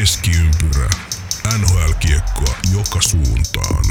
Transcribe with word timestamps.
Keskiympyrä. 0.00 0.90
NHL-kiekkoa 1.58 2.54
joka 2.76 3.00
suuntaan. 3.00 3.84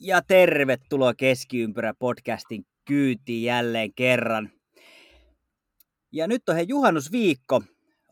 Ja 0.00 0.22
tervetuloa 0.22 1.14
Keskiympyrä 1.14 1.94
podcastin 1.98 2.66
kyytiin 2.84 3.42
jälleen 3.42 3.94
kerran. 3.94 4.50
Ja 6.12 6.26
nyt 6.26 6.48
on 6.48 6.54
he 6.56 6.62
juhannusviikko. 6.62 7.62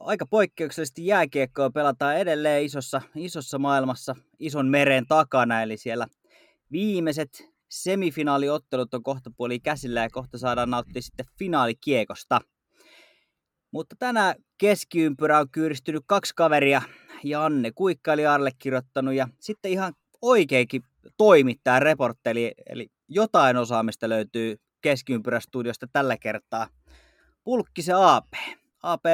Aika 0.00 0.26
poikkeuksellisesti 0.26 1.06
jääkiekkoa 1.06 1.70
pelataan 1.70 2.16
edelleen 2.16 2.64
isossa, 2.64 3.02
isossa 3.16 3.58
maailmassa, 3.58 4.16
ison 4.38 4.66
meren 4.66 5.06
takana. 5.06 5.62
Eli 5.62 5.76
siellä 5.76 6.06
viimeiset 6.72 7.50
semifinaaliottelut 7.68 8.94
on 8.94 9.02
kohta 9.02 9.30
puoli 9.36 9.60
käsillä 9.60 10.02
ja 10.02 10.10
kohta 10.10 10.38
saadaan 10.38 10.70
nauttia 10.70 11.02
sitten 11.02 11.26
finaalikiekosta. 11.38 12.40
Mutta 13.74 13.96
tänään 13.98 14.34
keskiympyrä 14.58 15.38
on 15.38 15.50
kyyristynyt 15.50 16.02
kaksi 16.06 16.32
kaveria. 16.36 16.82
Janne 17.24 17.70
Kuikka 17.74 18.12
oli 18.12 18.26
allekirjoittanut 18.26 19.14
ja 19.14 19.28
sitten 19.40 19.70
ihan 19.70 19.92
oikeinkin 20.22 20.82
toimittaja, 21.16 21.80
reportteli, 21.80 22.54
eli 22.66 22.88
jotain 23.08 23.56
osaamista 23.56 24.08
löytyy 24.08 24.56
keskiympyrästudiosta 24.80 25.86
tällä 25.92 26.16
kertaa. 26.18 26.66
Pulkki 27.44 27.82
se 27.82 27.92
AP. 27.96 28.32
AP, 28.82 29.04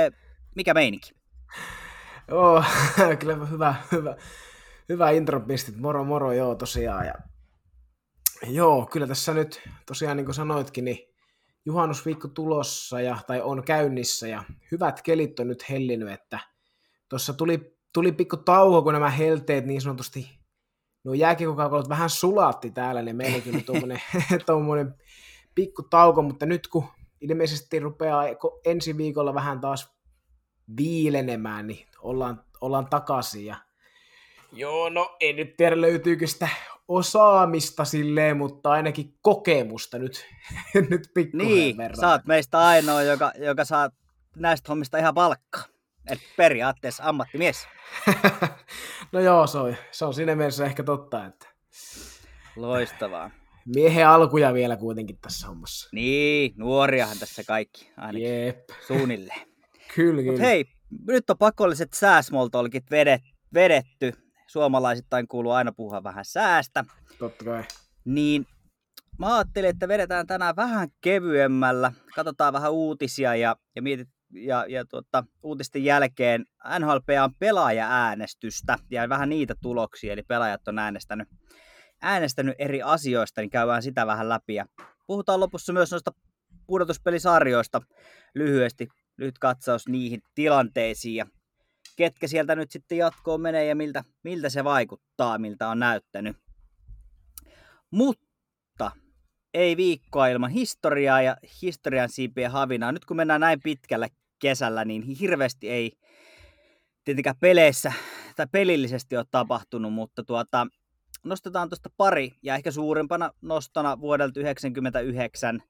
mikä 0.57 0.75
meininki? 0.75 1.11
Joo, 2.29 2.65
kyllä 3.21 3.47
hyvä, 3.47 3.75
hyvä, 3.93 4.17
hyvä 4.89 5.11
intro 5.11 5.41
pistit. 5.41 5.77
Moro 5.77 6.05
moro, 6.05 6.33
joo 6.33 6.55
tosiaan. 6.55 7.07
Ja, 7.07 7.15
joo, 8.47 8.87
kyllä 8.87 9.07
tässä 9.07 9.35
nyt 9.35 9.69
tosiaan 9.87 10.17
niin 10.17 10.25
kuin 10.25 10.35
sanoitkin, 10.35 10.85
niin 10.85 11.10
juhannusviikko 11.67 12.29
tulossa 12.29 13.01
ja, 13.01 13.19
tai 13.27 13.41
on 13.41 13.63
käynnissä 13.65 14.29
ja 14.29 14.45
hyvät 14.73 15.03
kelit 15.03 15.41
on 15.41 15.49
nyt 15.49 15.71
hellinyt, 15.71 16.11
että 16.11 16.39
tuossa 17.09 17.33
tuli, 17.33 17.77
tuli 17.93 18.13
pikku 18.13 18.37
tauko, 18.37 18.83
kun 18.83 18.93
nämä 18.93 19.11
helteet 19.11 19.67
niin 19.67 19.81
sanotusti, 19.81 20.31
nuo 21.05 21.15
jääkiekkokaukolot 21.15 21.89
vähän 21.89 22.11
sulatti 22.11 22.71
täällä, 22.71 23.03
niin 23.03 23.17
meilläkin 23.17 23.57
on 23.57 23.65
tuommoinen, 23.65 24.01
tuommoinen 24.47 24.95
pikku 25.55 25.83
tauko, 25.83 26.23
mutta 26.23 26.47
nyt 26.47 26.69
kun 26.69 26.85
ilmeisesti 27.21 27.81
rupeaa 27.81 28.25
ensi 28.65 28.97
viikolla 28.97 29.35
vähän 29.35 29.61
taas 29.61 29.95
viilenemään, 30.77 31.67
niin 31.67 31.87
ollaan, 31.99 32.45
ollaan 32.61 32.87
takaisin 32.87 33.47
ja 33.47 33.57
Joo, 34.53 34.89
no 34.89 35.17
en 35.21 35.37
nyt 35.37 35.57
tiedä 35.57 35.81
löytyykö 35.81 36.27
sitä 36.27 36.49
osaamista 36.91 37.85
silleen, 37.85 38.37
mutta 38.37 38.71
ainakin 38.71 39.15
kokemusta 39.23 39.99
nyt, 39.99 40.27
nyt 40.91 41.11
pikkuisen 41.15 41.49
Niin, 41.55 41.77
verran. 41.77 42.01
sä 42.01 42.09
oot 42.09 42.27
meistä 42.27 42.59
ainoa, 42.59 43.03
joka, 43.03 43.33
joka 43.39 43.65
saa 43.65 43.91
näistä 44.37 44.67
hommista 44.69 44.99
ihan 44.99 45.15
palkkaa. 45.15 45.65
Eli 46.11 46.21
periaatteessa 46.37 47.03
ammattimies. 47.07 47.67
no 49.13 49.21
joo, 49.21 49.47
se 49.47 49.59
on, 49.59 49.77
se 49.91 50.05
on 50.05 50.15
siinä 50.15 50.35
mielessä 50.37 50.65
ehkä 50.65 50.83
totta, 50.83 51.27
että 51.27 51.47
Loistavaa. 52.57 53.31
miehen 53.75 54.09
alkuja 54.09 54.55
vielä 54.55 54.77
kuitenkin 54.77 55.19
tässä 55.23 55.47
hommassa. 55.47 55.89
Niin, 55.93 56.53
nuoriahan 56.57 57.19
tässä 57.19 57.45
kaikki, 57.45 57.91
ainakin 57.97 58.45
Jep, 58.47 58.71
suunnilleen. 58.87 59.41
kyllä, 59.95 60.23
kyllä. 60.23 60.41
hei, 60.41 60.65
nyt 61.07 61.31
on 61.31 61.39
pakolliset 61.39 61.93
sääsmoltolkit 61.93 62.91
vedet, 62.91 63.23
vedetty. 63.55 64.13
Suomalaisittain 64.51 65.29
kuuluu 65.29 65.53
aina 65.53 65.73
puhua 65.73 66.05
vähän 66.05 66.25
säästä. 66.25 66.85
Totta 67.19 67.45
kai. 67.45 67.65
Niin 68.05 68.47
mä 69.19 69.37
ajattelin, 69.37 69.71
että 69.71 69.89
vedetään 69.89 70.27
tänään 70.27 70.57
vähän 70.57 70.89
kevyemmällä. 71.01 71.93
Katsotaan 72.15 72.53
vähän 72.53 72.73
uutisia 72.73 73.37
ja, 73.37 73.57
ja, 73.77 73.83
mietit, 73.83 74.09
ja, 74.33 74.67
ja 74.69 74.85
tuota, 74.85 75.25
uutisten 75.43 75.85
jälkeen 75.85 76.45
NHLP 76.79 77.09
on 77.25 77.35
pelaaja-äänestystä 77.39 78.79
ja 78.91 79.09
vähän 79.09 79.29
niitä 79.29 79.55
tuloksia, 79.63 80.13
eli 80.13 80.23
pelaajat 80.23 80.69
on 80.69 80.79
äänestänyt, 80.79 81.29
äänestänyt 82.03 82.55
eri 82.59 82.83
asioista, 82.83 83.41
niin 83.41 83.51
käydään 83.51 83.83
sitä 83.83 84.07
vähän 84.07 84.29
läpi. 84.29 84.55
Ja 84.55 84.67
puhutaan 85.07 85.41
lopussa 85.41 85.73
myös 85.73 85.91
noista 85.91 86.13
pudotuspelisarjoista 86.67 87.81
lyhyesti, 88.35 88.89
lyhyt 89.19 89.39
katsaus 89.39 89.89
niihin 89.89 90.21
tilanteisiin 90.35 91.15
ja 91.15 91.27
ketkä 92.01 92.27
sieltä 92.27 92.57
nyt 92.57 92.71
sitten 92.71 92.99
jatkoon 92.99 93.41
menee 93.41 93.65
ja 93.65 93.77
miltä, 93.77 94.05
miltä 94.23 94.49
se 94.49 94.65
vaikuttaa, 94.65 95.39
miltä 95.39 95.69
on 95.69 95.79
näyttänyt. 95.79 96.37
Mutta 97.91 98.93
ei 99.55 99.77
viikkoa 99.77 100.29
ilman 100.29 100.51
historiaa 100.51 101.23
ja 101.23 101.37
historian 101.63 102.09
siipien 102.09 102.51
havinaa. 102.51 102.93
Nyt 102.93 103.05
kun 103.05 103.17
mennään 103.17 103.41
näin 103.41 103.61
pitkällä 103.63 104.09
kesällä, 104.39 104.85
niin 104.85 105.03
hirveästi 105.03 105.71
ei 105.71 105.93
tietenkään 107.05 107.37
peleissä 107.41 107.93
tai 108.37 108.47
pelillisesti 108.53 109.17
ole 109.17 109.27
tapahtunut, 109.31 109.93
mutta 109.93 110.25
tuota, 110.25 110.67
nostetaan 111.25 111.69
tuosta 111.69 111.91
pari 111.97 112.33
ja 112.43 112.55
ehkä 112.55 112.71
suurimpana 112.71 113.31
nostona 113.43 114.01
vuodelta 114.01 114.33
1999 114.33 115.63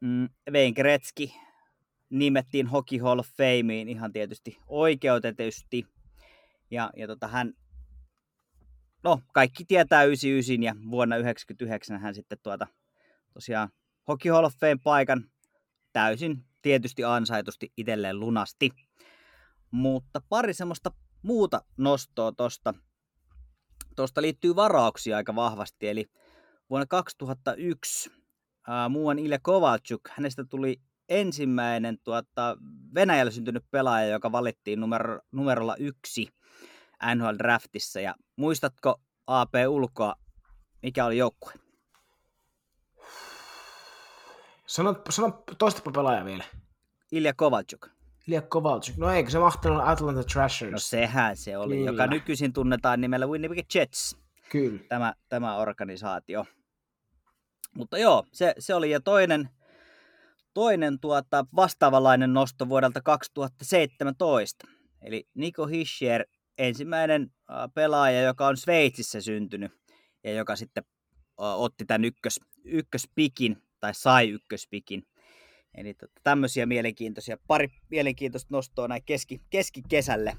mm, 0.00 0.28
Wayne 0.50 0.72
Gretzky 0.72 1.30
nimettiin 2.10 2.66
Hockey 2.66 2.98
Hall 2.98 3.18
of 3.18 3.28
Fameen 3.28 3.88
ihan 3.88 4.12
tietysti 4.12 4.58
oikeutetusti. 4.66 5.86
Ja, 6.70 6.90
ja 6.96 7.06
tota, 7.06 7.28
hän, 7.28 7.52
no 9.02 9.20
kaikki 9.32 9.64
tietää 9.64 10.04
99 10.04 10.62
ja 10.62 10.90
vuonna 10.90 11.16
1999 11.16 12.00
hän 12.00 12.14
sitten 12.14 12.38
tuota, 12.42 12.66
tosiaan 13.34 13.68
Hockey 14.08 14.32
Hall 14.32 14.44
of 14.44 14.54
Fame 14.60 14.76
paikan 14.84 15.24
täysin 15.92 16.44
tietysti 16.62 17.04
ansaitusti 17.04 17.72
itselleen 17.76 18.20
lunasti. 18.20 18.70
Mutta 19.70 20.20
pari 20.28 20.54
semmoista 20.54 20.90
muuta 21.22 21.60
nostoa 21.76 22.32
tosta. 22.32 22.74
Tosta 23.96 24.22
liittyy 24.22 24.56
varauksia 24.56 25.16
aika 25.16 25.34
vahvasti, 25.34 25.88
eli 25.88 26.06
vuonna 26.70 26.86
2001 26.86 28.10
ää, 28.68 28.88
muuan 28.88 29.18
Ilja 29.18 29.38
Kovalchuk, 29.42 30.00
hänestä 30.10 30.44
tuli 30.44 30.80
ensimmäinen 31.08 31.98
tuota, 32.04 32.56
Venäjällä 32.94 33.32
syntynyt 33.32 33.64
pelaaja, 33.70 34.08
joka 34.08 34.32
valittiin 34.32 34.80
numero, 34.80 35.20
numerolla 35.32 35.76
yksi 35.76 36.28
NHL-draftissa. 37.14 38.00
Ja 38.00 38.14
muistatko 38.36 39.00
AP 39.26 39.54
ulkoa, 39.68 40.14
mikä 40.82 41.04
oli 41.04 41.18
joukkue? 41.18 41.52
Sano, 44.66 44.94
sano 45.10 45.42
toista 45.58 45.90
pelaaja 45.90 46.24
vielä. 46.24 46.44
Ilja 47.12 47.34
Kovalchuk. 47.34 47.88
Ilja 48.28 48.42
Kovalchuk. 48.42 48.96
No 48.96 49.10
eikö 49.10 49.30
se 49.30 49.38
mahtanut 49.38 49.82
Atlanta 49.84 50.20
No 50.20 50.24
Thrashers? 50.24 50.90
sehän 50.90 51.36
se 51.36 51.56
oli, 51.58 51.76
Kyllä. 51.76 51.90
joka 51.90 52.06
nykyisin 52.06 52.52
tunnetaan 52.52 53.00
nimellä 53.00 53.26
Winnipeg 53.26 53.74
Jets, 53.74 54.16
Kyllä. 54.50 54.80
tämä, 54.88 55.14
tämä 55.28 55.56
organisaatio. 55.56 56.44
Mutta 57.74 57.98
joo, 57.98 58.24
se, 58.32 58.54
se 58.58 58.74
oli 58.74 58.90
ja 58.90 59.00
toinen, 59.00 59.48
toinen 60.56 61.00
tuota, 61.00 61.46
vastaavanlainen 61.56 62.34
nosto 62.34 62.68
vuodelta 62.68 63.00
2017. 63.02 64.66
Eli 65.02 65.28
Nico 65.34 65.66
Hischier, 65.66 66.24
ensimmäinen 66.58 67.30
pelaaja, 67.74 68.22
joka 68.22 68.46
on 68.46 68.56
Sveitsissä 68.56 69.20
syntynyt 69.20 69.72
ja 70.24 70.32
joka 70.32 70.56
sitten 70.56 70.84
otti 71.38 71.84
tämän 71.84 72.04
ykkös, 72.04 72.40
ykköspikin 72.64 73.62
tai 73.80 73.94
sai 73.94 74.28
ykköspikin. 74.28 75.02
Eli 75.74 75.94
tota, 75.94 76.20
tämmöisiä 76.22 76.66
mielenkiintoisia, 76.66 77.36
pari 77.46 77.68
mielenkiintoista 77.90 78.48
nostoa 78.50 78.88
näin 78.88 79.02
keski, 79.06 79.40
keskikesälle. 79.50 80.36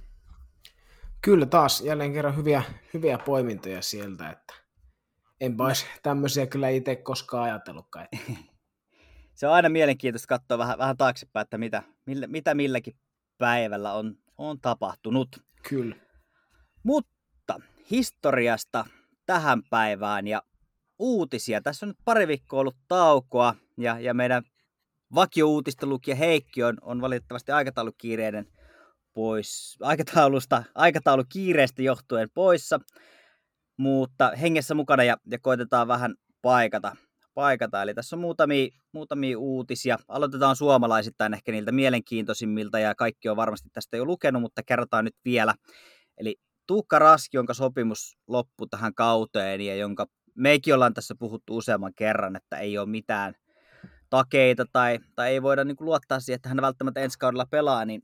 Kyllä 1.22 1.46
taas 1.46 1.82
jälleen 1.82 2.14
kerran 2.14 2.38
hyviä, 2.38 2.64
hyviä 2.94 3.18
poimintoja 3.18 3.82
sieltä, 3.82 4.30
että 4.30 4.54
enpä 5.42 5.64
olisi 5.64 5.86
tämmöisiä 6.04 6.48
kyllä 6.48 6.70
itse 6.70 6.96
koskaan 6.96 7.44
ajatellutkaan. 7.44 8.08
se 9.38 9.48
on 9.48 9.54
aina 9.54 9.70
mielenkiintoista 9.70 10.28
katsoa 10.28 10.58
vähän, 10.58 10.78
vähän 10.78 10.98
taaksepäin, 10.98 11.44
että 11.44 11.58
mitä, 11.58 11.84
millä, 12.06 12.28
mitä 12.28 12.56
milläkin 12.56 12.98
päivällä 13.38 13.94
on, 13.94 14.16
on 14.38 14.62
tapahtunut. 14.62 15.44
Kyllä. 15.70 15.96
Mutta 16.84 17.60
historiasta 17.92 18.86
tähän 19.26 19.64
päivään 19.70 20.28
ja 20.28 20.42
uutisia. 21.00 21.62
Tässä 21.62 21.86
on 21.86 21.88
nyt 21.88 21.98
pari 22.06 22.28
viikkoa 22.28 22.60
ollut 22.60 22.78
taukoa 22.88 23.56
ja, 23.78 24.00
ja 24.00 24.14
meidän 24.14 24.44
vakio-uutistelukija 25.16 26.16
Heikki 26.16 26.64
on, 26.64 26.78
on 26.82 27.02
valitettavasti 27.02 27.52
aikataulukiireiden 27.52 28.48
pois, 29.14 29.78
aikataulusta, 29.82 30.64
aikataulukiireestä 30.76 31.82
johtuen 31.82 32.30
poissa, 32.34 32.80
mutta 33.78 34.32
hengessä 34.42 34.76
mukana 34.76 35.04
ja, 35.04 35.18
ja 35.32 35.40
koitetaan 35.40 35.88
vähän 35.88 36.16
paikata, 36.42 36.96
paikata. 37.38 37.82
Eli 37.82 37.94
tässä 37.94 38.16
on 38.16 38.20
muutamia, 38.20 38.68
muutamia 38.92 39.40
uutisia. 39.40 39.98
Aloitetaan 40.08 40.56
suomalaisittain 40.56 41.34
ehkä 41.34 41.52
niiltä 41.52 41.72
mielenkiintoisimmilta 41.72 42.80
ja 42.80 42.96
kaikki 42.96 43.30
on 43.30 43.36
varmasti 43.38 43.70
tästä 43.74 43.98
jo 43.98 44.06
lukenut, 44.06 44.42
mutta 44.42 44.64
kerrotaan 44.64 45.06
nyt 45.06 45.16
vielä. 45.26 45.54
Eli 46.18 46.36
Tuukka 46.68 47.00
Raski, 47.00 47.38
jonka 47.38 47.54
sopimus 47.54 48.18
loppui 48.28 48.68
tähän 48.70 48.94
kauteen 48.94 49.62
ja 49.62 49.76
jonka 49.76 50.06
meikin 50.36 50.74
ollaan 50.74 50.94
tässä 50.94 51.16
puhuttu 51.20 51.58
useamman 51.58 51.94
kerran, 51.96 52.36
että 52.36 52.58
ei 52.58 52.78
ole 52.78 52.90
mitään 52.90 53.34
takeita 54.10 54.66
tai, 54.74 55.00
tai 55.16 55.32
ei 55.32 55.42
voida 55.42 55.64
niin 55.64 55.78
luottaa 55.80 56.20
siihen, 56.20 56.36
että 56.36 56.50
hän 56.50 56.62
välttämättä 56.62 57.00
ensi 57.00 57.20
kaudella 57.20 57.46
pelaa, 57.46 57.86
niin 57.86 58.02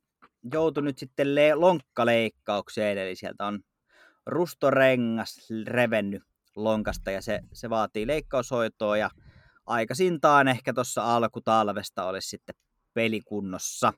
joutui 0.54 0.84
nyt 0.84 0.98
sitten 0.98 1.36
le- 1.36 1.56
lonkkaleikkaukseen, 1.56 2.98
eli 2.98 3.16
sieltä 3.16 3.46
on 3.46 3.60
rustorengas 4.26 5.50
revennyt 5.68 6.24
lonkasta 6.56 7.12
ja 7.12 7.22
se, 7.22 7.40
se 7.54 7.70
vaatii 7.70 8.08
leikkaushoitoa 8.08 8.98
ja 8.98 9.10
aikaisintaan 9.66 10.48
ehkä 10.48 10.74
tuossa 10.74 11.16
alkutalvesta 11.16 12.06
olisi 12.06 12.30
sitten 12.30 12.56
pelikunnossa. 12.94 13.94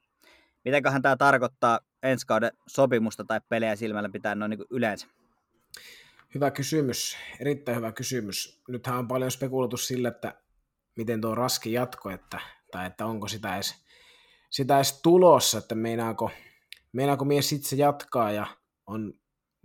Mitäköhän 0.65 1.01
tämä 1.01 1.17
tarkoittaa 1.17 1.79
ensi 2.03 2.27
kauden 2.27 2.51
sopimusta 2.67 3.23
tai 3.23 3.41
pelejä 3.49 3.75
silmällä 3.75 4.09
pitää 4.09 4.35
noin 4.35 4.49
niin 4.49 4.65
yleensä? 4.69 5.07
Hyvä 6.35 6.51
kysymys, 6.51 7.17
erittäin 7.39 7.77
hyvä 7.77 7.91
kysymys. 7.91 8.61
Nythän 8.67 8.97
on 8.97 9.07
paljon 9.07 9.31
spekuloitu 9.31 9.77
sille, 9.77 10.07
että 10.07 10.33
miten 10.95 11.21
tuo 11.21 11.35
raski 11.35 11.73
jatko, 11.73 12.09
että, 12.09 12.39
tai 12.71 12.85
että 12.87 13.05
onko 13.05 13.27
sitä 13.27 13.55
edes, 13.55 13.85
sitä 14.49 14.75
edes 14.75 15.01
tulossa, 15.01 15.57
että 15.57 15.75
meinaako, 15.75 16.31
meinaako 16.93 17.25
mies 17.25 17.53
itse 17.53 17.75
jatkaa 17.75 18.31
ja 18.31 18.47
on, 18.87 19.13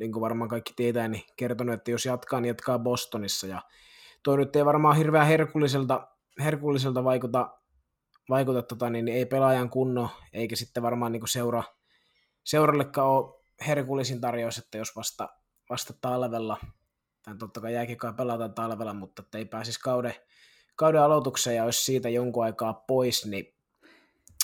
niin 0.00 0.12
kuin 0.12 0.20
varmaan 0.20 0.50
kaikki 0.50 0.73
tietää, 0.76 1.08
niin 1.08 1.23
kertonut, 1.37 1.75
että 1.75 1.91
jos 1.91 2.06
jatkaa, 2.06 2.41
niin 2.41 2.49
jatkaa 2.49 2.79
Bostonissa 2.79 3.47
ja 3.47 3.62
tuo 4.23 4.37
nyt 4.37 4.56
ei 4.56 4.64
varmaan 4.64 4.97
hirveän 4.97 5.26
herkulliselta, 5.26 6.08
herkulliselta 6.44 7.05
vaikuta, 7.05 7.50
vaikuta 8.29 8.62
tota, 8.62 8.91
niin 8.91 9.08
ei 9.08 9.26
pelaajan 9.26 9.70
kunno, 9.70 10.11
eikä 10.32 10.56
sitten 10.56 10.82
varmaan 10.82 11.12
niin 11.12 11.23
seura, 11.29 11.62
seurallekaan 12.44 13.08
ole 13.08 13.41
herkullisin 13.67 14.20
tarjous, 14.20 14.58
että 14.58 14.79
jos 14.79 14.97
vasta, 14.97 15.29
vasta 15.70 15.94
talvella, 16.00 16.56
tai 17.23 17.35
totta 17.38 17.61
kai 17.61 17.75
jääkiekkoa 17.75 18.12
pelataan 18.12 18.55
talvella, 18.55 18.94
mutta 18.94 19.23
ei 19.35 19.44
pääsisi 19.44 19.81
kauden, 19.81 20.14
kauden 20.76 21.03
aloitukseen 21.03 21.56
ja 21.56 21.64
olisi 21.64 21.85
siitä 21.85 22.08
jonkun 22.08 22.44
aikaa 22.44 22.73
pois, 22.73 23.26
niin, 23.26 23.55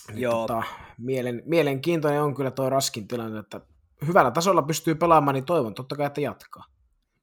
niin 0.08 0.20
Joo. 0.20 0.46
Tota, 0.46 0.62
mielen, 0.98 1.42
mielenkiintoinen 1.44 2.22
on 2.22 2.34
kyllä 2.34 2.50
tuo 2.50 2.70
raskin 2.70 3.08
tilanne, 3.08 3.38
että 3.38 3.60
hyvällä 4.06 4.30
tasolla 4.30 4.62
pystyy 4.62 4.94
pelaamaan, 4.94 5.34
niin 5.34 5.44
toivon 5.44 5.74
totta 5.74 5.96
kai, 5.96 6.06
että 6.06 6.20
jatkaa. 6.20 6.64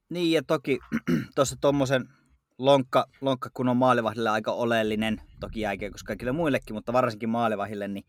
Niin 0.09 0.31
ja 0.31 0.43
toki 0.43 0.79
tuossa 1.35 1.55
tuommoisen 1.61 2.09
lonkka, 2.57 3.05
lonkka 3.21 3.49
kun 3.53 3.69
on 3.69 3.77
maalivahdille 3.77 4.29
aika 4.29 4.51
oleellinen, 4.51 5.21
toki 5.39 5.59
jääkiekossa 5.59 6.05
kaikille 6.05 6.31
muillekin, 6.31 6.75
mutta 6.75 6.93
varsinkin 6.93 7.29
maalivahdille, 7.29 7.87
niin 7.87 8.05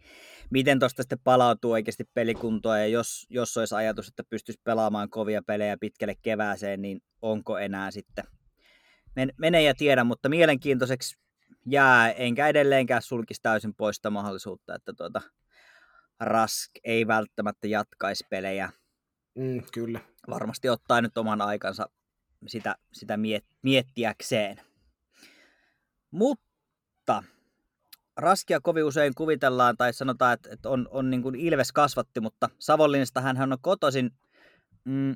miten 0.50 0.78
tuosta 0.78 1.02
sitten 1.02 1.18
palautuu 1.24 1.72
oikeasti 1.72 2.04
pelikuntoa 2.14 2.78
ja 2.78 2.86
jos, 2.86 3.26
jos 3.30 3.56
olisi 3.56 3.74
ajatus, 3.74 4.08
että 4.08 4.24
pystyisi 4.30 4.60
pelaamaan 4.64 5.10
kovia 5.10 5.42
pelejä 5.46 5.76
pitkälle 5.80 6.14
kevääseen, 6.22 6.82
niin 6.82 7.02
onko 7.22 7.58
enää 7.58 7.90
sitten 7.90 8.24
Men, 9.16 9.32
mene 9.38 9.62
ja 9.62 9.74
tiedä, 9.74 10.04
mutta 10.04 10.28
mielenkiintoiseksi 10.28 11.16
jää, 11.66 12.10
enkä 12.10 12.48
edelleenkään 12.48 13.02
sulkisi 13.02 13.42
täysin 13.42 13.74
pois 13.74 13.96
sitä 13.96 14.10
mahdollisuutta, 14.10 14.74
että 14.74 14.92
tuota, 14.92 15.22
Rask 16.20 16.70
ei 16.84 17.06
välttämättä 17.06 17.66
jatkaisi 17.66 18.26
pelejä. 18.30 18.70
Mm, 19.34 19.62
kyllä. 19.72 20.00
Varmasti 20.30 20.68
ottaa 20.68 21.00
nyt 21.00 21.18
oman 21.18 21.40
aikansa 21.40 21.88
sitä, 22.46 22.76
sitä 22.92 23.16
miet, 23.16 23.44
miettiäkseen. 23.62 24.60
Mutta 26.10 27.24
Raskia 28.16 28.60
kovin 28.60 28.84
usein 28.84 29.14
kuvitellaan 29.14 29.76
tai 29.76 29.92
sanotaan, 29.92 30.32
että, 30.32 30.50
että 30.52 30.68
on, 30.68 30.88
on 30.90 31.10
niin 31.10 31.22
kuin 31.22 31.34
Ilves 31.34 31.72
kasvatti, 31.72 32.20
mutta 32.20 32.50
Savonlinnasta 32.58 33.20
hän 33.20 33.52
on 33.52 33.58
kotoisin. 33.60 34.10
Mm, 34.84 35.14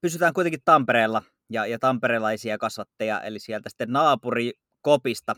pysytään 0.00 0.34
kuitenkin 0.34 0.62
Tampereella 0.64 1.22
ja, 1.50 1.66
ja 1.66 1.78
tamperelaisia 1.78 2.58
kasvatteja, 2.58 3.20
eli 3.20 3.38
sieltä 3.38 3.68
sitten 3.68 3.92
naapuri 3.92 4.52
Kopista. 4.80 5.36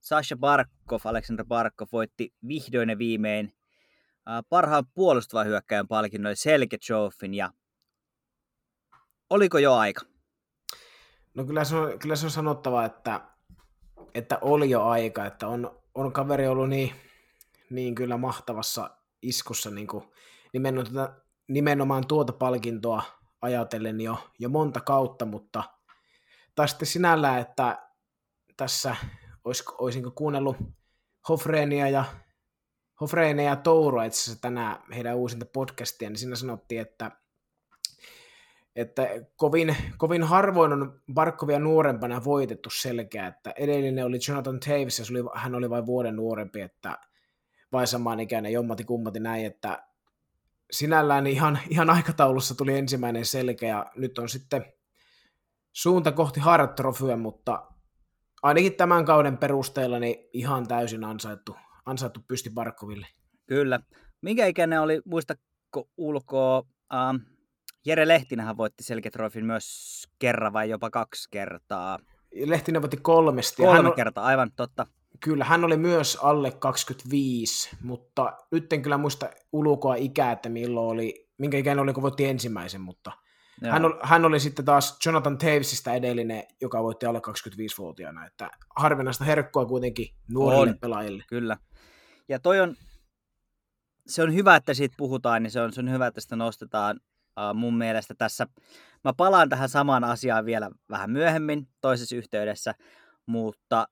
Sasha 0.00 0.36
Barkov, 0.36 1.00
Alexander 1.04 1.46
Barkov 1.46 1.88
voitti 1.92 2.34
vihdoin 2.48 2.88
ja 2.88 2.98
viimein 2.98 3.52
parhaan 4.48 4.84
puolustavan 4.94 5.46
hyökkäjän 5.46 5.88
palkinnon, 5.88 6.30
eli 6.30 6.36
Selke 6.36 6.78
Trophyn, 6.86 7.34
ja 7.34 7.52
oliko 9.30 9.58
jo 9.58 9.74
aika? 9.74 10.02
No 11.34 11.44
kyllä 11.44 11.64
se 11.64 11.76
on, 11.76 11.98
kyllä 11.98 12.16
se 12.16 12.26
on 12.26 12.30
sanottava, 12.30 12.84
että, 12.84 13.20
että 14.14 14.38
oli 14.40 14.70
jo 14.70 14.82
aika, 14.82 15.26
että 15.26 15.48
on, 15.48 15.80
on 15.94 16.12
kaveri 16.12 16.46
ollut 16.46 16.68
niin, 16.68 16.92
niin 17.70 17.94
kyllä 17.94 18.16
mahtavassa 18.16 18.90
iskussa 19.22 19.70
niin 19.70 19.86
kuin 19.86 20.04
nimenomaan, 20.52 21.22
nimenomaan 21.48 22.06
tuota 22.06 22.32
palkintoa 22.32 23.02
ajatellen 23.42 24.00
jo, 24.00 24.30
jo 24.38 24.48
monta 24.48 24.80
kautta, 24.80 25.26
mutta 25.26 25.64
taas 26.54 26.70
sitten 26.70 26.86
sinällään, 26.86 27.40
että 27.40 27.88
tässä 28.56 28.96
olisiko, 29.44 29.76
olisinko 29.78 30.10
kuunnellut 30.10 30.56
Hofreenia 31.28 31.88
ja 31.88 32.04
Hofreenia 33.00 33.44
ja 33.44 33.56
Touro 33.56 34.02
itse 34.02 34.20
asiassa 34.20 34.42
tänään 34.42 34.76
heidän 34.94 35.16
uusinta 35.16 35.46
podcastia, 35.46 36.10
niin 36.10 36.18
siinä 36.18 36.36
sanottiin, 36.36 36.80
että 36.80 37.10
että 38.76 39.08
kovin, 39.36 39.76
kovin 39.98 40.22
harvoin 40.22 40.72
on 40.72 41.00
Barkovia 41.14 41.58
nuorempana 41.58 42.24
voitettu 42.24 42.70
selkeä, 42.70 43.26
että 43.26 43.52
edellinen 43.56 44.04
oli 44.04 44.18
Jonathan 44.28 44.60
Taves, 44.60 44.98
ja 44.98 45.04
oli, 45.10 45.30
hän 45.34 45.54
oli 45.54 45.70
vain 45.70 45.86
vuoden 45.86 46.16
nuorempi, 46.16 46.60
että 46.60 46.98
vai 47.72 47.86
samaan 47.86 48.20
ikäinen 48.20 48.52
jommati 48.52 48.84
kummati 48.84 49.20
näin, 49.20 49.46
että 49.46 49.86
sinällään 50.70 51.26
ihan, 51.26 51.58
ihan 51.68 51.90
aikataulussa 51.90 52.54
tuli 52.54 52.78
ensimmäinen 52.78 53.24
selkeä, 53.24 53.68
ja 53.68 53.86
nyt 53.96 54.18
on 54.18 54.28
sitten 54.28 54.72
suunta 55.72 56.12
kohti 56.12 56.40
Hart 56.40 56.80
mutta 57.18 57.66
ainakin 58.42 58.74
tämän 58.74 59.04
kauden 59.04 59.38
perusteella 59.38 59.98
niin 59.98 60.28
ihan 60.32 60.68
täysin 60.68 61.04
ansaittu, 61.04 61.56
ansaittu 61.86 62.20
pysti 62.28 62.50
Barkoville. 62.50 63.06
Kyllä. 63.46 63.80
Minkä 64.22 64.46
ikäinen 64.46 64.80
oli, 64.80 65.00
muistako 65.04 65.88
ulkoa, 65.96 66.62
ähm, 66.94 67.16
Jere 67.86 68.08
Lehtinähän 68.08 68.56
voitti 68.56 68.84
Selketrofin 68.84 69.46
myös 69.46 70.04
kerran 70.18 70.52
vai 70.52 70.70
jopa 70.70 70.90
kaksi 70.90 71.28
kertaa. 71.30 71.98
Lehtinen 72.44 72.82
voitti 72.82 72.96
kolmesti. 72.96 73.62
Kolme 73.62 73.82
hän 73.82 73.92
kertaa, 73.92 74.24
aivan 74.24 74.50
totta. 74.56 74.86
Kyllä, 75.24 75.44
hän 75.44 75.64
oli 75.64 75.76
myös 75.76 76.18
alle 76.22 76.50
25, 76.50 77.76
mutta 77.82 78.36
nyt 78.52 78.72
en 78.72 78.82
kyllä 78.82 78.98
muista 78.98 79.30
ulkoa 79.52 79.94
ikää, 79.94 80.32
että 80.32 80.48
milloin 80.48 80.88
oli, 80.88 81.28
minkä 81.38 81.58
ikäinen 81.58 81.82
oli, 81.82 81.92
kun 81.92 82.02
voitti 82.02 82.24
ensimmäisen, 82.24 82.80
mutta 82.80 83.12
hän 83.70 83.84
oli, 83.84 83.94
hän 84.02 84.24
oli 84.24 84.40
sitten 84.40 84.64
taas 84.64 84.98
Jonathan 85.06 85.38
Tavesista 85.38 85.94
edellinen, 85.94 86.44
joka 86.60 86.82
voitti 86.82 87.06
alle 87.06 87.20
25-vuotiaana, 87.28 88.26
että 88.26 88.50
harvinaista 88.76 89.24
herkkua 89.24 89.66
kuitenkin 89.66 90.08
nuorille 90.28 90.70
on, 90.70 90.78
pelaajille. 90.80 91.24
Kyllä. 91.28 91.56
Ja 92.30 92.38
toi 92.38 92.60
on, 92.60 92.76
se 94.06 94.22
on 94.22 94.34
hyvä, 94.34 94.56
että 94.56 94.74
siitä 94.74 94.94
puhutaan, 94.98 95.42
niin 95.42 95.50
se 95.50 95.60
on, 95.60 95.72
se 95.72 95.80
on 95.80 95.90
hyvä, 95.90 96.06
että 96.06 96.20
sitä 96.20 96.36
nostetaan 96.36 97.00
uh, 97.36 97.54
mun 97.54 97.78
mielestä 97.78 98.14
tässä. 98.14 98.46
Mä 99.04 99.12
palaan 99.16 99.48
tähän 99.48 99.68
samaan 99.68 100.04
asiaan 100.04 100.44
vielä 100.44 100.70
vähän 100.90 101.10
myöhemmin 101.10 101.68
toisessa 101.80 102.16
yhteydessä, 102.16 102.74
mutta 103.26 103.88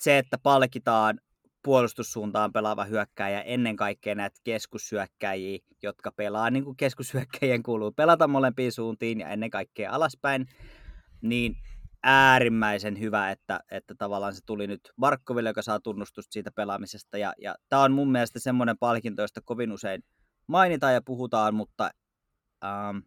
se, 0.00 0.18
että 0.18 0.38
palkitaan 0.42 1.20
puolustussuuntaan 1.62 2.52
pelaava 2.52 2.84
hyökkäjä 2.84 3.40
ennen 3.40 3.76
kaikkea 3.76 4.14
näitä 4.14 4.40
keskushyökkäjiä, 4.44 5.58
jotka 5.82 6.12
pelaa 6.12 6.50
niin 6.50 6.64
kuin 6.64 6.76
keskushyökkäjien 6.76 7.62
kuuluu 7.62 7.92
pelata 7.92 8.28
molempiin 8.28 8.72
suuntiin 8.72 9.20
ja 9.20 9.28
ennen 9.28 9.50
kaikkea 9.50 9.92
alaspäin, 9.92 10.46
niin 11.22 11.56
äärimmäisen 12.02 13.00
hyvä, 13.00 13.30
että, 13.30 13.60
että 13.70 13.94
tavallaan 13.98 14.34
se 14.34 14.40
tuli 14.46 14.66
nyt 14.66 14.80
Barkoville, 15.00 15.50
joka 15.50 15.62
saa 15.62 15.80
tunnustusta 15.80 16.32
siitä 16.32 16.50
pelaamisesta. 16.56 17.18
Ja, 17.18 17.32
ja 17.38 17.54
tämä 17.68 17.82
on 17.82 17.92
mun 17.92 18.12
mielestä 18.12 18.38
semmoinen 18.38 18.78
palkinto, 18.78 19.22
josta 19.22 19.40
kovin 19.44 19.72
usein 19.72 20.04
mainitaan 20.46 20.94
ja 20.94 21.02
puhutaan, 21.02 21.54
mutta 21.54 21.90
ähm, 22.64 22.98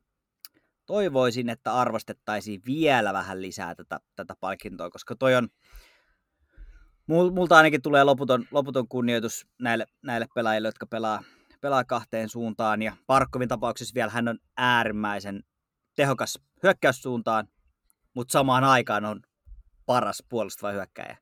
toivoisin, 0.86 1.50
että 1.50 1.74
arvostettaisiin 1.74 2.62
vielä 2.66 3.14
vähän 3.14 3.42
lisää 3.42 3.76
tätä, 3.76 4.00
tätä 4.16 4.36
palkintoa, 4.40 4.90
koska 4.90 5.16
toi 5.16 5.36
on, 5.36 5.48
multa 7.08 7.58
ainakin 7.58 7.82
tulee 7.82 8.04
loputon, 8.04 8.46
loputon 8.52 8.88
kunnioitus 8.88 9.48
näille, 9.62 9.86
näille 10.04 10.28
pelaajille, 10.36 10.68
jotka 10.68 10.86
pelaa, 10.86 11.24
pelaa 11.62 11.84
kahteen 11.84 12.30
suuntaan. 12.30 12.82
Ja 12.82 12.96
Parkkovin 13.08 13.50
tapauksessa 13.50 13.96
vielä 13.96 14.12
hän 14.12 14.28
on 14.28 14.40
äärimmäisen 14.58 15.44
tehokas 15.96 16.40
hyökkäyssuuntaan, 16.64 17.48
mutta 18.16 18.32
samaan 18.32 18.64
aikaan 18.64 19.06
on 19.06 19.22
paras 19.86 20.24
puolustava 20.30 20.72
hyökkäjä. 20.72 21.18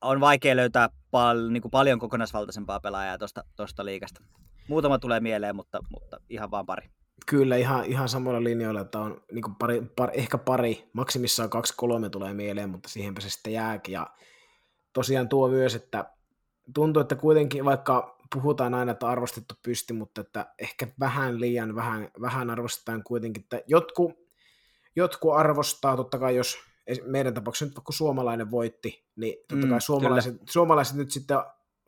On 0.00 0.20
vaikea 0.20 0.56
löytää 0.56 0.88
pal- 1.10 1.48
niin 1.50 1.62
kuin 1.62 1.70
paljon 1.70 1.98
kokonaisvaltaisempaa 1.98 2.80
pelaajaa 2.80 3.18
tuosta 3.56 3.84
liikasta. 3.84 4.20
Muutama 4.68 4.98
tulee 4.98 5.20
mieleen, 5.20 5.56
mutta, 5.56 5.78
mutta 5.90 6.20
ihan 6.28 6.50
vaan 6.50 6.66
pari. 6.66 6.90
Kyllä, 7.26 7.56
ihan, 7.56 7.84
ihan 7.84 8.08
samalla 8.08 8.44
linjoilla, 8.44 8.80
että 8.80 8.98
on 8.98 9.22
niin 9.32 9.54
pari, 9.58 9.82
pari, 9.96 10.12
ehkä 10.18 10.38
pari, 10.38 10.90
maksimissaan 10.92 11.50
kaksi 11.50 11.74
kolme 11.76 12.10
tulee 12.10 12.34
mieleen, 12.34 12.70
mutta 12.70 12.88
siihenpä 12.88 13.20
se 13.20 13.30
sitten 13.30 13.52
jääkin. 13.52 13.92
Ja 13.92 14.06
tosiaan 14.92 15.28
tuo 15.28 15.48
myös, 15.48 15.74
että 15.74 16.10
tuntuu, 16.74 17.00
että 17.00 17.14
kuitenkin 17.14 17.64
vaikka 17.64 18.18
puhutaan 18.34 18.74
aina, 18.74 18.92
että 18.92 19.08
arvostettu 19.08 19.54
pysti, 19.62 19.92
mutta 19.92 20.20
että 20.20 20.54
ehkä 20.58 20.88
vähän 21.00 21.40
liian 21.40 21.74
vähän, 21.74 22.08
vähän 22.20 22.50
arvostetaan 22.50 23.02
kuitenkin, 23.02 23.42
että 23.42 23.60
jotkut, 23.66 24.25
jotkut 24.96 25.34
arvostaa, 25.34 25.96
totta 25.96 26.18
kai 26.18 26.36
jos 26.36 26.56
meidän 27.04 27.34
tapauksessa 27.34 27.64
nyt 27.64 27.84
kun 27.84 27.94
suomalainen 27.94 28.50
voitti, 28.50 29.04
niin 29.16 29.34
totta 29.48 29.66
Mm, 29.66 29.70
kai 29.70 29.80
suomalaiset, 29.80 30.36
suomalaiset 30.50 30.96
nyt 30.96 31.10
sitten 31.10 31.36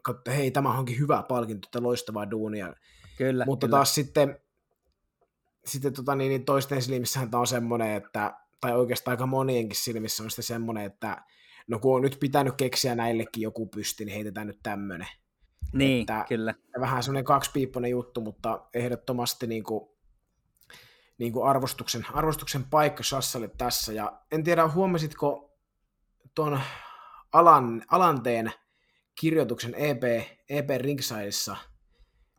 katsoivat, 0.03 0.39
hei, 0.39 0.51
tämä 0.51 0.79
onkin 0.79 0.99
hyvä 0.99 1.23
palkinto, 1.29 1.67
että 1.69 1.83
loistavaa 1.83 2.31
duunia. 2.31 2.75
Kyllä, 3.19 3.45
Mutta 3.45 3.67
kyllä. 3.67 3.77
taas 3.77 3.95
sitten, 3.95 4.41
sitten 5.65 5.93
tota, 5.93 6.15
niin, 6.15 6.29
niin 6.29 6.45
toisten 6.45 6.83
silmissähän 6.83 7.31
tämä 7.31 7.41
on 7.41 7.47
semmoinen, 7.47 7.91
että, 7.91 8.35
tai 8.61 8.77
oikeastaan 8.77 9.13
aika 9.13 9.27
monienkin 9.27 9.77
silmissä 9.77 10.23
on 10.23 10.31
sitten 10.31 10.43
semmoinen, 10.45 10.85
että 10.85 11.25
no 11.69 11.79
kun 11.79 11.97
on 11.97 12.03
nyt 12.03 12.17
pitänyt 12.21 12.55
keksiä 12.57 12.95
näillekin 12.95 13.43
joku 13.43 13.67
pysti, 13.67 14.05
niin 14.05 14.15
heitetään 14.15 14.47
nyt 14.47 14.59
tämmöinen. 14.63 15.09
Niin, 15.73 16.01
että- 16.01 16.25
kyllä. 16.29 16.55
Vähän 16.81 17.03
semmoinen 17.03 17.25
kaksipiipponen 17.25 17.91
juttu, 17.91 18.21
mutta 18.21 18.67
ehdottomasti 18.75 19.47
niin 19.47 19.65
kuin, 19.65 19.98
niin 21.19 21.33
kuin 21.33 21.49
arvostuksen, 21.49 22.07
arvostuksen 22.13 22.65
paikka 22.65 23.03
Sassalle 23.03 23.49
tässä. 23.49 23.93
Ja 23.93 24.21
en 24.33 24.45
tiedä, 24.45 24.69
huomasitko 24.69 25.59
tuon 26.35 26.61
Alan, 27.33 27.85
Alanteen 27.91 28.53
kirjoituksen 29.21 29.75
EP, 29.75 30.03
EP 30.49 30.69
Ringsideissa, 30.77 31.57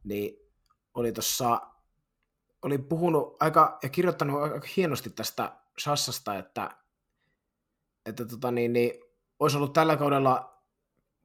niin 0.03 0.37
oli 0.93 1.11
tuossa, 1.11 1.61
oli 2.61 2.77
puhunut 2.77 3.37
aika, 3.39 3.77
ja 3.83 3.89
kirjoittanut 3.89 4.41
aika 4.41 4.67
hienosti 4.77 5.09
tästä 5.09 5.51
Sassasta, 5.77 6.35
että, 6.35 6.77
että 8.05 8.25
tota 8.25 8.51
niin, 8.51 8.73
niin, 8.73 8.91
olisi 9.39 9.57
ollut 9.57 9.73
tällä 9.73 9.97
kaudella 9.97 10.63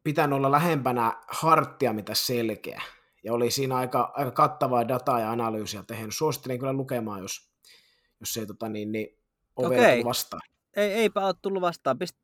pitänyt 0.02 0.37
olla 0.37 0.50
lähempänä 0.50 1.23
harttia 1.28 1.92
mitä 1.92 2.14
selkeä. 2.14 2.82
Ja 3.25 3.33
oli 3.33 3.50
siinä 3.50 3.76
aika, 3.76 4.12
aika 4.14 4.31
kattavaa 4.31 4.88
dataa 4.88 5.21
ja 5.21 5.31
analyysiä 5.31 5.85
tehnyt. 5.87 6.14
Suosittelen 6.14 6.59
kyllä 6.59 6.73
lukemaan, 6.73 7.21
jos, 7.21 7.50
jos 8.21 8.37
ei 8.37 8.47
tota 8.47 8.69
niin, 8.69 8.93
niin 8.93 9.19
Okei. 9.57 9.78
ovella 9.78 10.04
vastaan. 10.04 10.43
Ei, 10.76 10.93
eipä 10.93 11.26
ole 11.26 11.35
tullut 11.43 11.61
vastaan. 11.62 11.99
Pist, 11.99 12.16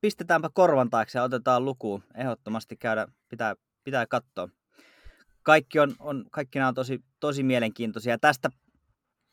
pistetäänpä 0.00 0.50
korvan 0.54 0.90
taakse 0.90 1.18
ja 1.18 1.22
otetaan 1.22 1.64
lukuun. 1.64 2.04
Ehdottomasti 2.14 2.76
käydä, 2.76 3.06
pitää, 3.28 3.54
pitää 3.84 4.06
katsoa. 4.06 4.48
Kaikki, 5.42 5.78
on, 5.78 5.94
on, 5.98 6.24
kaikki 6.30 6.58
nämä 6.58 6.68
on 6.68 6.74
tosi, 6.74 7.04
tosi 7.20 7.42
mielenkiintoisia. 7.42 8.18
Tästä, 8.18 8.50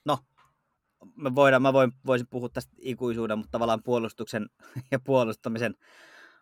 no, 0.05 0.17
me 1.15 1.35
voidaan, 1.35 1.61
mä 1.61 1.73
voin, 1.73 1.91
voisin 2.05 2.27
puhua 2.29 2.49
tästä 2.49 2.73
ikuisuuden, 2.79 3.37
mutta 3.37 3.51
tavallaan 3.51 3.83
puolustuksen 3.83 4.49
ja 4.91 4.99
puolustamisen 4.99 5.75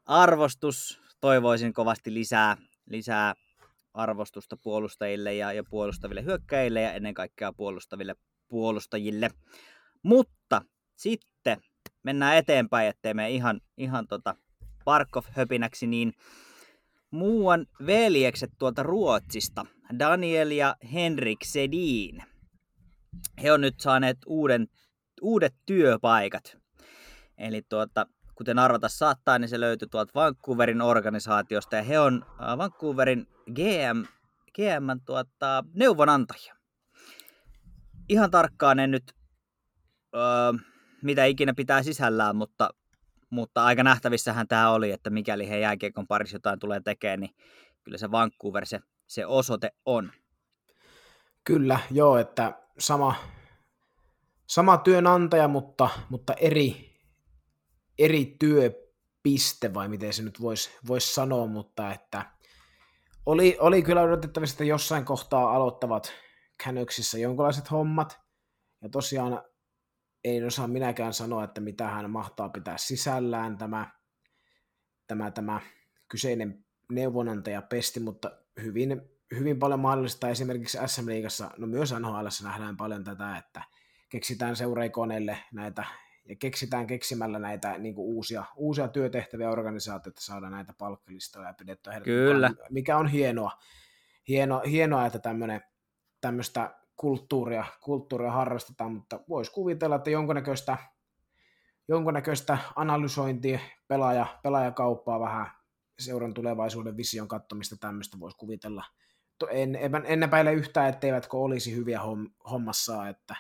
arvostus. 0.06 1.04
Toivoisin 1.22 1.74
kovasti 1.74 2.14
lisää, 2.14 2.58
lisää 2.86 3.34
arvostusta 3.94 4.58
puolustajille 4.58 5.34
ja, 5.34 5.54
ja 5.54 5.64
puolustaville 5.70 6.24
hyökkäjille 6.24 6.82
ja 6.82 6.94
ennen 6.94 7.14
kaikkea 7.14 7.54
puolustaville 7.54 8.16
puolustajille. 8.48 9.30
Mutta 10.04 10.62
sitten 10.96 11.62
mennään 12.04 12.38
eteenpäin, 12.38 12.88
ettei 12.88 13.14
me 13.14 13.32
ihan, 13.32 13.62
ihan 13.78 14.08
tota 14.08 14.36
Barkov-höpinäksi, 14.86 15.88
niin 15.88 16.14
muuan 17.12 17.66
veljekset 17.86 18.52
tuolta 18.60 18.84
Ruotsista, 18.84 19.66
Daniel 20.00 20.52
ja 20.52 20.76
Henrik 20.94 21.40
Sedin. 21.44 22.24
He 23.44 23.52
on 23.52 23.62
nyt 23.62 23.80
saaneet 23.80 24.18
uuden, 24.26 24.68
uudet 25.22 25.56
työpaikat. 25.66 26.58
Eli 27.38 27.62
tuota, 27.70 28.06
kuten 28.36 28.60
arvata 28.60 28.90
saattaa, 28.90 29.40
niin 29.40 29.50
se 29.50 29.60
löytyi 29.60 29.88
tuolta 29.88 30.12
Vancouverin 30.16 30.82
organisaatiosta, 30.82 31.76
ja 31.76 31.84
he 31.84 32.00
on 32.00 32.26
äh, 32.42 32.58
Vancouverin 32.58 33.28
GM, 33.54 34.04
GM 34.56 35.00
tuota, 35.06 35.64
neuvonantajia. 35.74 36.56
Ihan 38.10 38.32
tarkkaan 38.32 38.80
en 38.80 38.92
nyt 38.92 39.14
öö, 40.16 40.54
mitä 41.04 41.26
ikinä 41.26 41.54
pitää 41.54 41.84
sisällään, 41.84 42.36
mutta, 42.36 42.70
mutta 43.30 43.66
aika 43.66 43.84
nähtävissähän 43.84 44.48
tämä 44.48 44.70
oli, 44.70 44.92
että 44.92 45.10
mikäli 45.10 45.50
he 45.50 45.60
jääkiekon 45.60 46.08
parissa 46.08 46.36
jotain 46.36 46.60
tulee 46.60 46.82
tekemään, 46.82 47.20
niin 47.20 47.36
kyllä 47.84 47.98
se 47.98 48.12
Vancouver 48.12 48.66
se, 48.66 48.80
se 49.08 49.26
osoite 49.26 49.72
on. 49.86 50.12
Kyllä, 51.44 51.80
joo, 51.92 52.18
että 52.18 52.54
sama, 52.80 53.16
sama 54.48 54.78
työnantaja, 54.78 55.48
mutta, 55.48 55.90
mutta 56.10 56.34
eri, 56.34 56.93
eri 58.00 58.36
työpiste, 58.40 59.74
vai 59.74 59.88
miten 59.88 60.14
se 60.14 60.24
nyt 60.24 60.42
voisi 60.42 60.70
vois 60.88 61.16
sanoa, 61.16 61.48
mutta 61.48 61.94
että 61.94 62.26
oli, 63.26 63.58
oli 63.60 63.84
kyllä 63.84 64.02
odotettavissa, 64.02 64.54
että 64.54 64.64
jossain 64.64 65.06
kohtaa 65.06 65.56
aloittavat 65.56 66.14
Canucksissa 66.64 67.18
jonkinlaiset 67.18 67.72
hommat, 67.72 68.20
ja 68.82 68.90
tosiaan 68.90 69.42
ei 70.24 70.44
osaa 70.44 70.68
minäkään 70.68 71.14
sanoa, 71.14 71.44
että 71.44 71.62
mitä 71.62 71.88
hän 71.88 72.10
mahtaa 72.10 72.50
pitää 72.50 72.78
sisällään 72.78 73.58
tämä, 73.58 73.92
tämä, 75.08 75.32
tämä 75.32 75.62
kyseinen 76.08 76.66
neuvonantaja 76.92 77.62
pesti, 77.62 78.00
mutta 78.00 78.32
hyvin, 78.62 79.02
hyvin 79.38 79.60
paljon 79.60 79.80
mahdollista 79.80 80.30
esimerkiksi 80.30 80.78
SM 80.86 81.06
Liigassa, 81.06 81.52
no 81.58 81.68
myös 81.68 81.94
NHL 82.00 82.28
nähdään 82.44 82.78
paljon 82.78 83.04
tätä, 83.04 83.38
että 83.38 83.64
keksitään 84.10 84.56
seuraikoneille 84.56 85.38
näitä 85.54 85.86
ja 86.26 86.36
keksitään 86.36 86.88
keksimällä 86.88 87.40
näitä 87.40 87.78
niin 87.78 87.96
kuin 87.96 88.06
uusia, 88.06 88.44
uusia 88.56 88.88
työtehtäviä 88.88 89.50
organisaatioita, 89.50 90.22
saada 90.22 90.50
näitä 90.50 90.74
palkkalistoja 90.78 91.48
ja 91.48 91.54
pidettyä 91.54 91.94
heidät 91.94 92.06
Kyllä. 92.06 92.50
mukaan, 92.50 92.68
mikä 92.74 92.98
on 92.98 93.08
hienoa, 93.08 93.52
hieno, 94.28 94.62
hienoa 94.68 95.06
että 95.06 95.20
tämmöinen, 95.20 95.62
tämmöistä 96.22 96.76
kulttuuria, 96.96 97.66
kulttuuria 97.82 98.32
harrastetaan, 98.32 98.94
mutta 98.94 99.20
voisi 99.30 99.52
kuvitella, 99.52 99.96
että 99.96 100.10
jonkunnäköistä, 100.10 100.78
jonkunnäköistä 101.88 102.58
analysointia, 102.76 103.60
pelaaja, 103.88 104.26
pelaajakauppaa 104.44 105.20
vähän 105.20 105.52
seuran 106.00 106.34
tulevaisuuden 106.34 106.98
vision 106.98 107.28
kattomista 107.28 107.78
tämmöistä 107.78 108.20
voisi 108.20 108.38
kuvitella. 108.38 108.84
En, 109.50 109.76
en, 109.76 109.92
en 110.06 110.24
epäile 110.24 110.54
yhtään, 110.54 110.90
etteivätkö 110.90 111.38
olisi 111.38 111.76
hyviä 111.76 112.00
homm- 112.00 112.50
hommassa, 112.52 113.08
että 113.08 113.36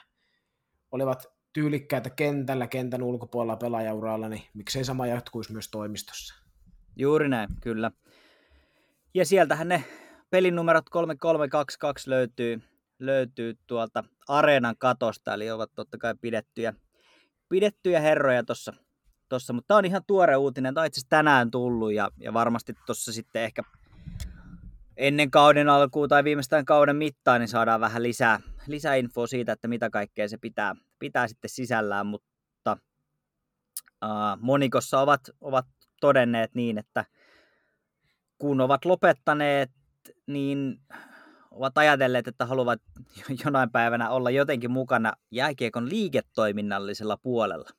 olivat 0.91 1.32
tyylikkäitä 1.53 2.09
kentällä, 2.09 2.67
kentän 2.67 3.03
ulkopuolella 3.03 3.55
pelaajauralla, 3.55 4.29
niin 4.29 4.43
miksei 4.53 4.83
sama 4.83 5.07
jatkuisi 5.07 5.51
myös 5.51 5.69
toimistossa. 5.69 6.35
Juuri 6.95 7.29
näin, 7.29 7.49
kyllä. 7.61 7.91
Ja 9.13 9.25
sieltähän 9.25 9.67
ne 9.67 9.83
pelinumerot 10.29 10.89
3322 10.89 12.09
löytyy, 12.09 12.61
löytyy 12.99 13.57
tuolta 13.67 14.03
areenan 14.27 14.75
katosta, 14.77 15.33
eli 15.33 15.51
ovat 15.51 15.71
totta 15.75 15.97
kai 15.97 16.15
pidettyjä, 16.21 16.73
pidettyjä 17.49 17.99
herroja 17.99 18.43
tuossa. 18.43 18.73
Tossa, 19.29 19.53
mutta 19.53 19.67
tämä 19.67 19.77
on 19.77 19.85
ihan 19.85 20.01
tuore 20.07 20.35
uutinen, 20.35 20.73
tämä 20.73 20.81
on 20.81 20.87
itse 20.87 21.01
tänään 21.09 21.51
tullut 21.51 21.93
ja, 21.93 22.09
ja 22.17 22.33
varmasti 22.33 22.73
tuossa 22.85 23.13
sitten 23.13 23.43
ehkä 23.43 23.63
ennen 24.97 25.31
kauden 25.31 25.69
alkuun 25.69 26.09
tai 26.09 26.23
viimeistään 26.23 26.65
kauden 26.65 26.95
mittaan, 26.95 27.39
niin 27.39 27.47
saadaan 27.47 27.81
vähän 27.81 28.03
lisää, 28.03 28.39
lisää 28.67 28.95
infoa 28.95 29.27
siitä, 29.27 29.51
että 29.51 29.67
mitä 29.67 29.89
kaikkea 29.89 30.27
se 30.27 30.37
pitää, 30.37 30.75
pitää 31.03 31.27
sitten 31.27 31.49
sisällään, 31.49 32.05
mutta 32.05 32.77
uh, 34.05 34.39
monikossa 34.39 34.99
ovat, 34.99 35.21
ovat 35.41 35.65
todenneet 36.01 36.55
niin, 36.55 36.77
että 36.77 37.05
kun 38.37 38.61
ovat 38.61 38.85
lopettaneet, 38.85 39.71
niin 40.27 40.81
ovat 41.51 41.77
ajatelleet, 41.77 42.27
että 42.27 42.45
haluavat 42.45 42.81
jonain 43.45 43.71
päivänä 43.71 44.09
olla 44.09 44.31
jotenkin 44.31 44.71
mukana 44.71 45.13
jääkiekon 45.31 45.89
liiketoiminnallisella 45.89 47.17
puolella. 47.17 47.69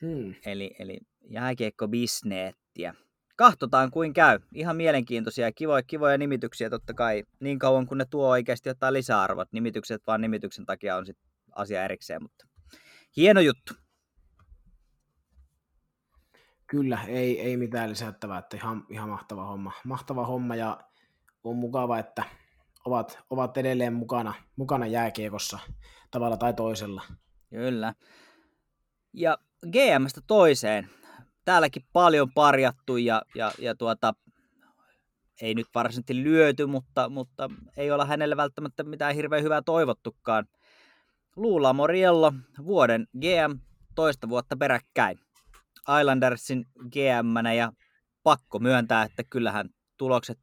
Hmm. 0.00 0.34
Eli, 0.46 0.74
eli 0.78 0.98
jääkiekko-bisneettiä. 1.30 2.94
Kahtotaan 3.36 3.90
kuin 3.90 4.12
käy. 4.12 4.38
Ihan 4.54 4.76
mielenkiintoisia, 4.76 5.52
kivoja, 5.52 5.82
kivoja 5.82 6.18
nimityksiä 6.18 6.70
totta 6.70 6.94
kai. 6.94 7.24
Niin 7.40 7.58
kauan 7.58 7.86
kun 7.86 7.98
ne 7.98 8.04
tuo 8.10 8.28
oikeasti 8.28 8.68
jotain 8.68 8.94
lisäarvot. 8.94 9.52
Nimitykset 9.52 10.02
vaan 10.06 10.20
nimityksen 10.20 10.66
takia 10.66 10.96
on 10.96 11.06
sitten 11.06 11.35
asia 11.56 11.84
erikseen, 11.84 12.22
mutta 12.22 12.46
hieno 13.16 13.40
juttu. 13.40 13.74
Kyllä, 16.66 16.98
ei, 17.08 17.40
ei 17.40 17.56
mitään 17.56 17.90
lisättävää, 17.90 18.38
että 18.38 18.56
ihan, 18.56 18.86
ihan 18.88 19.08
mahtava 19.08 19.46
homma. 19.46 19.72
Mahtava 19.84 20.26
homma 20.26 20.56
ja 20.56 20.80
on 21.44 21.56
mukava, 21.56 21.98
että 21.98 22.24
ovat, 22.84 23.18
ovat 23.30 23.56
edelleen 23.56 23.92
mukana, 23.92 24.34
mukana 24.56 24.86
jääkiekossa 24.86 25.58
tavalla 26.10 26.36
tai 26.36 26.54
toisella. 26.54 27.02
Kyllä. 27.50 27.94
Ja 29.12 29.38
GMstä 29.72 30.20
toiseen. 30.26 30.90
Täälläkin 31.44 31.82
paljon 31.92 32.32
parjattu 32.34 32.96
ja, 32.96 33.22
ja, 33.34 33.52
ja 33.58 33.74
tuota, 33.74 34.14
ei 35.40 35.54
nyt 35.54 35.66
varsinaisesti 35.74 36.24
lyöty, 36.24 36.66
mutta, 36.66 37.08
mutta 37.08 37.50
ei 37.76 37.90
olla 37.90 38.04
hänelle 38.04 38.36
välttämättä 38.36 38.82
mitään 38.82 39.14
hirveän 39.14 39.42
hyvää 39.42 39.62
toivottukaan. 39.62 40.46
Luula 41.36 41.72
Moriello, 41.72 42.32
vuoden 42.64 43.06
GM, 43.18 43.58
toista 43.94 44.28
vuotta 44.28 44.56
peräkkäin. 44.56 45.18
Islandersin 46.00 46.66
gm 46.92 47.46
ja 47.56 47.72
pakko 48.22 48.58
myöntää, 48.58 49.02
että 49.02 49.24
kyllähän 49.30 49.68
tulokset 49.96 50.38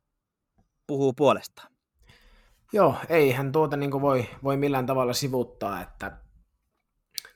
puhuu 0.87 1.13
puolestaan. 1.13 1.73
Joo, 2.73 2.95
ei 3.09 3.31
hän 3.31 3.51
tuota 3.51 3.77
niin 3.77 3.91
voi, 3.91 4.29
voi 4.43 4.57
millään 4.57 4.85
tavalla 4.85 5.13
sivuttaa, 5.13 5.81
että 5.81 6.17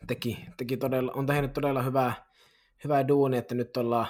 teki, 0.08 0.46
teki 0.58 0.78
todella, 0.78 1.12
on 1.12 1.26
tehnyt 1.26 1.54
todella 1.54 1.82
hyvää, 1.82 2.14
hyvä 2.84 3.08
duuni, 3.08 3.38
että 3.38 3.56
nyt 3.56 3.78
ollaan, 3.78 4.08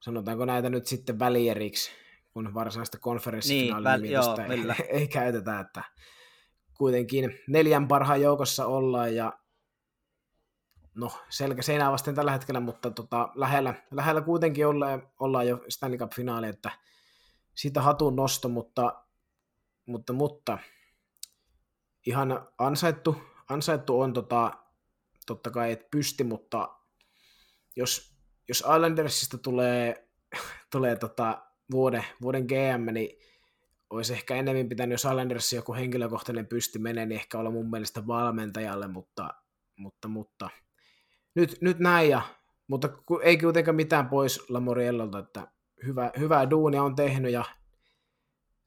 sanotaanko 0.00 0.44
näitä 0.44 0.70
nyt 0.70 0.86
sitten 0.86 1.18
välieriksi, 1.18 1.90
kun 2.32 2.54
varsinaista 2.54 2.98
konferenssifinaalin 2.98 4.02
niin, 4.02 4.18
väl, 4.18 4.70
ei, 4.70 4.86
ei 4.88 5.08
käytetä, 5.08 5.60
että 5.60 5.84
kuitenkin 6.78 7.38
neljän 7.48 7.88
parhaan 7.88 8.22
joukossa 8.22 8.66
ollaan 8.66 9.14
ja 9.14 9.32
no 10.94 11.12
selkä 11.28 11.62
seinää 11.62 11.92
vasten 11.92 12.14
tällä 12.14 12.32
hetkellä, 12.32 12.60
mutta 12.60 12.90
tota, 12.90 13.28
lähellä, 13.34 13.74
lähellä 13.90 14.20
kuitenkin 14.20 14.66
ollaan, 14.66 15.08
ollaan 15.20 15.48
jo 15.48 15.64
Stanley 15.68 15.98
Cup-finaali, 15.98 16.48
että 16.48 16.70
siitä 17.54 17.82
hatun 17.82 18.16
nosto, 18.16 18.48
mutta, 18.48 19.04
mutta, 19.86 20.12
mutta 20.12 20.58
ihan 22.06 22.48
ansaittu, 22.58 23.16
ansaittu 23.48 24.00
on 24.00 24.12
tota, 24.12 24.52
totta 25.26 25.50
kai, 25.50 25.72
että 25.72 25.86
pysti, 25.90 26.24
mutta 26.24 26.76
jos, 27.76 28.16
jos 28.48 28.58
Islandersista 28.58 29.38
tulee, 29.38 30.08
tulee 30.72 30.96
tota 30.96 31.42
vuoden, 31.70 32.04
vuoden 32.22 32.46
GM, 32.46 32.94
niin 32.94 33.18
olisi 33.90 34.12
ehkä 34.12 34.34
enemmän 34.34 34.68
pitänyt, 34.68 34.92
jos 34.92 35.04
Islanders 35.04 35.52
joku 35.52 35.74
henkilökohtainen 35.74 36.46
pysti 36.46 36.78
menee, 36.78 37.06
niin 37.06 37.20
ehkä 37.20 37.38
olla 37.38 37.50
mun 37.50 37.70
mielestä 37.70 38.06
valmentajalle, 38.06 38.88
mutta, 38.88 39.34
mutta, 39.76 40.08
mutta. 40.08 40.50
Nyt, 41.34 41.58
nyt 41.60 41.78
näin, 41.78 42.10
ja, 42.10 42.22
mutta 42.68 42.88
ei 43.22 43.38
kuitenkaan 43.38 43.76
mitään 43.76 44.08
pois 44.08 44.50
Lamoriellolta, 44.50 45.18
että 45.18 45.48
hyvä, 45.86 46.10
hyvää 46.18 46.50
duunia 46.50 46.82
on 46.82 46.96
tehnyt, 46.96 47.32
ja 47.32 47.44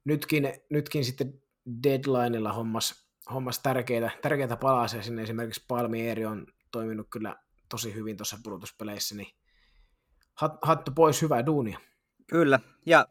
nytkin, 0.05 0.53
nytkin 0.69 1.05
sitten 1.05 1.41
deadlineilla 1.83 2.53
hommas, 2.53 3.09
hommas 3.33 3.59
tärkeitä, 3.59 4.11
tärkeitä 4.21 4.57
palasia 4.57 5.01
sinne, 5.01 5.23
esimerkiksi 5.23 5.65
Palmieri 5.67 6.25
on 6.25 6.47
toiminut 6.71 7.07
kyllä 7.09 7.35
tosi 7.69 7.93
hyvin 7.93 8.17
tuossa 8.17 8.37
pudotuspeleissä, 8.43 9.15
niin 9.15 9.27
hattu 10.61 10.91
pois, 10.91 11.21
hyvää 11.21 11.45
duunia. 11.45 11.79
Kyllä, 12.27 12.59
ja 12.85 13.05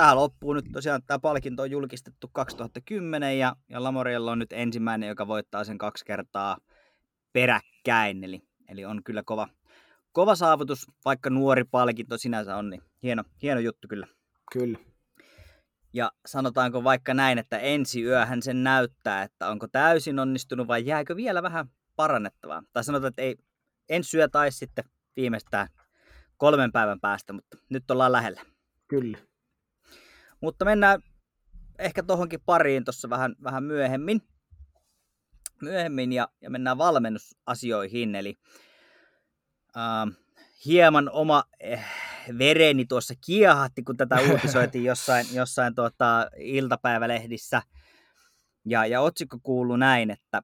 tämä 0.00 0.14
loppuu 0.14 0.52
nyt 0.52 0.64
tosiaan, 0.72 1.02
tämä 1.06 1.18
palkinto 1.18 1.62
on 1.62 1.70
julkistettu 1.70 2.28
2010 2.32 3.38
ja, 3.38 3.56
ja 3.68 3.82
Lamoriella 3.82 4.32
on 4.32 4.38
nyt 4.38 4.52
ensimmäinen, 4.52 5.08
joka 5.08 5.26
voittaa 5.26 5.64
sen 5.64 5.78
kaksi 5.78 6.04
kertaa 6.04 6.56
peräkkäin, 7.32 8.24
eli, 8.24 8.42
eli 8.68 8.84
on 8.84 9.04
kyllä 9.04 9.22
kova, 9.26 9.48
kova 10.12 10.34
saavutus, 10.34 10.86
vaikka 11.04 11.30
nuori 11.30 11.64
palkinto 11.64 12.18
sinänsä 12.18 12.56
on, 12.56 12.70
niin 12.70 12.82
hieno, 13.02 13.24
hieno 13.42 13.60
juttu 13.60 13.88
kyllä. 13.88 14.06
Kyllä. 14.52 14.78
Ja 15.92 16.12
sanotaanko 16.26 16.84
vaikka 16.84 17.14
näin, 17.14 17.38
että 17.38 17.58
ensi 17.58 18.02
yöhän 18.02 18.42
sen 18.42 18.64
näyttää, 18.64 19.22
että 19.22 19.48
onko 19.48 19.68
täysin 19.68 20.18
onnistunut 20.18 20.68
vai 20.68 20.86
jääkö 20.86 21.16
vielä 21.16 21.42
vähän 21.42 21.66
parannettavaa. 21.96 22.62
Tai 22.72 22.84
sanotaan, 22.84 23.08
että 23.08 23.22
ei 23.22 23.36
ensi 23.88 24.16
yö 24.16 24.28
tai 24.28 24.52
sitten 24.52 24.84
viimeistään 25.16 25.68
kolmen 26.36 26.72
päivän 26.72 27.00
päästä, 27.00 27.32
mutta 27.32 27.56
nyt 27.68 27.90
ollaan 27.90 28.12
lähellä. 28.12 28.42
Kyllä. 28.88 29.29
Mutta 30.40 30.64
mennään 30.64 31.02
ehkä 31.78 32.02
tuohonkin 32.02 32.40
pariin 32.46 32.84
tuossa 32.84 33.10
vähän, 33.10 33.36
vähän 33.42 33.64
myöhemmin. 33.64 34.22
Myöhemmin 35.62 36.12
ja, 36.12 36.28
ja 36.40 36.50
mennään 36.50 36.78
valmennusasioihin. 36.78 38.14
Eli 38.14 38.38
äh, 39.76 40.16
hieman 40.64 41.10
oma 41.10 41.44
eh, 41.60 41.84
vereni 42.38 42.86
tuossa 42.86 43.14
kiehahti, 43.26 43.82
kun 43.82 43.96
tätä 43.96 44.16
uutisoitiin 44.30 44.84
jossain, 44.92 45.26
jossain 45.34 45.74
tuota, 45.74 46.30
iltapäivälehdissä. 46.36 47.62
Ja, 48.64 48.86
ja 48.86 49.00
otsikko 49.00 49.38
kuuluu 49.42 49.76
näin, 49.76 50.10
että 50.10 50.42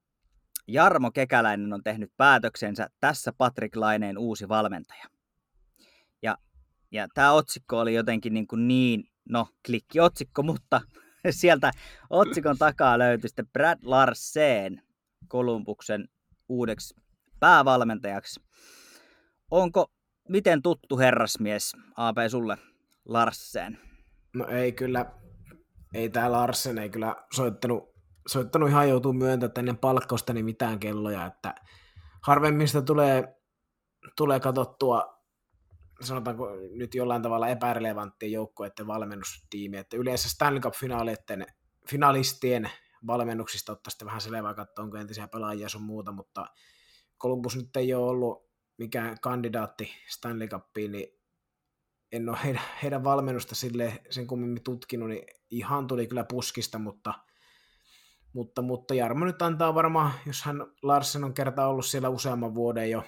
Jarmo 0.69 1.11
Kekäläinen 1.11 1.73
on 1.73 1.83
tehnyt 1.83 2.13
päätöksensä, 2.17 2.89
tässä 3.01 3.33
Patrik 3.33 3.77
Laineen 3.77 4.19
uusi 4.19 4.49
valmentaja. 4.49 5.05
Ja, 6.23 6.39
ja 6.91 7.09
tämä 7.15 7.33
otsikko 7.33 7.81
oli 7.81 7.95
jotenkin 7.95 8.35
niin, 8.35 8.47
kuin 8.47 8.69
niin 8.69 9.05
no 9.29 9.49
klikki 9.67 10.01
otsikko, 10.01 10.43
mutta 10.43 10.81
sieltä 11.31 11.71
otsikon 12.11 12.59
takaa 12.59 12.99
löytyi 12.99 13.29
sitten 13.29 13.49
Brad 13.53 13.79
Larsen 13.83 14.83
Kolumbuksen 15.29 16.09
uudeksi 16.49 16.95
päävalmentajaksi. 17.41 18.41
Onko 19.51 19.93
miten 20.29 20.63
tuttu 20.63 20.99
herrasmies 20.99 21.73
AP 21.97 22.17
sulle 22.31 22.59
Larsen? 23.05 23.79
No 24.35 24.47
ei 24.47 24.73
kyllä, 24.73 25.07
ei 25.95 26.09
tämä 26.11 26.33
Larsen 26.33 26.79
ei 26.79 26.91
kyllä 26.91 27.17
soittanut, 27.33 27.85
soittanut 28.29 28.69
ihan 28.69 28.89
joutuu 28.89 29.13
myöntämään, 29.13 29.51
että 29.51 29.61
ennen 29.61 29.79
palkkausta 29.79 30.33
niin 30.33 30.45
mitään 30.45 30.79
kelloja, 30.79 31.27
että 31.27 31.55
harvemmin 32.23 32.69
sitä 32.69 32.83
tulee, 32.83 33.37
tulee 34.17 34.41
katsottua 34.41 35.16
sanotaanko 36.01 36.49
nyt 36.75 36.95
jollain 36.95 37.23
tavalla 37.23 37.49
epärelevanttien 37.49 38.33
joukkueiden 38.33 38.87
valmennustiimi, 38.87 39.77
että 39.77 39.97
yleensä 39.97 40.29
Stanley 40.29 40.61
Cup-finaalisten 40.61 41.47
finalistien 41.91 42.71
valmennuksista 43.07 43.73
ottaa 43.73 43.91
sitten 43.91 44.07
vähän 44.07 44.21
selvää 44.21 44.55
katsoa, 44.55 44.85
onko 44.85 44.97
entisiä 44.97 45.29
pelaajia 45.29 45.69
sun 45.69 45.83
muuta, 45.83 46.13
mutta 46.13 46.47
Columbus 47.21 47.57
nyt 47.57 47.77
ei 47.77 47.95
ole 47.95 48.11
ollut 48.11 48.51
mikään 48.79 49.17
kandidaatti 49.21 49.91
Stanley 50.09 50.49
Cupiin, 50.49 50.93
niin 50.93 51.07
en 52.13 52.29
ole 52.29 52.39
heidän, 52.45 52.63
heidän 52.83 53.05
valmennusta 53.05 53.55
sille 53.55 54.03
sen 54.11 54.27
kummemmin 54.27 54.63
tutkinut, 54.63 55.09
niin 55.09 55.27
ihan 55.51 55.87
tuli 55.87 56.07
kyllä 56.07 56.25
puskista, 56.25 56.79
mutta, 56.79 57.15
mutta, 58.33 58.63
mutta 58.63 58.95
Jarmo 58.95 59.25
nyt 59.25 59.43
antaa 59.43 59.75
varmaan, 59.75 60.13
jos 60.27 60.43
hän 60.43 60.57
Larsen 60.83 61.25
on 61.25 61.35
kerta 61.35 61.67
ollut 61.67 61.87
siellä 61.87 62.09
useamman 62.09 62.55
vuoden 62.55 62.91
jo, 62.91 63.05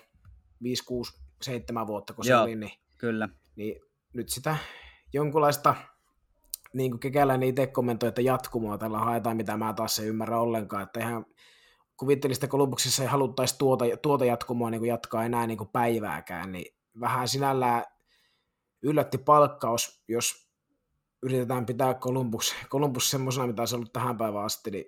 5, 0.63 0.85
6, 0.85 1.28
seitsemän 1.43 1.87
vuotta, 1.87 2.13
kun 2.13 2.25
se 2.25 2.31
Joo, 2.31 2.43
oli, 2.43 2.57
niin, 2.57 2.73
kyllä. 2.99 3.29
niin 3.57 3.81
nyt 4.13 4.29
sitä 4.29 4.57
jonkunlaista, 5.13 5.75
niin 6.73 6.91
kuin 6.91 7.01
Kekäläinen 7.01 7.49
itse 7.49 7.67
kommentoi, 7.67 8.09
että 8.09 8.21
jatkumoa 8.21 8.79
tällä 8.79 8.99
haetaan, 8.99 9.37
mitä 9.37 9.57
mä 9.57 9.73
taas 9.73 9.99
en 9.99 10.07
ymmärrä 10.07 10.41
ollenkaan, 10.41 10.83
että 10.83 11.01
ihan 11.01 11.27
kuvittelin 11.97 12.35
että 12.35 12.47
Kolumbuksessa 12.47 13.03
ei 13.03 13.09
haluttaisi 13.09 13.59
tuota, 13.59 13.85
tuota 14.03 14.25
jatkumoa 14.25 14.71
niin 14.71 14.81
kuin 14.81 14.89
jatkaa 14.89 15.25
enää 15.25 15.47
niin 15.47 15.59
kuin 15.59 15.71
päivääkään, 15.73 16.53
niin 16.53 16.75
vähän 17.01 17.29
sinällään 17.29 17.85
yllätti 18.83 19.19
palkkaus, 19.19 20.03
jos 20.09 20.49
yritetään 21.23 21.67
pitää 21.67 21.95
Columbus, 21.95 22.55
Columbus 22.69 23.11
semmoisena, 23.11 23.47
mitä 23.47 23.67
se 23.67 23.75
on 23.75 23.79
ollut 23.79 23.93
tähän 23.93 24.17
päivään 24.17 24.45
asti, 24.45 24.71
niin, 24.71 24.85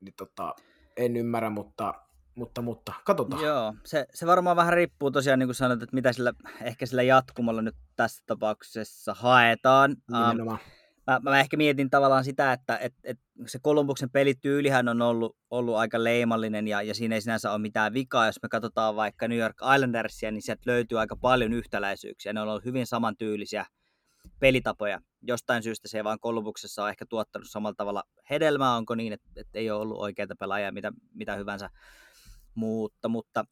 niin 0.00 0.14
tota, 0.16 0.54
en 0.96 1.16
ymmärrä, 1.16 1.50
mutta 1.50 1.94
mutta, 2.34 2.62
mutta 2.62 2.92
katsotaan. 3.04 3.42
Joo, 3.42 3.74
se, 3.84 4.06
se 4.14 4.26
varmaan 4.26 4.56
vähän 4.56 4.72
riippuu 4.72 5.10
tosiaan, 5.10 5.38
niin 5.38 5.46
kuin 5.46 5.54
sanoit, 5.54 5.82
että 5.82 5.94
mitä 5.94 6.12
sillä, 6.12 6.32
ehkä 6.62 6.86
sillä 6.86 7.02
jatkumalla 7.02 7.62
nyt 7.62 7.76
tässä 7.96 8.22
tapauksessa 8.26 9.14
haetaan. 9.14 9.96
Nimenomaan. 10.10 10.58
Um, 10.58 10.82
mä, 11.06 11.20
mä, 11.22 11.40
ehkä 11.40 11.56
mietin 11.56 11.90
tavallaan 11.90 12.24
sitä, 12.24 12.52
että 12.52 12.76
et, 12.76 12.94
et 13.04 13.18
se 13.46 13.58
Kolumbuksen 13.62 14.10
pelityylihän 14.10 14.88
on 14.88 15.02
ollut, 15.02 15.36
ollut 15.50 15.76
aika 15.76 16.04
leimallinen 16.04 16.68
ja, 16.68 16.82
ja 16.82 16.94
siinä 16.94 17.14
ei 17.14 17.20
sinänsä 17.20 17.50
ole 17.50 17.58
mitään 17.58 17.92
vikaa. 17.92 18.26
Jos 18.26 18.42
me 18.42 18.48
katsotaan 18.48 18.96
vaikka 18.96 19.28
New 19.28 19.38
York 19.38 19.56
Islandersia, 19.74 20.30
niin 20.30 20.42
sieltä 20.42 20.62
löytyy 20.66 21.00
aika 21.00 21.16
paljon 21.16 21.52
yhtäläisyyksiä. 21.52 22.32
Ne 22.32 22.40
on 22.40 22.48
ollut 22.48 22.64
hyvin 22.64 22.86
samantyylisiä 22.86 23.66
pelitapoja. 24.40 25.00
Jostain 25.22 25.62
syystä 25.62 25.88
se 25.88 25.98
ei 25.98 26.04
vaan 26.04 26.20
Kolumbuksessa 26.20 26.82
ole 26.82 26.90
ehkä 26.90 27.06
tuottanut 27.06 27.48
samalla 27.50 27.74
tavalla 27.74 28.02
hedelmää. 28.30 28.76
Onko 28.76 28.94
niin, 28.94 29.12
että, 29.12 29.28
että 29.36 29.58
ei 29.58 29.70
ole 29.70 29.80
ollut 29.80 29.98
oikeita 29.98 30.34
pelaajia, 30.38 30.72
mitä, 30.72 30.92
mitä 31.14 31.36
hyvänsä 31.36 31.70
mutta, 32.54 33.08
mutta 33.08 33.44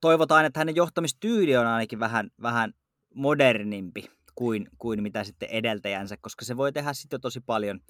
toivotaan, 0.00 0.44
että 0.44 0.60
hänen 0.60 0.76
johtamistyyli 0.76 1.56
on 1.56 1.66
ainakin 1.66 2.00
vähän, 2.00 2.30
vähän 2.42 2.72
modernimpi 3.14 4.04
kuin, 4.34 4.68
kuin 4.78 5.02
mitä 5.02 5.24
sitten 5.24 5.48
edeltäjänsä, 5.48 6.16
koska 6.20 6.44
se 6.44 6.56
voi 6.56 6.72
tehdä 6.72 6.92
sitten 6.92 7.20
tosi 7.20 7.40
paljon, 7.40 7.80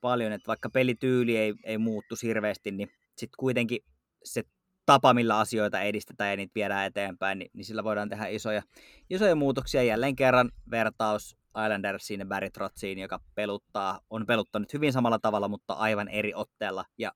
paljon, 0.00 0.32
että 0.32 0.46
vaikka 0.46 0.70
pelityyli 0.70 1.36
ei, 1.36 1.54
ei 1.64 1.78
muuttu 1.78 2.14
hirveästi, 2.22 2.70
niin 2.70 2.88
sitten 3.16 3.36
kuitenkin 3.38 3.78
se 4.24 4.42
tapa, 4.86 5.14
millä 5.14 5.38
asioita 5.38 5.80
edistetään 5.80 6.30
ja 6.30 6.36
niitä 6.36 6.54
viedään 6.54 6.86
eteenpäin, 6.86 7.38
niin, 7.38 7.50
niin 7.52 7.64
sillä 7.64 7.84
voidaan 7.84 8.08
tehdä 8.08 8.26
isoja, 8.26 8.62
isoja 9.10 9.34
muutoksia. 9.34 9.82
Jälleen 9.82 10.16
kerran 10.16 10.50
vertaus 10.70 11.36
Islandersiin 11.64 12.20
ja 12.20 12.26
Barry 12.26 12.50
Trotsiin, 12.50 12.98
joka 12.98 13.20
peluttaa, 13.34 14.00
on 14.10 14.26
peluttanut 14.26 14.72
hyvin 14.72 14.92
samalla 14.92 15.18
tavalla, 15.18 15.48
mutta 15.48 15.74
aivan 15.74 16.08
eri 16.08 16.34
otteella. 16.34 16.84
Ja 16.98 17.12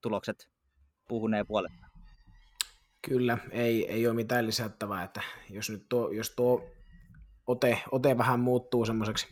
tulokset 0.00 0.48
puhuneen 1.08 1.46
puolesta. 1.46 1.86
Kyllä, 3.08 3.38
ei, 3.50 3.92
ei 3.92 4.06
ole 4.06 4.14
mitään 4.14 4.46
lisättävää, 4.46 5.02
että 5.04 5.22
jos 5.50 5.70
nyt 5.70 5.86
tuo, 5.88 6.10
jos 6.10 6.30
tuo 6.30 6.70
ote, 7.46 7.82
ote 7.90 8.18
vähän 8.18 8.40
muuttuu 8.40 8.84
semmoiseksi 8.84 9.26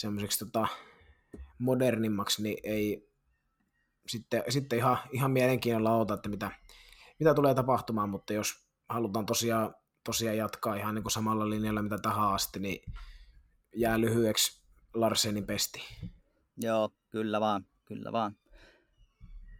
semmoiseksi 0.00 0.38
tota, 0.38 0.68
modernimmaksi, 1.58 2.42
niin 2.42 2.58
ei 2.62 3.12
sitten, 4.08 4.42
sitten 4.48 4.78
ihan, 4.78 4.98
ihan 5.12 5.30
mielenkiinnolla 5.30 5.96
ota, 5.96 6.14
että 6.14 6.28
mitä, 6.28 6.50
mitä 7.18 7.34
tulee 7.34 7.54
tapahtumaan, 7.54 8.08
mutta 8.08 8.32
jos 8.32 8.68
halutaan 8.88 9.26
tosiaan, 9.26 9.74
tosiaan 10.04 10.36
jatkaa 10.36 10.74
ihan 10.74 10.94
niin 10.94 11.02
kuin 11.02 11.12
samalla 11.12 11.50
linjalla 11.50 11.82
mitä 11.82 11.98
tähän 11.98 12.28
asti, 12.28 12.60
niin 12.60 12.92
jää 13.76 14.00
lyhyeksi 14.00 14.62
Larsenin 14.94 15.46
pesti. 15.46 15.82
Joo, 16.56 16.90
kyllä 17.10 17.40
vaan, 17.40 17.66
kyllä 17.84 18.12
vaan. 18.12 18.36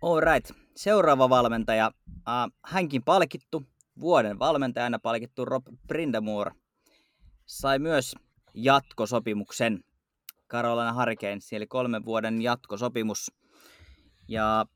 All 0.03 0.21
right. 0.21 0.51
Seuraava 0.77 1.29
valmentaja, 1.29 1.91
uh, 2.09 2.53
hänkin 2.65 3.05
palkittu, 3.05 3.67
vuoden 4.01 4.39
valmentajana 4.39 4.99
palkittu 4.99 5.45
Rob 5.45 5.65
Brindamore, 5.87 6.53
sai 7.47 7.79
myös 7.79 8.15
jatkosopimuksen 8.55 9.85
Carolina 10.49 10.93
Hurricanes, 10.93 11.53
eli 11.53 11.67
kolmen 11.67 12.05
vuoden 12.05 12.43
jatkosopimus. 12.43 13.33
Ja 14.29 14.67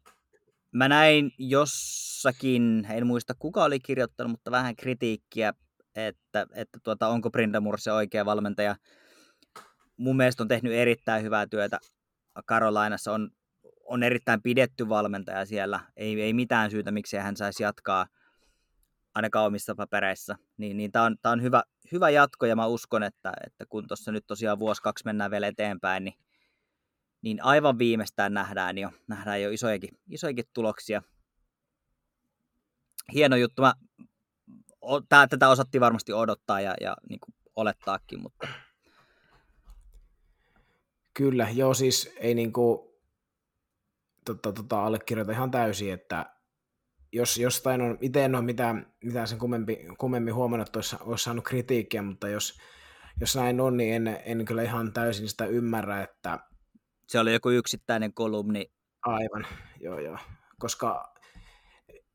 mä 0.73 0.89
näin 0.89 1.33
jossakin, 1.39 2.87
en 2.91 3.07
muista 3.07 3.35
kuka 3.39 3.65
oli 3.65 3.81
kirjoittanut, 3.81 4.31
mutta 4.31 4.51
vähän 4.51 4.77
kritiikkiä, 4.77 5.53
että, 5.95 6.47
että 6.55 6.79
tuota, 6.83 7.09
onko 7.09 7.31
Brindamore 7.31 7.79
se 7.79 7.93
oikea 7.93 8.25
valmentaja. 8.25 8.77
Mun 9.97 10.17
mielestä 10.17 10.43
on 10.43 10.49
tehnyt 10.49 10.73
erittäin 10.73 11.23
hyvää 11.23 11.47
työtä 11.47 11.79
Carolinassa, 12.49 13.13
on, 13.13 13.31
on 13.93 14.03
erittäin 14.03 14.43
pidetty 14.43 14.89
valmentaja 14.89 15.47
siellä, 15.47 15.81
ei, 15.97 16.23
ei 16.23 16.33
mitään 16.33 16.71
syytä, 16.71 16.91
miksi 16.91 17.17
hän 17.17 17.37
saisi 17.37 17.63
jatkaa 17.63 18.07
ainakaan 19.15 19.47
omissa 19.47 19.75
papereissa. 19.75 20.37
Niin, 20.57 20.77
niin 20.77 20.93
tämä 20.93 21.05
on, 21.05 21.17
tää 21.23 21.33
on 21.33 21.43
hyvä, 21.43 21.63
hyvä 21.93 22.11
jatko 22.11 22.47
ja 22.47 22.57
mä 22.57 22.67
uskon, 22.67 23.03
että, 23.03 23.33
että 23.47 23.67
kun 23.69 23.89
tuossa 23.89 24.13
nyt 24.13 24.27
tosiaan 24.27 24.59
vuosi 24.59 24.83
kaksi 24.83 25.05
mennään 25.05 25.31
vielä 25.31 25.47
eteenpäin, 25.47 26.05
niin 26.05 26.15
niin 27.23 27.45
aivan 27.45 27.79
viimeistään 27.79 28.35
nähdään 28.35 28.79
jo, 28.79 28.91
nähdään 29.09 29.43
jo 29.43 29.51
isojakin, 29.51 29.99
isojakin 30.11 30.45
tuloksia. 30.53 31.03
Hieno 33.13 33.37
juttu. 33.37 33.63
Mä, 33.63 33.75
tää, 35.09 35.27
tätä 35.27 35.49
osattiin 35.49 35.81
varmasti 35.81 36.13
odottaa 36.13 36.61
ja, 36.61 36.75
ja 36.81 36.97
niin 37.09 37.21
kuin 37.21 37.35
olettaakin, 37.57 38.23
mutta... 38.23 38.49
Kyllä, 41.15 41.49
joo 41.51 41.75
siis 41.75 42.15
ei 42.17 42.35
niin 42.35 42.53
kuin, 42.53 42.92
tota, 44.25 44.53
tota, 44.53 44.85
allekirjoita 44.85 45.33
ihan 45.33 45.51
täysin, 45.51 45.93
että 45.93 46.27
jos 47.13 47.39
jostain 47.39 47.81
on, 47.81 47.99
itse 48.01 48.25
en 48.25 48.35
ole 48.35 48.45
mitään, 48.45 48.95
mitään 49.05 49.29
sen 49.29 49.39
kummempi, 49.39 49.87
kummemmin 49.99 50.35
huomannut, 50.35 50.69
että 50.69 50.79
olisi, 50.79 50.97
olisi 51.01 51.25
saanut 51.25 51.45
kritiikkiä, 51.45 52.03
mutta 52.03 52.29
jos, 52.29 52.59
jos 53.21 53.37
näin 53.37 53.61
on, 53.61 53.77
niin 53.77 53.95
en, 53.95 54.21
en 54.25 54.45
kyllä 54.45 54.63
ihan 54.63 54.93
täysin 54.93 55.29
sitä 55.29 55.47
ymmärrä, 55.47 56.03
että 56.03 56.39
se 57.09 57.21
oli 57.21 57.33
joku 57.33 57.51
yksittäinen 57.51 58.15
kolumni. 58.15 58.73
Aivan, 59.03 59.47
joo 59.81 59.99
joo. 59.99 60.19
Koska 60.59 61.15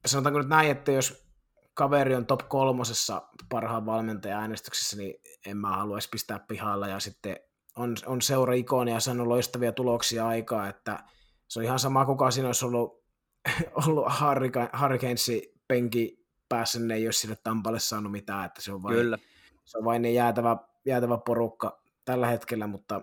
sanotaanko 0.06 0.40
nyt 0.40 0.50
näin, 0.50 0.72
että 0.72 0.92
jos 0.92 1.28
kaveri 1.74 2.16
on 2.16 2.26
top 2.26 2.50
kolmosessa 2.50 3.22
parhaan 3.50 3.86
valmentajan 3.86 4.42
äänestyksessä, 4.42 4.98
niin 4.98 5.22
en 5.46 5.58
mä 5.58 5.76
haluaisi 5.76 6.10
pistää 6.10 6.40
pihalla 6.40 6.88
ja 6.88 7.00
sitten 7.00 7.38
on, 7.76 7.96
on 8.06 8.22
seura-ikoni 8.22 8.92
ja 8.92 9.00
saanut 9.00 9.28
loistavia 9.28 9.72
tuloksia 9.72 10.28
aikaa, 10.28 10.70
että 10.70 11.04
se 11.48 11.60
on 11.60 11.66
ihan 11.66 11.80
sama, 11.80 12.06
kuka 12.06 12.32
siinä 12.32 12.48
olisi 12.48 12.66
ollut, 12.66 13.04
ollut 13.86 14.06
Hurricanesin 14.82 15.42
penki 15.68 16.28
päässä, 16.50 16.80
ne 16.80 16.96
ei 16.96 17.08
olisi 17.08 17.20
sinne 17.20 17.36
Tampalle 17.36 17.80
saanut 17.80 18.12
mitään, 18.12 18.46
että 18.46 18.62
se 18.62 18.74
on 18.74 18.84
vain, 18.84 18.96
Kyllä. 18.96 19.18
Se 19.66 19.78
on 19.78 19.86
vain 19.86 20.02
niin 20.02 20.16
jäätävä, 20.16 20.58
jäätävä 20.86 21.18
porukka 21.18 21.82
tällä 22.06 22.28
hetkellä, 22.28 22.68
mutta 22.68 23.02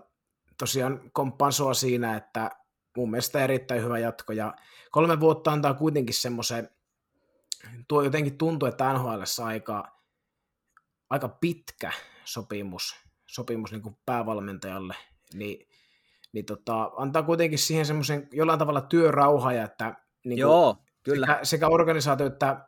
tosiaan 0.57 1.11
komppaan 1.13 1.53
sua 1.53 1.73
siinä, 1.73 2.17
että 2.17 2.51
mun 2.97 3.11
mielestä 3.11 3.43
erittäin 3.43 3.83
hyvä 3.83 3.99
jatko, 3.99 4.33
ja 4.33 4.53
kolme 4.91 5.19
vuotta 5.19 5.51
antaa 5.51 5.73
kuitenkin 5.73 6.15
semmoisen, 6.15 6.69
tuo 7.87 8.01
jotenkin 8.01 8.37
tuntuu, 8.37 8.67
että 8.67 8.93
NHL 8.93 9.21
aika, 9.43 9.99
aika 11.09 11.29
pitkä 11.29 11.91
sopimus, 12.25 12.95
sopimus 13.27 13.71
niin 13.71 13.81
kuin 13.81 13.97
päävalmentajalle, 14.05 14.95
niin, 15.33 15.67
niin 16.35 16.45
tota, 16.45 16.91
antaa 16.97 17.23
kuitenkin 17.23 17.59
siihen 17.59 17.85
semmoisen 17.85 18.27
jollain 18.31 18.59
tavalla 18.59 18.81
työrauha, 18.81 19.53
ja 19.53 19.63
että 19.63 19.95
niin 20.25 20.37
Joo, 20.37 20.77
kyllä. 21.03 21.25
Sekä, 21.25 21.39
sekä 21.43 21.67
organisaatio 21.67 22.27
että 22.27 22.67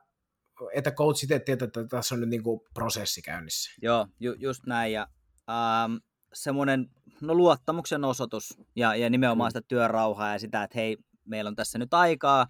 että 0.73 0.91
coach 0.91 1.23
itse 1.23 1.39
tietää, 1.39 1.65
että 1.65 1.87
tässä 1.87 2.15
on 2.15 2.21
nyt 2.21 2.29
niin 2.29 2.43
kuin 2.43 2.59
prosessi 2.73 3.21
käynnissä. 3.21 3.71
Joo, 3.81 4.07
ju, 4.19 4.33
just 4.33 4.65
näin. 4.65 4.93
Ja, 4.93 5.07
ähm, 5.49 5.95
semmoinen 6.33 6.87
no, 7.21 7.35
luottamuksen 7.35 8.03
osoitus 8.03 8.59
ja, 8.75 8.95
ja 8.95 9.09
nimenomaan 9.09 9.51
sitä 9.51 9.61
työrauhaa 9.67 10.33
ja 10.33 10.39
sitä, 10.39 10.63
että 10.63 10.79
hei, 10.79 10.97
meillä 11.25 11.47
on 11.47 11.55
tässä 11.55 11.77
nyt 11.77 11.93
aikaa, 11.93 12.47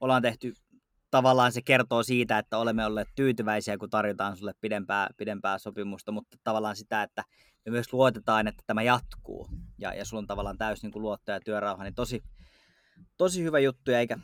ollaan 0.00 0.22
tehty, 0.22 0.54
tavallaan 1.10 1.52
se 1.52 1.62
kertoo 1.62 2.02
siitä, 2.02 2.38
että 2.38 2.58
olemme 2.58 2.86
olleet 2.86 3.08
tyytyväisiä, 3.14 3.78
kun 3.78 3.90
tarjotaan 3.90 4.36
sulle 4.36 4.52
pidempää, 4.60 5.08
pidempää 5.16 5.58
sopimusta, 5.58 6.12
mutta 6.12 6.38
tavallaan 6.44 6.76
sitä, 6.76 7.02
että 7.02 7.24
me 7.66 7.72
myös 7.72 7.92
luotetaan, 7.92 8.48
että 8.48 8.62
tämä 8.66 8.82
jatkuu 8.82 9.48
ja, 9.82 9.94
ja 9.94 10.04
sulla 10.04 10.20
on 10.20 10.26
tavallaan 10.26 10.58
täysin 10.58 10.90
niin 10.90 11.02
luotto 11.02 11.32
ja 11.32 11.40
työrauha, 11.40 11.84
niin 11.84 11.94
tosi, 11.94 12.22
tosi 13.16 13.42
hyvä 13.42 13.58
juttu, 13.58 13.90
eikä 13.90 14.18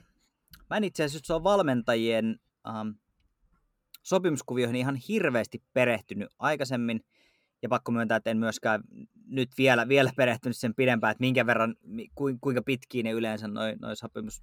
mä 0.71 0.77
en 0.77 0.85
itse 0.85 1.05
asiassa, 1.05 1.27
se 1.27 1.35
on 1.35 1.45
valmentajien 1.45 2.41
ähm, 2.69 2.89
sopimuskuvioihin 4.03 4.77
ihan 4.77 4.97
hirveästi 4.97 5.63
perehtynyt 5.73 6.29
aikaisemmin, 6.39 7.01
ja 7.63 7.69
pakko 7.69 7.93
myöntää, 7.93 8.17
että 8.17 8.31
en 8.31 8.39
myöskään 8.39 8.83
nyt 9.27 9.49
vielä, 9.59 9.89
vielä 9.89 10.11
perehtynyt 10.17 10.57
sen 10.57 10.75
pidempään, 10.75 11.11
että 11.11 11.21
minkä 11.21 11.47
verran, 11.47 11.75
kuinka 12.41 12.63
pitkiä 12.63 13.03
ne 13.03 13.11
yleensä 13.11 13.49
noin 13.49 13.79
noi 13.81 13.97
sopimus, 13.97 14.43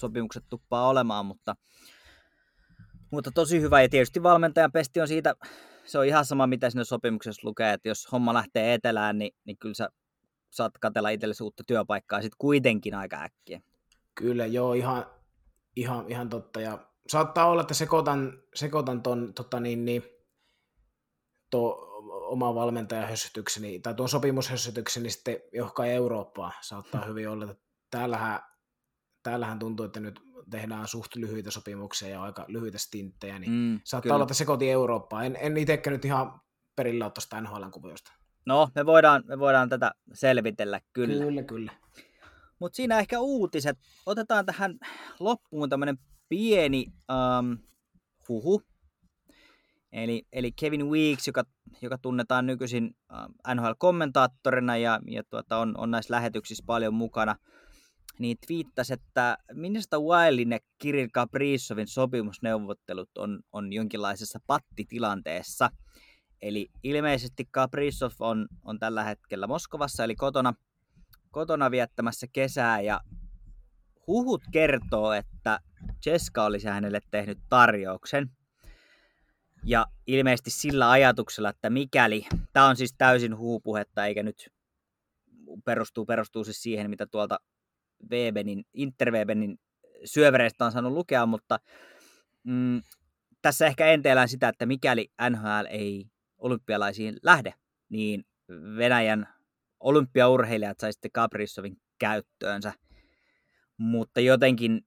sopimukset 0.00 0.44
tuppaa 0.48 0.88
olemaan, 0.88 1.26
mutta, 1.26 1.56
mutta 3.10 3.30
tosi 3.30 3.60
hyvä. 3.60 3.82
Ja 3.82 3.88
tietysti 3.88 4.22
valmentajan 4.22 4.72
pesti 4.72 5.00
on 5.00 5.08
siitä, 5.08 5.34
se 5.84 5.98
on 5.98 6.06
ihan 6.06 6.24
sama, 6.24 6.46
mitä 6.46 6.70
siinä 6.70 6.84
sopimuksessa 6.84 7.48
lukee, 7.48 7.72
että 7.72 7.88
jos 7.88 8.12
homma 8.12 8.34
lähtee 8.34 8.74
etelään, 8.74 9.18
niin, 9.18 9.32
niin 9.44 9.58
kyllä 9.58 9.74
sä 9.74 9.88
saat 10.54 10.78
katella 10.80 11.08
itsellesi 11.08 11.42
uutta 11.42 11.64
työpaikkaa 11.66 12.22
sitten 12.22 12.38
kuitenkin 12.38 12.94
aika 12.94 13.22
äkkiä. 13.22 13.60
Kyllä, 14.14 14.46
joo, 14.46 14.74
ihan, 14.74 15.06
ihan, 15.76 16.04
ihan 16.08 16.28
totta. 16.28 16.60
Ja 16.60 16.78
saattaa 17.08 17.46
olla, 17.46 17.60
että 17.60 17.74
sekoitan, 17.74 18.42
sekoitan 18.54 19.02
ton, 19.02 19.34
tota 19.34 19.60
niin, 19.60 19.84
niin, 19.84 20.02
to, 21.50 21.90
oma 22.24 22.54
valmentajahössytykseni 22.54 23.80
tai 23.80 23.94
tuon 23.94 24.08
sopimushössytykseni 24.08 25.10
sitten 25.10 25.36
johonkin 25.52 25.84
Eurooppaan 25.84 26.52
saattaa 26.60 27.00
hmm. 27.00 27.10
hyvin 27.10 27.28
olla. 27.28 27.54
Täällähän, 27.90 28.40
täällähän 29.22 29.58
tuntuu, 29.58 29.86
että 29.86 30.00
nyt 30.00 30.20
tehdään 30.50 30.88
suht 30.88 31.16
lyhyitä 31.16 31.50
sopimuksia 31.50 32.08
ja 32.08 32.22
aika 32.22 32.44
lyhyitä 32.48 32.78
stinttejä, 32.78 33.38
niin 33.38 33.52
mm, 33.52 33.80
saattaa 33.84 34.02
kyllä. 34.02 34.14
olla, 34.14 34.24
että 34.24 34.34
se 34.34 34.44
koti 34.44 34.70
Eurooppaan. 34.70 35.26
En, 35.26 35.36
en 35.40 35.56
itsekään 35.56 35.92
nyt 35.92 36.04
ihan 36.04 36.40
perillä 36.76 37.04
ole 37.04 37.12
tuosta 37.12 37.40
NHLn 37.40 37.70
kuviosta. 37.70 38.12
No, 38.46 38.68
me 38.74 38.86
voidaan, 38.86 39.22
me 39.26 39.38
voidaan 39.38 39.68
tätä 39.68 39.90
selvitellä 40.12 40.80
kyllä. 40.92 41.24
Kyllä, 41.24 41.42
kyllä. 41.42 41.72
Mutta 42.58 42.76
siinä 42.76 42.98
ehkä 42.98 43.20
uutiset. 43.20 43.78
Otetaan 44.06 44.46
tähän 44.46 44.78
loppuun 45.20 45.68
tämmöinen 45.68 45.98
pieni 46.28 46.86
um, 46.88 47.58
huhu, 48.28 48.62
Eli, 49.94 50.22
eli 50.32 50.52
Kevin 50.52 50.90
Weeks, 50.90 51.26
joka, 51.26 51.44
joka 51.82 51.98
tunnetaan 51.98 52.46
nykyisin 52.46 52.96
äh, 53.12 53.54
NHL-kommentaattorina 53.54 54.76
ja, 54.76 55.00
ja 55.10 55.22
tuota, 55.30 55.58
on, 55.58 55.74
on 55.78 55.90
näissä 55.90 56.14
lähetyksissä 56.14 56.64
paljon 56.66 56.94
mukana, 56.94 57.36
niin 58.18 58.36
twiittasi, 58.46 58.92
että 58.92 59.38
Minnesota 59.52 59.98
Wildin 60.00 60.50
ja 60.50 60.58
Kirill 60.78 61.08
Kaprizovin 61.12 61.88
sopimusneuvottelut 61.88 63.18
on, 63.18 63.40
on 63.52 63.72
jonkinlaisessa 63.72 64.38
pattitilanteessa. 64.46 65.70
Eli 66.44 66.70
ilmeisesti 66.82 67.48
Kaprizov 67.50 68.12
on, 68.20 68.48
on 68.64 68.78
tällä 68.78 69.04
hetkellä 69.04 69.46
Moskovassa, 69.46 70.04
eli 70.04 70.14
kotona, 70.14 70.54
kotona 71.30 71.70
viettämässä 71.70 72.26
kesää, 72.32 72.80
ja 72.80 73.00
huhut 74.06 74.42
kertoo, 74.52 75.12
että 75.12 75.60
Cheska 76.02 76.44
olisi 76.44 76.68
hänelle 76.68 77.00
tehnyt 77.10 77.38
tarjouksen– 77.48 78.30
ja 79.64 79.86
ilmeisesti 80.06 80.50
sillä 80.50 80.90
ajatuksella, 80.90 81.50
että 81.50 81.70
mikäli, 81.70 82.26
tämä 82.52 82.66
on 82.66 82.76
siis 82.76 82.94
täysin 82.98 83.36
huupuhetta, 83.36 84.06
eikä 84.06 84.22
nyt 84.22 84.48
perustuu, 85.64 86.06
perustuu 86.06 86.44
siis 86.44 86.62
siihen, 86.62 86.90
mitä 86.90 87.06
tuolta 87.06 87.38
Webenin, 88.10 88.64
Interwebenin 88.74 89.58
syövereistä 90.04 90.64
on 90.64 90.72
saanut 90.72 90.92
lukea, 90.92 91.26
mutta 91.26 91.58
mm, 92.44 92.82
tässä 93.42 93.66
ehkä 93.66 93.86
enteellään 93.86 94.28
sitä, 94.28 94.48
että 94.48 94.66
mikäli 94.66 95.10
NHL 95.30 95.66
ei 95.68 96.06
olympialaisiin 96.44 97.16
lähde, 97.22 97.54
niin 97.88 98.24
Venäjän 98.76 99.28
olympiaurheilijat 99.80 100.80
sai 100.80 100.92
sitten 100.92 101.12
Kaprizovin 101.12 101.76
käyttöönsä. 101.98 102.72
Mutta 103.76 104.20
jotenkin 104.20 104.86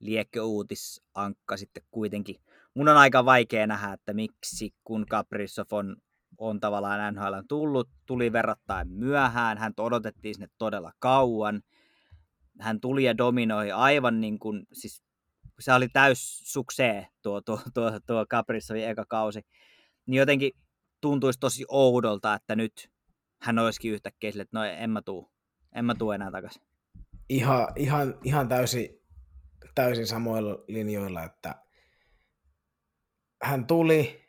liekkö 0.00 0.44
uutisankka 0.44 1.56
sitten 1.56 1.82
kuitenkin. 1.90 2.36
Mun 2.74 2.88
on 2.88 2.96
aika 2.96 3.24
vaikea 3.24 3.66
nähdä, 3.66 3.92
että 3.92 4.12
miksi 4.14 4.74
kun 4.84 5.06
Kaprizov 5.06 5.66
on, 5.70 5.96
on 6.38 6.60
tavallaan 6.60 7.14
NHL 7.14 7.34
tullut, 7.48 7.88
tuli 8.06 8.32
verrattain 8.32 8.88
myöhään, 8.88 9.58
hän 9.58 9.72
odotettiin 9.76 10.34
sinne 10.34 10.48
todella 10.58 10.92
kauan, 10.98 11.62
hän 12.60 12.80
tuli 12.80 13.04
ja 13.04 13.18
dominoi 13.18 13.72
aivan 13.72 14.20
niin 14.20 14.38
kuin, 14.38 14.66
siis 14.72 15.02
se 15.60 15.72
oli 15.72 15.88
täys 15.88 16.52
suksee 16.52 17.06
tuo, 17.22 17.40
tuo, 17.40 17.60
tuo, 17.74 18.00
tuo 18.06 18.26
Kaprizovin 18.28 18.88
eka 18.88 19.04
kausi, 19.08 19.40
niin 20.10 20.18
jotenkin 20.18 20.52
tuntuisi 21.00 21.40
tosi 21.40 21.64
oudolta, 21.68 22.34
että 22.34 22.56
nyt 22.56 22.90
hän 23.42 23.58
olisikin 23.58 23.92
yhtäkkiä 23.92 24.30
sille, 24.30 24.42
että 24.42 24.58
no 24.58 24.64
en 24.64 24.90
mä 24.90 25.02
tuu, 25.02 25.30
en 25.74 25.84
mä 25.84 25.94
tuu 25.94 26.12
enää 26.12 26.30
takaisin. 26.30 26.62
ihan, 27.28 27.68
ihan, 27.76 28.18
ihan 28.24 28.48
täysin, 28.48 28.88
täysin 29.74 30.06
samoilla 30.06 30.64
linjoilla, 30.68 31.24
että 31.24 31.54
hän 33.42 33.66
tuli, 33.66 34.26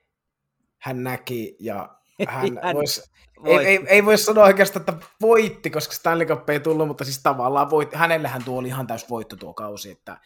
hän 0.82 1.04
näki 1.04 1.56
ja 1.60 1.98
hän, 2.28 2.60
Hän 2.64 2.76
vois, 2.76 3.12
ei, 3.46 3.58
ei, 3.58 3.80
ei, 3.88 4.06
voi 4.06 4.18
sanoa 4.18 4.44
oikeastaan, 4.44 4.82
että 4.82 5.08
voitti, 5.22 5.70
koska 5.70 5.94
Stanley 5.94 6.28
Cup 6.28 6.50
ei 6.50 6.60
tullut, 6.60 6.88
mutta 6.88 7.04
siis 7.04 7.24
tavallaan 7.24 7.70
voitti. 7.70 7.96
Hänellähän 7.96 8.44
tuo 8.44 8.60
oli 8.60 8.68
ihan 8.68 8.88
täys 8.88 9.10
voitto 9.10 9.36
tuo 9.36 9.54
kausi, 9.54 9.92
että, 9.92 10.18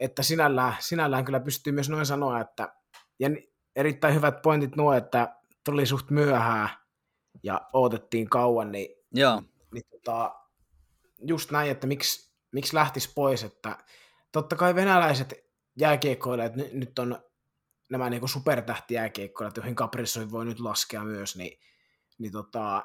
että 0.00 0.22
sinällään, 0.22 0.74
sinällään 0.80 1.24
kyllä 1.24 1.40
pystyy 1.40 1.72
myös 1.72 1.90
noin 1.90 2.06
sanoa, 2.06 2.40
että 2.40 2.74
ja 3.18 3.30
erittäin 3.76 4.14
hyvät 4.14 4.42
pointit 4.42 4.76
nuo, 4.76 4.92
että 4.92 5.36
tuli 5.64 5.86
suht 5.86 6.10
myöhään 6.10 6.68
ja 7.42 7.60
odotettiin 7.72 8.30
kauan, 8.30 8.72
niin, 8.72 8.88
Joo, 9.12 9.42
niin 9.72 9.84
tota, 9.90 10.34
just 11.26 11.50
näin, 11.50 11.70
että 11.70 11.86
miksi, 11.86 12.34
miksi 12.52 12.74
lähtisi 12.74 13.12
pois, 13.14 13.44
että 13.44 13.78
totta 14.32 14.56
kai 14.56 14.74
venäläiset 14.74 15.34
jääkiekkoilijat 15.78 16.56
nyt, 16.56 16.72
nyt 16.72 16.98
on 16.98 17.18
nämä 17.90 18.10
niin 18.10 18.28
supertähtijääkiekkoilijat, 18.28 19.56
joihin 19.56 19.74
Kaprizov 19.74 20.30
voi 20.30 20.44
nyt 20.44 20.60
laskea 20.60 21.04
myös, 21.04 21.36
niin, 21.36 21.60
niin 22.18 22.32
tota, 22.32 22.82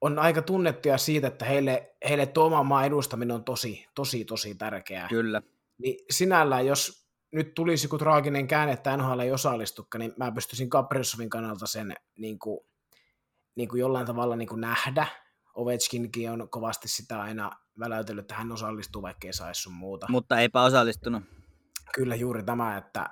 on 0.00 0.18
aika 0.18 0.42
tunnettuja 0.42 0.98
siitä, 0.98 1.26
että 1.26 1.44
heille, 1.44 1.96
heille 2.08 2.26
tuo 2.26 2.44
oman 2.44 2.66
maan 2.66 2.86
edustaminen 2.86 3.34
on 3.34 3.44
tosi, 3.44 3.86
tosi, 3.94 4.24
tosi 4.24 4.54
tärkeää. 4.54 5.08
kyllä. 5.08 5.42
Niin 5.78 6.04
sinällään, 6.10 6.66
jos 6.66 7.07
nyt 7.32 7.54
tulisi 7.54 7.84
joku 7.84 7.98
traaginen 7.98 8.48
käänne, 8.48 8.72
että 8.72 8.96
NHL 8.96 9.20
ei 9.20 9.32
osallistukaan, 9.32 10.00
niin 10.00 10.14
mä 10.16 10.32
pystyisin 10.32 10.70
Kaprizovin 10.70 11.30
kannalta 11.30 11.66
sen 11.66 11.94
niin 12.18 12.38
kuin, 12.38 12.60
niin 13.54 13.68
kuin 13.68 13.80
jollain 13.80 14.06
tavalla 14.06 14.36
niin 14.36 14.48
kuin 14.48 14.60
nähdä. 14.60 15.06
Ovechkinkin 15.54 16.30
on 16.30 16.48
kovasti 16.50 16.88
sitä 16.88 17.20
aina 17.20 17.50
väläytellyt, 17.78 18.22
että 18.22 18.34
hän 18.34 18.52
osallistuu, 18.52 19.02
vaikka 19.02 19.26
ei 19.26 19.32
saisi 19.32 19.62
sun 19.62 19.72
muuta. 19.72 20.06
Mutta 20.10 20.40
eipä 20.40 20.62
osallistunut. 20.62 21.22
Kyllä 21.94 22.14
juuri 22.14 22.42
tämä, 22.42 22.76
että, 22.76 23.10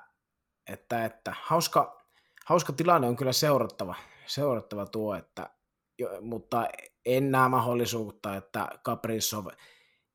että, 0.67 1.05
että 1.05 1.35
hauska, 1.43 2.03
hauska 2.47 2.73
tilanne 2.73 3.09
on 3.09 3.17
kyllä 3.17 3.33
seurattava, 3.33 3.95
seurattava 4.27 4.87
tuo, 4.87 5.15
että, 5.15 5.51
jo, 5.99 6.09
mutta 6.21 6.69
en 7.05 7.31
näe 7.31 7.49
mahdollisuutta, 7.49 8.37
että 8.37 8.69
Kaprizov 8.83 9.47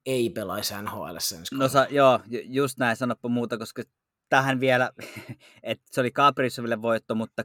ei 0.05 0.29
pelaisi 0.29 0.73
NHL 0.81 1.15
ensi 1.15 1.55
No 1.55 1.67
sa, 1.67 1.87
joo, 1.89 2.19
ju- 2.27 2.41
just 2.45 2.77
näin, 2.77 2.97
sanoppa 2.97 3.29
muuta, 3.29 3.57
koska 3.57 3.83
tähän 4.29 4.59
vielä, 4.59 4.91
että 5.63 5.85
se 5.91 6.01
oli 6.01 6.11
Kaprizoville 6.11 6.81
voitto, 6.81 7.15
mutta 7.15 7.43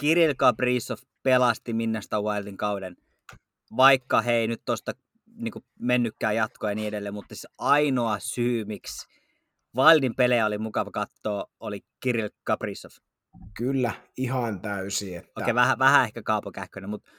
Kirill 0.00 0.34
Kaprizov 0.36 0.98
pelasti 1.22 1.72
Minnesota 1.72 2.20
Wildin 2.22 2.56
kauden, 2.56 2.96
vaikka 3.76 4.20
he 4.20 4.32
ei 4.32 4.46
nyt 4.46 4.62
tuosta 4.64 4.92
niin 5.36 5.52
mennytkään 5.78 6.36
jatkoa 6.36 6.70
ja 6.70 6.74
niin 6.74 6.88
edelleen, 6.88 7.14
mutta 7.14 7.34
siis 7.34 7.46
ainoa 7.58 8.18
syy, 8.18 8.64
miksi 8.64 9.06
Wildin 9.76 10.14
pelejä 10.14 10.46
oli 10.46 10.58
mukava 10.58 10.90
katsoa, 10.90 11.44
oli 11.60 11.80
Kirill 12.00 12.28
Kaprizov. 12.44 12.90
Kyllä, 13.56 13.92
ihan 14.16 14.60
täysin. 14.60 15.18
Että... 15.18 15.32
Okei, 15.36 15.54
vähän, 15.54 15.78
vähän 15.78 16.04
ehkä 16.04 16.22
Kaapo 16.22 16.52
Kähkönen, 16.52 16.90
mutta, 16.90 17.10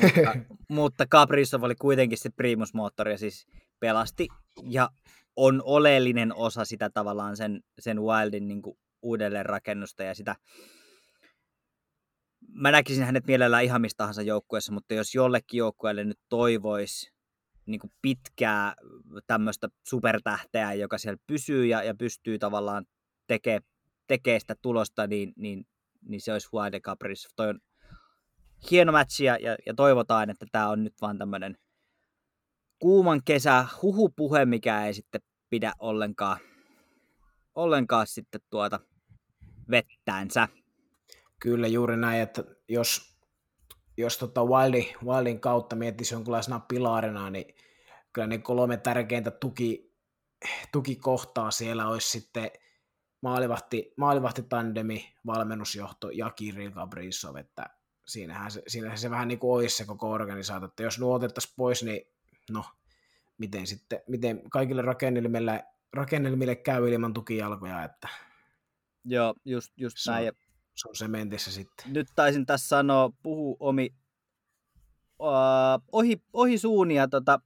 mutta, 0.02 0.54
mutta 0.68 1.06
Kaprizov 1.06 1.62
oli 1.62 1.74
kuitenkin 1.74 2.18
se 2.18 2.30
primusmoottori 2.30 3.12
ja 3.12 3.18
siis 3.18 3.46
pelasti 3.84 4.28
ja 4.70 4.90
on 5.36 5.62
oleellinen 5.64 6.34
osa 6.34 6.64
sitä 6.64 6.90
tavallaan 6.90 7.36
sen, 7.36 7.60
sen 7.78 7.98
Wildin 8.02 8.48
niin 8.48 8.62
uudelleenrakennusta 9.02 10.02
ja 10.02 10.14
sitä 10.14 10.36
mä 12.48 12.70
näkisin 12.70 13.04
hänet 13.04 13.26
mielellään 13.26 13.64
ihan 13.64 13.80
mistä 13.80 13.96
tahansa 13.96 14.22
joukkueessa, 14.22 14.72
mutta 14.72 14.94
jos 14.94 15.14
jollekin 15.14 15.58
joukkueelle 15.58 16.04
nyt 16.04 16.18
toivoisi 16.28 17.10
niin 17.66 17.80
kuin 17.80 17.90
pitkää 18.02 18.74
tämmöistä 19.26 19.68
supertähteä, 19.86 20.72
joka 20.72 20.98
siellä 20.98 21.22
pysyy 21.26 21.66
ja, 21.66 21.82
ja 21.82 21.94
pystyy 21.94 22.38
tavallaan 22.38 22.84
tekemään 23.26 23.62
tekee 24.06 24.40
sitä 24.40 24.54
tulosta, 24.62 25.06
niin, 25.06 25.32
niin, 25.36 25.64
niin 26.08 26.20
se 26.20 26.32
olisi 26.32 26.48
Wild 26.52 26.80
Capris. 26.80 27.28
Toi 27.36 27.48
on 27.48 27.58
hieno 28.70 28.92
matchi 28.92 29.24
ja, 29.24 29.36
ja, 29.40 29.56
ja 29.66 29.74
toivotaan, 29.74 30.30
että 30.30 30.46
tämä 30.52 30.68
on 30.68 30.84
nyt 30.84 30.94
vaan 31.00 31.18
tämmöinen 31.18 31.56
kuuman 32.78 33.20
kesä 33.24 33.66
huhupuhe, 33.82 34.44
mikä 34.44 34.86
ei 34.86 34.94
sitten 34.94 35.20
pidä 35.50 35.72
ollenkaan, 35.78 36.38
ollenkaan 37.54 38.06
sitten 38.06 38.40
tuota 38.50 38.80
vettäänsä. 39.70 40.48
Kyllä 41.40 41.66
juuri 41.66 41.96
näin, 41.96 42.22
että 42.22 42.44
jos, 42.68 43.18
jos 43.96 44.18
tota 44.18 44.44
Wildin, 44.44 44.86
Wildin 45.04 45.40
kautta 45.40 45.76
miettisi 45.76 46.14
jonkunlaisena 46.14 46.60
pilarina, 46.60 47.30
niin 47.30 47.54
kyllä 48.12 48.26
ne 48.26 48.38
kolme 48.38 48.76
tärkeintä 48.76 49.30
tuki, 49.30 49.94
tukikohtaa 50.72 51.50
siellä 51.50 51.88
olisi 51.88 52.10
sitten 52.10 52.50
maalivahti, 53.20 53.92
maalivahti 53.96 54.42
tandemi, 54.42 55.14
valmennusjohto 55.26 56.10
ja 56.10 56.30
Kirill 56.30 56.70
Kaprizov, 56.70 57.36
että 57.36 57.64
siinähän 58.06 58.50
se, 58.50 58.62
siinähän 58.66 58.98
se 58.98 59.10
vähän 59.10 59.28
niin 59.28 59.38
kuin 59.38 59.56
olisi 59.56 59.76
se 59.76 59.84
koko 59.84 60.10
organisaatio, 60.10 60.66
että 60.66 60.82
jos 60.82 60.98
nuo 60.98 61.14
otettaisiin 61.14 61.54
pois, 61.56 61.82
niin 61.82 62.13
no, 62.50 62.64
miten 63.38 63.66
sitten, 63.66 64.00
miten 64.08 64.50
kaikille 64.50 64.82
rakennelmille, 64.82 65.64
rakennelmille 65.92 66.56
käy 66.56 66.92
ilman 66.92 67.14
tukijalkoja, 67.14 67.84
että 67.84 68.08
Joo, 69.04 69.34
just, 69.44 69.72
just 69.76 69.96
Se 69.98 70.10
näin. 70.10 70.26
Ja 70.26 70.32
se 70.74 70.88
on 70.88 70.96
sementissä 70.96 71.52
sitten. 71.52 71.92
nyt 71.92 72.08
taisin 72.14 72.46
tässä 72.46 72.68
sanoa, 72.68 73.10
puhu 73.22 73.56
omi 73.60 73.90
uh, 75.18 75.82
ohi, 75.92 76.22
ohi 76.32 76.58
suun 76.58 76.90
ja 76.90 77.08
tota, 77.08 77.40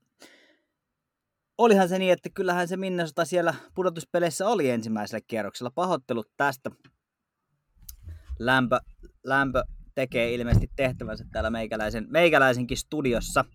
olihan 1.57 1.89
se 1.89 1.99
niin, 1.99 2.13
että 2.13 2.29
kyllähän 2.29 2.67
se 2.67 2.77
Minnesota 2.77 3.25
siellä 3.25 3.53
pudotuspeleissä 3.75 4.47
oli 4.47 4.69
ensimmäisellä 4.69 5.21
kierroksella. 5.27 5.71
Pahoittelut 5.71 6.31
tästä. 6.37 6.71
Lämpö, 8.39 8.79
lämpö 9.23 9.63
tekee 9.95 10.33
ilmeisesti 10.33 10.71
tehtävänsä 10.75 11.25
täällä 11.31 11.49
meikäläisen, 11.49 12.07
meikäläisenkin 12.09 12.77
studiossa. 12.77 13.45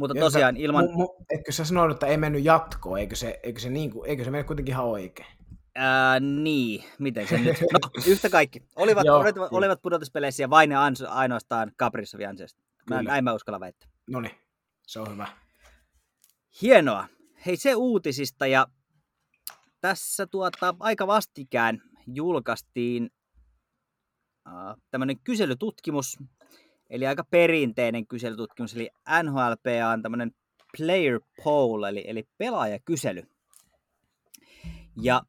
Mutta 0.00 0.18
Joo, 0.18 0.26
tosiaan 0.26 0.54
sä- 0.56 0.62
ilman... 0.62 0.84
Mu, 0.84 0.92
mu, 0.92 1.08
eikö 1.30 1.52
sä 1.52 1.64
sanoinut, 1.64 1.94
että 1.96 2.06
ei 2.06 2.16
mennyt 2.16 2.44
jatkoon, 2.44 2.98
eikö 2.98 3.16
se, 3.16 3.40
eikö 3.42 3.60
se, 3.60 3.70
niin 3.70 3.90
kuin, 3.90 4.10
eikö 4.10 4.24
se 4.24 4.30
mene 4.30 4.44
kuitenkin 4.44 4.72
ihan 4.72 4.86
oikein? 4.86 5.28
Ää, 5.74 6.20
niin, 6.20 6.84
miten 6.98 7.28
se 7.28 7.38
nyt? 7.38 7.56
No, 7.72 7.78
yhtä 8.12 8.30
kaikki. 8.30 8.62
Olivat, 8.76 9.04
Joo, 9.06 9.18
olivat, 9.18 9.52
olivat 9.52 9.82
pudotuspeleissä 9.82 10.42
ja 10.42 10.50
vain 10.50 10.70
ja 10.70 10.80
ainoastaan 11.08 11.72
Kaprizovin 11.76 12.28
ansiosta. 12.28 12.62
Mä, 12.90 13.02
näin 13.02 13.24
mä 13.24 13.32
uskalla 13.32 13.60
väittää. 13.60 13.90
No 14.10 14.20
niin, 14.20 14.34
se 14.86 15.00
on 15.00 15.12
hyvä. 15.12 15.28
Hienoa. 16.62 17.06
Hei 17.46 17.56
se 17.56 17.74
uutisista 17.74 18.46
ja 18.46 18.66
tässä 19.80 20.26
tuota, 20.26 20.74
aika 20.80 21.06
vastikään 21.06 21.82
julkaistiin 22.06 23.10
äh, 24.46 24.76
tämmöinen 24.90 25.18
kyselytutkimus, 25.24 26.18
eli 26.90 27.06
aika 27.06 27.24
perinteinen 27.30 28.06
kyselytutkimus, 28.06 28.74
eli 28.74 28.88
NHLP 29.22 29.66
on 29.92 30.02
tämmöinen 30.02 30.32
player 30.76 31.20
poll, 31.44 31.82
eli, 31.82 32.04
eli 32.06 32.28
pelaajakysely. 32.38 33.22
Ja 35.02 35.22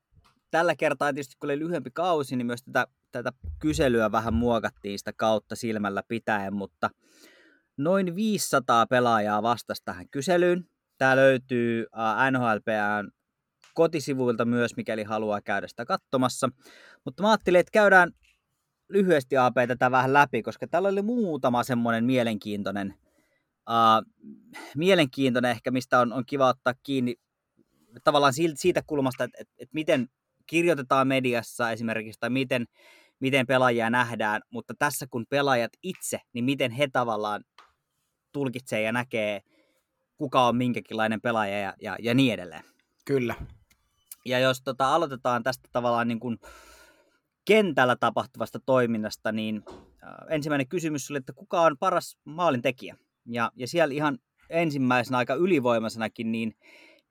tällä 0.52 0.76
kertaa 0.76 1.14
tietysti 1.14 1.36
kun 1.40 1.48
oli 1.48 1.60
lyhyempi 1.60 1.92
kausi, 1.94 2.36
niin 2.36 2.46
myös 2.46 2.64
tätä, 2.64 2.88
tätä 3.12 3.32
kyselyä 3.60 4.12
vähän 4.12 4.34
muokattiin 4.34 5.00
sitä 5.00 5.14
kautta 5.14 5.56
silmällä 5.56 6.04
pitäen, 6.08 6.54
mutta 6.54 6.90
noin 7.78 8.16
500 8.16 8.88
pelaajaa 8.88 9.44
vastasi 9.44 9.82
tähän 9.86 10.10
kyselyyn. 10.10 10.66
Tämä 10.98 11.16
löytyy 11.16 11.86
NHLPn 12.32 13.12
kotisivuilta 13.74 14.46
myös, 14.46 14.76
mikäli 14.76 15.04
haluaa 15.04 15.42
käydä 15.42 15.68
sitä 15.68 15.86
katsomassa. 15.86 16.50
Mutta 17.06 17.24
mä 17.24 17.30
ajattelin, 17.30 17.60
että 17.60 17.72
käydään 17.72 18.12
lyhyesti 18.92 19.38
AP 19.38 19.56
tätä 19.68 19.92
vähän 19.92 20.14
läpi, 20.14 20.42
koska 20.42 20.68
täällä 20.68 20.90
oli 20.90 21.02
muutama 21.02 21.64
semmoinen 21.64 22.06
mielenkiintoinen, 22.06 22.94
uh, 23.70 24.26
mielenkiintoinen 24.78 25.52
ehkä, 25.52 25.72
mistä 25.72 26.00
on, 26.00 26.14
on 26.14 26.26
kiva 26.26 26.48
ottaa 26.48 26.74
kiinni 26.84 27.16
tavallaan 28.04 28.34
siitä, 28.56 28.82
kulmasta, 28.88 29.24
että, 29.24 29.38
että, 29.42 29.54
että 29.58 29.74
miten 29.74 30.08
kirjoitetaan 30.46 31.08
mediassa 31.08 31.72
esimerkiksi, 31.72 32.20
tai 32.20 32.30
miten, 32.30 32.66
miten 33.20 33.48
pelaajia 33.48 33.90
nähdään, 33.90 34.42
mutta 34.50 34.74
tässä 34.80 35.06
kun 35.12 35.26
pelaajat 35.30 35.72
itse, 35.84 36.20
niin 36.34 36.46
miten 36.46 36.72
he 36.72 36.88
tavallaan 36.94 37.44
tulkitsee 38.32 38.82
ja 38.82 38.92
näkee, 38.92 39.42
kuka 40.18 40.48
on 40.48 40.56
minkäkinlainen 40.56 41.22
pelaaja 41.22 41.60
ja, 41.60 41.74
ja, 41.82 41.96
ja 42.00 42.14
niin 42.14 42.34
edelleen. 42.34 42.64
Kyllä. 43.06 43.36
Ja 44.26 44.40
jos 44.40 44.62
tota, 44.62 44.96
aloitetaan 44.96 45.44
tästä 45.44 45.70
tavallaan 45.72 46.08
niin 46.08 46.20
kuin 46.20 46.40
kentällä 47.46 47.96
tapahtuvasta 47.96 48.60
toiminnasta, 48.66 49.32
niin 49.32 49.64
ensimmäinen 50.30 50.68
kysymys 50.68 51.12
oli, 51.12 51.18
että 51.18 51.34
kuka 51.34 51.62
on 51.62 51.78
paras 51.78 52.18
maalintekijä? 52.24 52.96
Ja, 53.26 53.52
ja 53.56 53.68
siellä 53.68 53.94
ihan 53.94 54.20
ensimmäisenä 54.50 55.18
aika 55.18 55.34
ylivoimaisenakin, 55.34 56.32
niin 56.32 56.56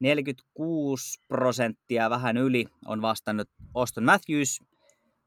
46 0.01 1.21
prosenttia 1.29 2.11
vähän 2.11 2.37
yli 2.37 2.67
on 2.87 3.03
vastannut 3.03 3.49
Auston 3.75 4.05
Matthews, 4.05 4.61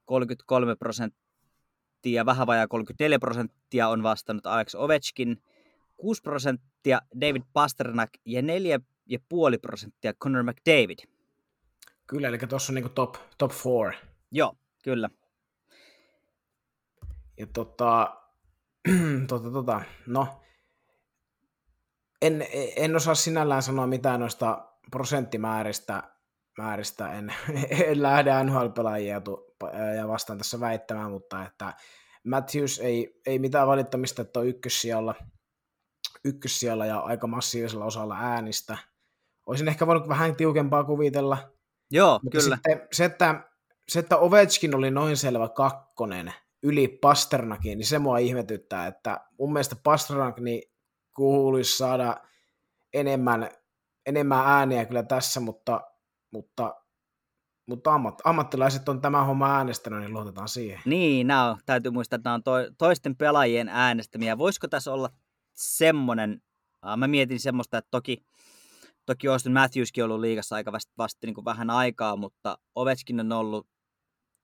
33 0.05 0.75
prosenttia, 0.75 2.25
vähän 2.25 2.47
vajaa 2.47 2.67
34 2.67 3.19
prosenttia 3.19 3.87
on 3.87 4.03
vastannut 4.03 4.45
Alex 4.45 4.75
Ovechkin, 4.75 5.43
6 5.97 6.21
prosenttia 6.21 7.01
David 7.21 7.41
Pasternak 7.53 8.09
ja 8.25 8.41
4 8.41 8.79
4,5 9.11 9.59
prosenttia 9.61 10.13
Connor 10.13 10.43
McDavid. 10.43 10.99
Kyllä, 12.07 12.27
eli 12.27 12.37
tuossa 12.37 12.71
on 12.71 12.75
niinku 12.75 12.89
top, 12.89 13.15
top 13.37 13.51
four. 13.51 13.93
Joo, 14.31 14.55
kyllä. 14.83 15.09
Ja 17.37 17.47
tota, 17.47 18.21
tota, 19.27 19.51
tota, 19.51 19.81
no, 20.07 20.27
en, 22.21 22.47
en 22.75 22.95
osaa 22.95 23.15
sinällään 23.15 23.63
sanoa 23.63 23.87
mitään 23.87 24.19
noista 24.19 24.67
prosenttimääristä, 24.91 26.03
määristä. 26.57 27.13
En, 27.13 27.33
en 27.87 28.03
lähde 28.03 28.31
NHL-pelaajia 28.43 29.21
ja 29.97 30.07
vastaan 30.07 30.37
tässä 30.37 30.59
väittämään, 30.59 31.11
mutta 31.11 31.45
että 31.45 31.73
Matthews 32.23 32.79
ei, 32.79 33.21
ei 33.25 33.39
mitään 33.39 33.67
valittamista, 33.67 34.21
että 34.21 34.39
on 34.39 34.47
ykkössijalla, 34.47 35.15
ykkössijalla 36.25 36.85
ja 36.85 36.99
aika 36.99 37.27
massiivisella 37.27 37.85
osalla 37.85 38.17
äänistä. 38.19 38.77
Olisin 39.45 39.67
ehkä 39.67 39.87
voinut 39.87 40.09
vähän 40.09 40.35
tiukempaa 40.35 40.83
kuvitella. 40.83 41.53
Joo, 41.91 42.19
mutta 42.23 42.37
kyllä. 42.37 42.55
Sitten 42.55 42.87
se, 42.93 43.05
että, 43.05 43.52
se, 43.89 43.99
että 43.99 44.17
Ovechkin 44.17 44.75
oli 44.75 44.91
noin 44.91 45.17
selvä 45.17 45.49
kakkonen 45.49 46.33
yli 46.63 46.87
Pasternakin, 46.87 47.77
niin 47.77 47.85
se 47.85 47.99
mua 47.99 48.17
ihmetyttää, 48.17 48.87
että 48.87 49.21
mun 49.39 49.53
mielestä 49.53 49.75
Pasternak 49.83 50.39
niin 50.39 50.63
kuuluisi 51.15 51.77
saada 51.77 52.17
enemmän, 52.93 53.49
enemmän 54.05 54.45
ääniä 54.45 54.85
kyllä 54.85 55.03
tässä, 55.03 55.39
mutta, 55.39 55.81
mutta, 56.31 56.75
mutta 57.67 57.93
ammat, 57.93 58.21
ammattilaiset 58.23 58.89
on 58.89 59.01
tämä 59.01 59.23
homma 59.23 59.55
äänestänyt, 59.55 59.99
niin 59.99 60.13
luotetaan 60.13 60.47
siihen. 60.47 60.79
Niin, 60.85 61.31
on, 61.31 61.57
täytyy 61.65 61.91
muistaa, 61.91 62.15
että 62.15 62.29
nämä 62.29 62.35
on 62.35 62.43
to, 62.43 62.51
toisten 62.77 63.15
pelaajien 63.15 63.69
äänestämiä. 63.69 64.37
Voisiko 64.37 64.67
tässä 64.67 64.93
olla 64.93 65.09
semmoinen, 65.53 66.41
äh, 66.87 66.97
mä 66.97 67.07
mietin 67.07 67.39
semmoista, 67.39 67.77
että 67.77 67.91
toki, 67.91 68.25
toki 69.05 69.27
Austin 69.27 69.53
Matthewskin 69.53 70.03
on 70.03 70.09
ollut 70.09 70.21
liigassa 70.21 70.55
aika 70.55 70.71
vasta, 70.71 70.93
vasta 70.97 71.27
niin 71.27 71.35
kuin 71.35 71.45
vähän 71.45 71.69
aikaa, 71.69 72.15
mutta 72.15 72.57
Ovechkin 72.75 73.19
on 73.19 73.31
ollut 73.31 73.72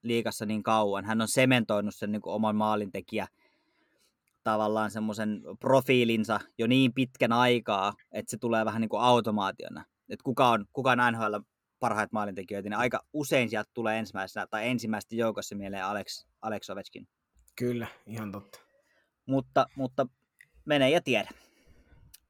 liigassa 0.03 0.45
niin 0.45 0.63
kauan. 0.63 1.05
Hän 1.05 1.21
on 1.21 1.27
sementoinut 1.27 1.95
sen 1.95 2.11
niin 2.11 2.21
kuin 2.21 2.33
oman 2.33 2.55
maalintekijä 2.55 3.27
tavallaan 4.43 4.91
semmoisen 4.91 5.41
profiilinsa 5.59 6.39
jo 6.57 6.67
niin 6.67 6.93
pitkän 6.93 7.31
aikaa, 7.31 7.93
että 8.11 8.31
se 8.31 8.37
tulee 8.37 8.65
vähän 8.65 8.81
niin 8.81 8.89
kuin 8.89 9.01
automaationa. 9.01 9.85
Että 10.09 10.23
kuka 10.23 10.49
on, 10.49 10.65
kuka 10.73 10.91
on 10.91 10.97
NHL 11.11 11.35
parhaat 11.79 12.11
maalintekijöitä, 12.11 12.69
niin 12.69 12.77
aika 12.77 12.99
usein 13.13 13.49
sieltä 13.49 13.71
tulee 13.73 13.99
ensimmäisenä 13.99 14.47
tai 14.47 14.67
ensimmäistä 14.67 15.15
joukossa 15.15 15.55
mieleen 15.55 15.85
Alex, 15.85 16.25
Alex 16.41 16.69
Ovechkin. 16.69 17.07
Kyllä, 17.55 17.87
ihan 18.07 18.31
totta. 18.31 18.59
Mutta, 19.25 19.65
mutta 19.75 20.07
mene 20.65 20.89
ja 20.89 21.01
tiedä. 21.01 21.29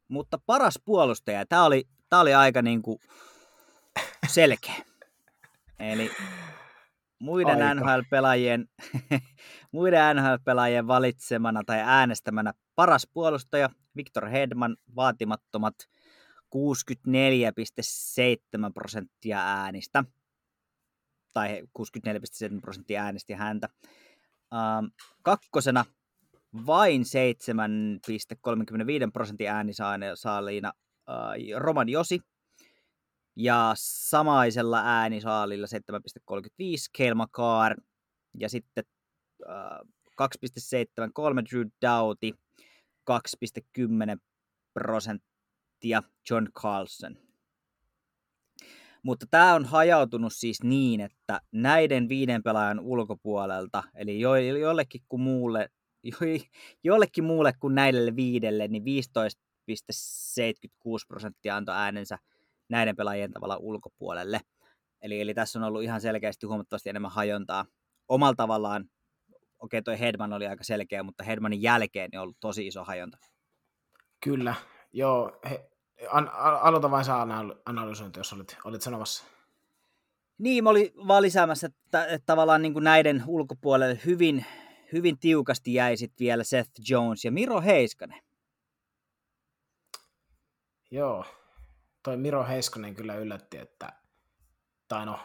Mutta 0.08 0.38
paras 0.46 0.80
puolustaja, 0.86 1.46
tämä 1.46 1.66
oli, 1.66 1.88
tämä 2.10 2.22
oli 2.22 2.34
aika 2.34 2.62
niin 2.62 2.82
kuin 2.82 3.00
selkeä. 4.28 4.76
Eli 5.80 6.12
muiden 7.20 7.62
Aika. 7.62 7.74
NHL-pelaajien, 7.74 8.66
muiden 9.72 10.16
NHL-pelaajien 10.16 10.88
valitsemana 10.88 11.64
tai 11.66 11.80
äänestämänä 11.80 12.54
paras 12.76 13.08
puolustaja 13.14 13.70
Victor 13.96 14.28
Hedman 14.28 14.78
vaatimattomat 14.96 15.76
64,7 16.56 16.62
prosenttia 18.74 19.40
äänistä. 19.40 20.04
Tai 21.34 21.62
64,7 21.80 21.86
prosenttia 22.62 23.04
äänesti 23.04 23.34
häntä. 23.34 23.70
Ähm, 24.54 24.86
kakkosena 25.22 25.86
vain 26.66 27.02
7,35 27.02 27.08
prosentin 29.14 29.50
äänisaaliina 29.50 30.74
äh, 31.10 31.60
Roman 31.60 31.90
Josi 31.90 32.20
ja 33.42 33.72
samaisella 33.78 34.82
äänisaalilla 34.86 35.68
7,35 35.68 36.42
Kale 36.98 37.16
McCarr 37.16 37.76
ja 38.40 38.50
sitten 38.50 38.84
äh, 39.50 39.80
2,73 40.22 41.44
Drew 41.52 41.68
Doughty, 41.82 42.32
2,10 43.12 44.18
prosenttia 44.74 46.04
John 46.30 46.48
Carlson. 46.52 47.18
Mutta 49.04 49.26
tämä 49.32 49.54
on 49.54 49.66
hajautunut 49.66 50.34
siis 50.34 50.64
niin, 50.64 51.02
että 51.02 51.42
näiden 51.52 52.10
viiden 52.10 52.44
pelaajan 52.44 52.80
ulkopuolelta, 52.80 53.84
eli 53.96 54.20
jo, 54.20 54.36
jollekin, 54.36 55.02
kuin 55.10 55.22
muulle, 55.22 55.70
jo, 56.04 56.18
jollekin 56.84 57.24
muulle 57.24 57.54
kuin 57.60 57.76
näille 57.76 58.16
viidelle, 58.16 58.68
niin 58.68 58.84
15,76 58.84 58.88
prosenttia 61.08 61.56
antoi 61.56 61.76
äänensä 61.76 62.18
näiden 62.70 62.96
pelaajien 62.96 63.32
tavalla 63.32 63.58
ulkopuolelle. 63.58 64.42
Eli, 65.02 65.22
eli 65.22 65.34
tässä 65.34 65.60
on 65.60 65.64
ollut 65.64 65.84
ihan 65.84 66.02
selkeästi 66.02 66.46
huomattavasti 66.46 66.90
enemmän 66.90 67.12
hajontaa. 67.12 67.66
Omalla 68.08 68.36
tavallaan, 68.36 68.86
okei 69.60 69.82
toi 69.82 70.00
Hedman 70.00 70.34
oli 70.34 70.48
aika 70.48 70.64
selkeä, 70.64 71.04
mutta 71.04 71.24
Hedmanin 71.24 71.62
jälkeen 71.62 72.10
on 72.16 72.22
ollut 72.22 72.38
tosi 72.40 72.68
iso 72.68 72.84
hajonta. 72.84 73.18
Kyllä, 74.24 74.56
joo. 74.94 75.40
He, 75.50 75.70
an, 76.12 76.30
aloita 76.34 76.92
vain 76.92 77.06
saa 77.06 77.28
analysointi, 77.66 78.20
jos 78.20 78.34
olit, 78.34 78.58
olit 78.64 78.82
sanomassa. 78.82 79.24
Niin, 80.38 80.64
mä 80.64 80.70
olin 80.70 80.92
vaan 81.08 81.22
lisäämässä, 81.22 81.68
että, 81.68 82.06
että 82.06 82.26
tavallaan 82.26 82.62
niin 82.62 82.74
kuin 82.74 82.84
näiden 82.84 83.24
ulkopuolelle 83.28 84.00
hyvin, 84.06 84.46
hyvin 84.94 85.20
tiukasti 85.20 85.74
jäi 85.74 85.98
sitten 85.98 86.26
vielä 86.26 86.44
Seth 86.44 86.72
Jones 86.90 87.26
ja 87.26 87.32
Miro 87.32 87.62
Heiskanen. 87.62 88.22
Joo, 90.92 91.26
toi 92.04 92.18
Miro 92.18 92.48
Heiskonen 92.48 92.96
kyllä 92.96 93.16
yllätti, 93.16 93.58
että, 93.58 93.94
tai 94.88 95.06
no, 95.06 95.20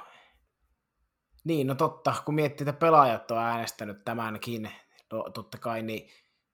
niin 1.44 1.66
no 1.66 1.74
totta, 1.74 2.14
kun 2.24 2.34
miettii, 2.34 2.68
että 2.68 2.80
pelaajat 2.80 3.30
on 3.30 3.38
äänestänyt 3.38 4.04
tämänkin, 4.04 4.72
no, 5.12 5.30
totta 5.34 5.58
kai, 5.58 5.82
niin 5.82 6.10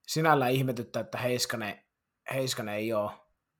sinällä 0.07 0.49
ihmetyttää, 0.49 1.01
että 1.01 1.19
Heiskanen, 1.19 1.85
Heiskanen 2.35 2.75
ei 2.75 2.93
ole 2.93 3.11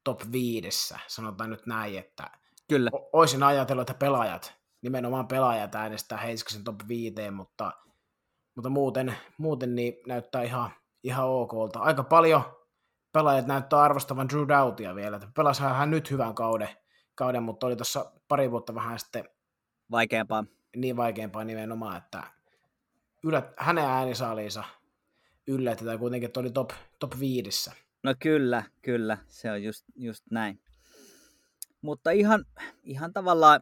top 0.05 0.21
viidessä, 0.33 0.99
sanotaan 1.07 1.51
nyt 1.51 1.67
näin, 1.67 1.99
että 1.99 2.31
Kyllä. 2.69 2.91
olisin 3.13 3.43
ajatellut, 3.43 3.91
että 3.91 3.99
pelaajat, 3.99 4.55
nimenomaan 4.83 5.29
pelaajat 5.29 5.75
äänestää 5.75 6.19
Heiskasen 6.19 6.65
top 6.65 6.81
viiteen, 6.89 7.35
mutta, 7.35 7.73
mutta 8.57 8.71
muuten, 8.71 9.17
muuten 9.39 9.75
niin 9.75 9.95
näyttää 10.07 10.43
ihan, 10.43 10.71
ihan 11.03 11.29
okolta. 11.29 11.79
Aika 11.79 12.03
paljon 12.03 12.60
pelaajat 13.13 13.47
näyttää 13.47 13.83
arvostavan 13.83 14.29
Drew 14.29 14.49
Doughtia 14.49 14.95
vielä. 14.95 15.21
Pelasihan 15.35 15.77
hän 15.77 15.91
nyt 15.91 16.11
hyvän 16.11 16.35
kauden, 16.35 16.69
kauden 17.15 17.43
mutta 17.43 17.67
oli 17.67 17.77
tuossa 17.77 18.13
pari 18.29 18.51
vuotta 18.51 18.75
vähän 18.75 18.99
sitten 18.99 19.29
vaikeampaa. 19.91 20.45
Niin 20.77 20.97
vaikeampaa 20.97 21.45
nimenomaan, 21.45 21.97
että 21.97 22.23
yllät, 23.25 23.53
hänen 23.57 23.85
äänisaaliinsa 23.85 24.65
yllätti 25.47 25.85
tai 25.85 25.99
kuitenkin, 25.99 26.27
että 26.27 26.41
oli 26.41 26.51
top, 26.51 26.71
top 26.99 27.13
viidissä. 27.21 27.73
No 28.03 28.15
kyllä, 28.19 28.63
kyllä, 28.83 29.19
se 29.29 29.51
on 29.51 29.63
just, 29.63 29.85
just 29.97 30.25
näin. 30.31 30.61
Mutta 31.83 32.11
ihan, 32.11 32.45
ihan 32.83 33.13
tavallaan 33.13 33.61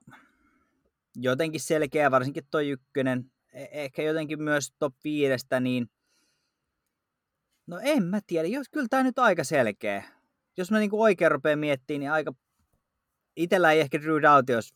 jotenkin 1.17 1.61
selkeä, 1.61 2.11
varsinkin 2.11 2.47
tuo 2.51 2.61
ykkönen, 2.61 3.31
e- 3.53 3.69
ehkä 3.71 4.03
jotenkin 4.03 4.43
myös 4.43 4.73
top 4.79 4.95
viidestä, 5.05 5.61
niin 5.61 5.91
No 7.69 7.81
en 7.83 8.05
mä 8.05 8.21
tiedä, 8.27 8.49
jos 8.49 8.69
kyllä 8.69 8.87
tämä 8.91 9.03
nyt 9.03 9.19
aika 9.19 9.45
selkeä. 9.45 10.05
Jos 10.57 10.71
mä 10.71 10.79
niinku 10.79 11.03
oikein 11.03 11.31
rupean 11.31 11.59
miettimään, 11.59 12.01
niin 12.01 12.11
aika... 12.11 12.33
Itellä 13.37 13.73
ei 13.73 13.81
ehkä 13.81 14.01
Drew 14.01 14.23
Doughty 14.23 14.55
olisi 14.55 14.75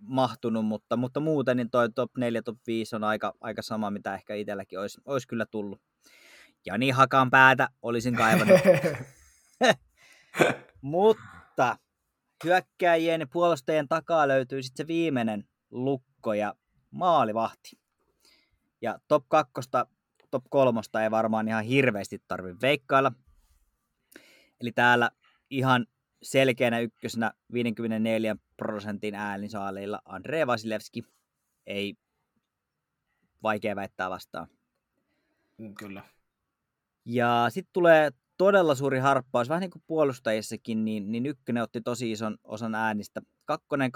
mahtunut, 0.00 0.66
mutta, 0.66 0.96
mutta 0.96 1.20
muuten 1.20 1.56
niin 1.56 1.70
toi 1.70 1.92
top 1.92 2.10
4, 2.16 2.42
top 2.42 2.58
5 2.66 2.96
on 2.96 3.04
aika, 3.04 3.34
aika 3.40 3.62
sama, 3.62 3.90
mitä 3.90 4.14
ehkä 4.14 4.34
itselläkin 4.34 4.80
olisi, 4.80 5.00
olisi 5.04 5.28
kyllä 5.28 5.46
tullut. 5.46 5.80
Jani 6.66 6.90
Hakan 6.90 7.30
päätä 7.30 7.68
olisin 7.82 8.16
kaivannut. 8.16 8.60
mutta 10.80 11.76
hyökkäjien 12.44 13.20
ja 13.20 13.26
puolustajien 13.32 13.88
takaa 13.88 14.28
löytyy 14.28 14.62
sitten 14.62 14.84
se 14.84 14.88
viimeinen 14.88 15.44
lukko 15.70 16.34
ja 16.34 16.54
maalivahti. 16.90 17.78
Ja 18.82 18.98
top 19.08 19.24
kakkosta 19.28 19.86
top 20.30 20.44
kolmosta 20.50 21.02
ei 21.02 21.10
varmaan 21.10 21.48
ihan 21.48 21.64
hirveästi 21.64 22.22
tarvi 22.28 22.56
veikkailla. 22.62 23.12
Eli 24.60 24.72
täällä 24.72 25.10
ihan 25.50 25.86
selkeänä 26.22 26.78
ykkösenä 26.78 27.32
54 27.52 28.36
prosentin 28.56 29.14
äänisaaleilla 29.14 30.02
Andrei 30.04 30.46
Vasilevski. 30.46 31.02
Ei 31.66 31.94
vaikea 33.42 33.76
väittää 33.76 34.10
vastaan. 34.10 34.48
Mm, 35.58 35.74
kyllä. 35.74 36.02
Ja 37.04 37.46
sitten 37.48 37.72
tulee 37.72 38.10
todella 38.38 38.74
suuri 38.74 38.98
harppaus, 38.98 39.48
vähän 39.48 39.60
niin 39.60 39.70
kuin 39.70 39.82
puolustajissakin, 39.86 40.84
niin, 40.84 41.12
niin 41.12 41.26
ykkönen 41.26 41.62
otti 41.62 41.80
tosi 41.80 42.12
ison 42.12 42.38
osan 42.44 42.74
äänistä. 42.74 43.22
Kakkonen 43.44 43.90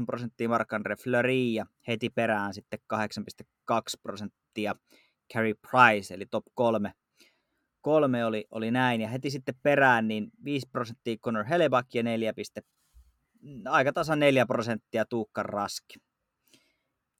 8,8 0.00 0.06
prosenttia 0.06 0.48
Marc-André 0.48 1.02
Fleury 1.02 1.32
ja 1.32 1.66
heti 1.88 2.10
perään 2.10 2.54
sitten 2.54 2.78
8,2 2.94 3.78
prosenttia 4.02 4.43
Carey 5.32 5.54
Price, 5.54 6.14
eli 6.14 6.26
top 6.26 6.44
kolme 6.54 6.92
kolme 7.84 8.24
oli, 8.24 8.46
oli 8.50 8.70
näin, 8.70 9.00
ja 9.00 9.08
heti 9.08 9.30
sitten 9.30 9.54
perään 9.62 10.08
niin 10.08 10.30
5 10.44 10.68
prosenttia 10.72 11.16
Conor 11.16 11.44
Hellebuck 11.44 11.94
ja 11.94 12.02
4 12.02 12.32
piste, 12.34 12.62
aika 13.68 13.92
tasan 13.92 14.18
4 14.18 14.46
prosenttia 14.46 15.04
Tuukka 15.04 15.42
Raski. 15.42 15.94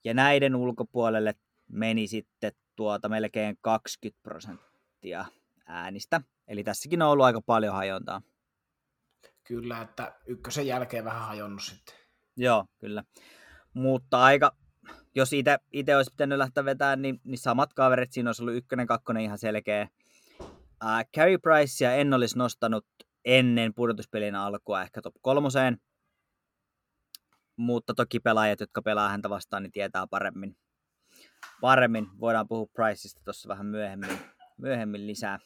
Ja 0.04 0.14
näiden 0.14 0.56
ulkopuolelle 0.56 1.34
meni 1.68 2.06
sitten 2.06 2.52
tuota 2.76 3.08
melkein 3.08 3.56
20 3.60 4.22
prosenttia 4.22 5.24
äänistä. 5.66 6.20
Eli 6.48 6.64
tässäkin 6.64 7.02
on 7.02 7.10
ollut 7.10 7.26
aika 7.26 7.40
paljon 7.40 7.74
hajontaa. 7.74 8.22
Kyllä, 9.44 9.80
että 9.80 10.14
ykkösen 10.26 10.66
jälkeen 10.66 11.04
vähän 11.04 11.26
hajonnut 11.26 11.62
sitten. 11.62 11.94
Joo, 12.36 12.66
kyllä. 12.78 13.04
Mutta 13.74 14.22
aika, 14.22 14.56
jos 15.14 15.30
itse 15.72 15.96
olisi 15.96 16.10
pitänyt 16.10 16.38
lähteä 16.38 16.64
vetämään, 16.64 17.02
niin, 17.02 17.20
niin 17.24 17.38
samat 17.38 17.74
kaverit, 17.74 18.12
siinä 18.12 18.28
olisi 18.28 18.42
ollut 18.42 18.56
ykkönen, 18.56 18.86
kakkonen 18.86 19.22
ihan 19.22 19.38
selkeä. 19.38 19.88
Uh, 20.40 21.04
Carey 21.16 21.38
Pricea 21.38 21.94
en 21.94 22.14
olisi 22.14 22.38
nostanut 22.38 22.86
ennen 23.24 23.74
pudotuspelin 23.74 24.34
alkua 24.34 24.82
ehkä 24.82 25.02
top 25.02 25.14
kolmoseen, 25.20 25.78
mutta 27.56 27.94
toki 27.94 28.20
pelaajat, 28.20 28.60
jotka 28.60 28.82
pelaa 28.82 29.08
häntä 29.08 29.30
vastaan, 29.30 29.62
niin 29.62 29.72
tietää 29.72 30.06
paremmin. 30.06 30.56
Paremmin 31.60 32.06
voidaan 32.20 32.48
puhua 32.48 32.66
Priceista 32.66 33.20
tuossa 33.24 33.48
vähän 33.48 33.66
myöhemmin, 33.66 34.18
myöhemmin 34.58 35.06
lisää. 35.06 35.38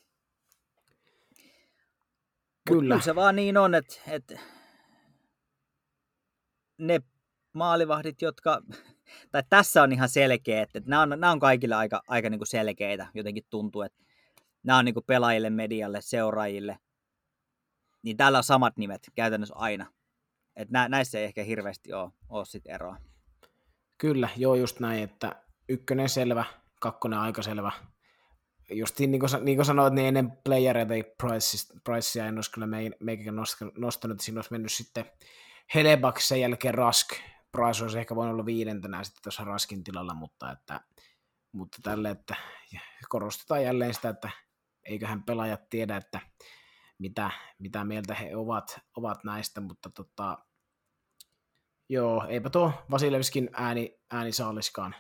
Kyllä. 2.69 2.81
kyllä 2.81 3.01
se 3.01 3.15
vaan 3.15 3.37
niin 3.37 3.57
on, 3.57 3.75
että, 3.75 3.95
että 4.09 4.41
ne 6.79 7.01
maalivahdit, 7.53 8.23
jotka, 8.23 8.63
tai 9.31 9.43
tässä 9.49 9.83
on 9.83 9.93
ihan 9.93 10.09
selkeä, 10.09 10.63
että 10.63 10.81
nämä 10.87 11.03
on, 11.03 11.09
nämä 11.09 11.31
on 11.31 11.41
kaikille 11.41 11.75
aika, 11.75 12.03
aika 12.09 12.31
niin 12.31 12.39
kuin 12.39 12.49
selkeitä, 12.49 13.07
jotenkin 13.15 13.45
tuntuu, 13.51 13.83
että 13.83 14.05
nämä 14.63 14.79
on 14.79 14.85
niin 14.85 14.95
kuin 14.95 15.07
pelaajille, 15.07 15.51
medialle, 15.51 16.01
seuraajille, 16.01 16.79
niin 18.03 18.17
täällä 18.17 18.39
on 18.39 18.45
samat 18.45 18.77
nimet 18.77 19.03
käytännössä 19.15 19.55
aina. 19.55 19.87
Että 20.57 20.73
nä, 20.73 20.89
näissä 20.89 21.19
ei 21.19 21.25
ehkä 21.25 21.43
hirveästi 21.43 21.93
ole, 21.93 22.11
ole 22.29 22.45
sit 22.45 22.67
eroa. 22.67 22.97
Kyllä, 23.99 24.29
joo 24.37 24.55
just 24.55 24.81
näin, 24.81 25.03
että 25.03 25.37
ykkönen 25.69 26.09
selvä, 26.09 26.45
kakkonen 26.81 27.19
aika 27.19 27.43
selvä. 27.43 27.73
Just 28.71 28.99
niin 28.99 29.21
kuin, 29.21 29.31
niin 29.43 29.57
kuin 29.57 29.67
sanoit, 29.67 29.95
niin 29.95 30.09
ennen 30.09 30.33
playereita 30.45 30.95
ei 30.95 31.15
Pricea 31.85 32.27
en 32.27 32.37
olisi 32.37 32.51
kyllä 32.51 32.67
meikä 33.01 33.33
nostanut, 33.79 34.21
siinä 34.21 34.39
olisi 34.39 34.53
mennyt 34.53 34.73
sitten 34.73 35.05
Helebak 35.75 36.21
sen 36.21 36.41
jälkeen 36.41 36.75
Rask. 36.75 37.09
Price 37.53 37.83
olisi 37.85 37.99
ehkä 37.99 38.17
voinut 38.17 38.35
olla 38.35 38.47
viidentenä 38.47 39.05
sitten 39.05 39.23
tuossa 39.23 39.45
Raskin 39.45 39.85
tilalla, 39.85 40.15
mutta, 40.15 40.53
että, 40.53 40.81
mutta 41.53 41.79
tälle, 41.83 42.11
että 42.11 42.35
korostetaan 43.09 43.63
jälleen 43.63 43.95
sitä, 43.95 44.09
että 44.09 44.31
eiköhän 44.85 45.23
pelaajat 45.23 45.69
tiedä, 45.71 45.97
että 45.97 46.21
mitä, 46.99 47.31
mitä 47.59 47.85
mieltä 47.85 48.15
he 48.15 48.37
ovat, 48.37 48.81
ovat 48.97 49.25
näistä, 49.25 49.61
mutta 49.61 49.91
tota, 49.91 50.39
joo, 51.89 52.27
eipä 52.29 52.51
tuo 52.51 52.73
Vasilevskin 52.91 53.51
ääni, 53.53 53.99
ääni 54.11 54.33
saaliskaan, 54.33 54.95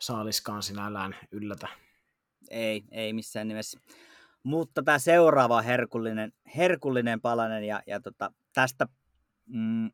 saaliskaan 0.00 0.62
sinällään 0.62 1.16
yllätä. 1.32 1.68
Ei, 2.50 2.84
ei 2.90 3.12
missään 3.12 3.48
nimessä. 3.48 3.80
Mutta 4.42 4.82
tämä 4.82 4.98
seuraava 4.98 5.62
herkullinen, 5.62 6.32
herkullinen 6.56 7.20
palanen, 7.20 7.64
ja, 7.64 7.82
ja 7.86 8.00
tota, 8.00 8.32
tästä 8.54 8.86
mm, 9.46 9.90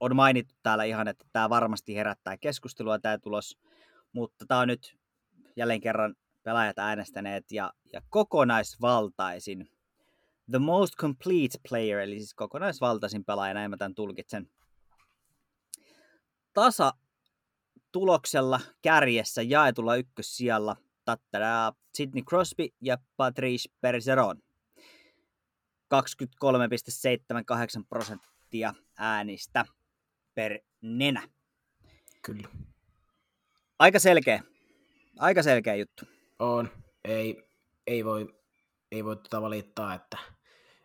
on 0.00 0.16
mainittu 0.16 0.54
täällä 0.62 0.84
ihan, 0.84 1.08
että 1.08 1.24
tämä 1.32 1.50
varmasti 1.50 1.96
herättää 1.96 2.36
keskustelua 2.36 2.98
tämä 2.98 3.18
tulos, 3.18 3.58
mutta 4.12 4.46
tämä 4.46 4.60
on 4.60 4.68
nyt 4.68 4.96
jälleen 5.56 5.80
kerran 5.80 6.14
pelaajat 6.42 6.78
äänestäneet 6.78 7.52
ja, 7.52 7.72
ja 7.92 8.00
kokonaisvaltaisin, 8.08 9.70
the 10.50 10.58
most 10.58 10.94
complete 10.96 11.58
player, 11.68 11.98
eli 11.98 12.18
siis 12.18 12.34
kokonaisvaltaisin 12.34 13.24
pelaaja, 13.24 13.54
näin 13.54 13.70
mä 13.70 13.76
tämän 13.76 13.94
tulkitsen. 13.94 14.50
Tasa 16.52 16.92
tuloksella 17.92 18.60
kärjessä 18.82 19.42
jaetulla 19.42 19.96
ykkössijalla 19.96 20.76
tattaraa 21.04 21.72
Sidney 21.94 22.22
Crosby 22.22 22.68
ja 22.80 22.98
Patrice 23.16 23.68
Bergeron. 23.80 24.42
23,78 25.94 27.84
prosenttia 27.88 28.74
äänistä 28.98 29.64
per 30.38 30.58
nenä. 30.82 31.28
Kyllä. 32.22 32.48
Aika 33.78 33.98
selkeä. 33.98 34.42
Aika 35.18 35.42
selkeä 35.42 35.74
juttu. 35.74 36.04
On. 36.38 36.70
Ei, 37.04 37.48
ei 37.86 38.04
voi, 38.04 38.34
ei 38.92 39.04
voi 39.04 39.16
tuota 39.16 39.42
valittaa, 39.42 39.94
että 39.94 40.18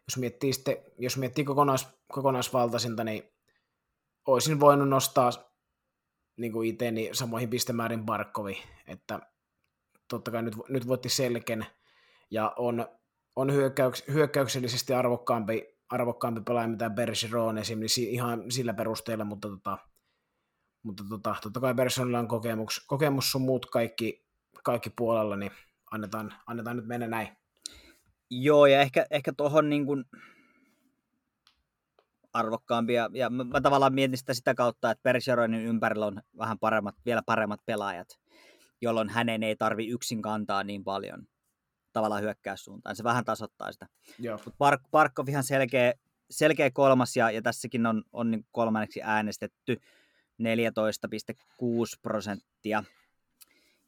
jos 0.07 0.17
miettii, 0.17 0.53
sitten, 0.53 0.77
jos 0.97 1.17
miettii 1.17 1.43
kokonais, 1.43 1.87
kokonaisvaltaisinta, 2.07 3.03
niin 3.03 3.23
olisin 4.27 4.59
voinut 4.59 4.89
nostaa 4.89 5.31
niin 6.37 6.51
kuin 6.51 6.69
iteni 6.69 7.09
samoihin 7.11 7.49
pistemäärin 7.49 8.05
Barkovi, 8.05 8.63
että 8.87 9.19
totta 10.09 10.31
kai 10.31 10.43
nyt, 10.43 10.55
nyt 10.69 10.87
voitti 10.87 11.09
selken 11.09 11.65
ja 12.31 12.53
on, 12.57 12.87
on 13.35 13.53
hyökkäyks, 13.53 14.03
hyökkäyksellisesti 14.07 14.93
arvokkaampi, 14.93 15.72
arvokkaampi 15.93 16.41
pelaaja 16.41 16.67
mitä 16.67 16.89
Bergeron 16.89 17.57
esimerkiksi 17.57 18.11
ihan 18.11 18.51
sillä 18.51 18.73
perusteella, 18.73 19.25
mutta, 19.25 19.49
tota, 19.49 19.77
mutta 20.83 21.03
tota, 21.09 21.35
totta 21.41 21.59
kai 21.59 21.73
Bergeronilla 21.73 22.19
on 22.19 22.27
kokemus, 22.27 22.85
kokemus 22.87 23.31
sun 23.31 23.41
muut 23.41 23.65
kaikki, 23.65 24.25
kaikki 24.63 24.89
puolella, 24.89 25.35
niin 25.35 25.51
annetaan, 25.91 26.33
annetaan 26.47 26.75
nyt 26.75 26.87
mennä 26.87 27.07
näin. 27.07 27.27
Joo, 28.29 28.65
ja 28.65 28.81
ehkä, 28.81 29.05
ehkä 29.11 29.33
tuohon 29.37 29.69
niin 29.69 29.85
kuin 29.85 30.05
arvokkaampi, 32.33 32.93
ja, 32.93 33.09
ja 33.13 33.29
mä, 33.29 33.43
mä 33.43 33.61
tavallaan 33.61 33.93
mietin 33.93 34.17
sitä 34.17 34.33
sitä 34.33 34.55
kautta, 34.55 34.91
että 34.91 35.03
Bergeronin 35.03 35.65
ympärillä 35.65 36.05
on 36.05 36.21
vähän 36.37 36.59
paremmat, 36.59 36.95
vielä 37.05 37.21
paremmat 37.25 37.59
pelaajat, 37.65 38.07
jolloin 38.81 39.09
hänen 39.09 39.43
ei 39.43 39.55
tarvi 39.55 39.87
yksin 39.87 40.21
kantaa 40.21 40.63
niin 40.63 40.83
paljon 40.83 41.27
tavallaan 41.93 42.21
hyökkäyssuuntaan. 42.21 42.95
Se 42.95 43.03
vähän 43.03 43.25
tasoittaa 43.25 43.71
sitä. 43.71 43.87
Mutta 44.45 44.57
Park, 44.57 44.81
Parkov 44.91 45.27
ihan 45.27 45.43
selkeä, 45.43 45.93
selkeä 46.29 46.71
kolmas, 46.71 47.15
ja, 47.15 47.31
ja 47.31 47.41
tässäkin 47.41 47.85
on, 47.85 48.03
on 48.13 48.31
niin 48.31 48.45
kolmanneksi 48.51 49.01
äänestetty 49.03 49.77
14,6 50.41 51.39
prosenttia 52.01 52.83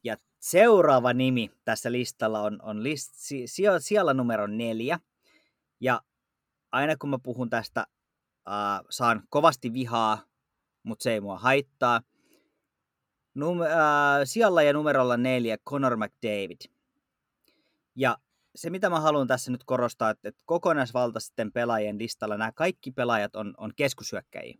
ja 0.04 0.16
seuraava 0.38 1.12
nimi 1.12 1.50
tässä 1.64 1.92
listalla 1.92 2.40
on, 2.40 2.58
on 2.62 2.82
list, 2.82 3.12
siellä, 3.46 3.80
siellä 3.80 4.14
numero 4.14 4.46
neljä. 4.46 5.00
Ja 5.80 6.00
aina 6.72 6.96
kun 6.96 7.10
mä 7.10 7.18
puhun 7.22 7.50
tästä, 7.50 7.86
äh, 8.48 8.80
saan 8.90 9.22
kovasti 9.28 9.72
vihaa, 9.72 10.22
mutta 10.82 11.02
se 11.02 11.12
ei 11.12 11.20
mua 11.20 11.38
haittaa. 11.38 12.00
Num, 13.34 13.60
äh, 13.62 13.68
siellä 14.24 14.62
ja 14.62 14.72
numerolla 14.72 15.16
neljä 15.16 15.58
Conor 15.58 15.96
McDavid. 15.96 16.75
Ja 17.96 18.18
se, 18.54 18.70
mitä 18.70 18.90
mä 18.90 19.00
haluan 19.00 19.26
tässä 19.26 19.50
nyt 19.50 19.64
korostaa, 19.64 20.10
että, 20.10 20.28
että 20.28 20.42
kokonaisvaltaisten 20.44 21.52
pelaajien 21.52 21.98
listalla 21.98 22.36
nämä 22.36 22.52
kaikki 22.52 22.90
pelaajat 22.90 23.36
on, 23.36 23.54
on 23.58 23.72
keskushyökkäjiä. 23.76 24.58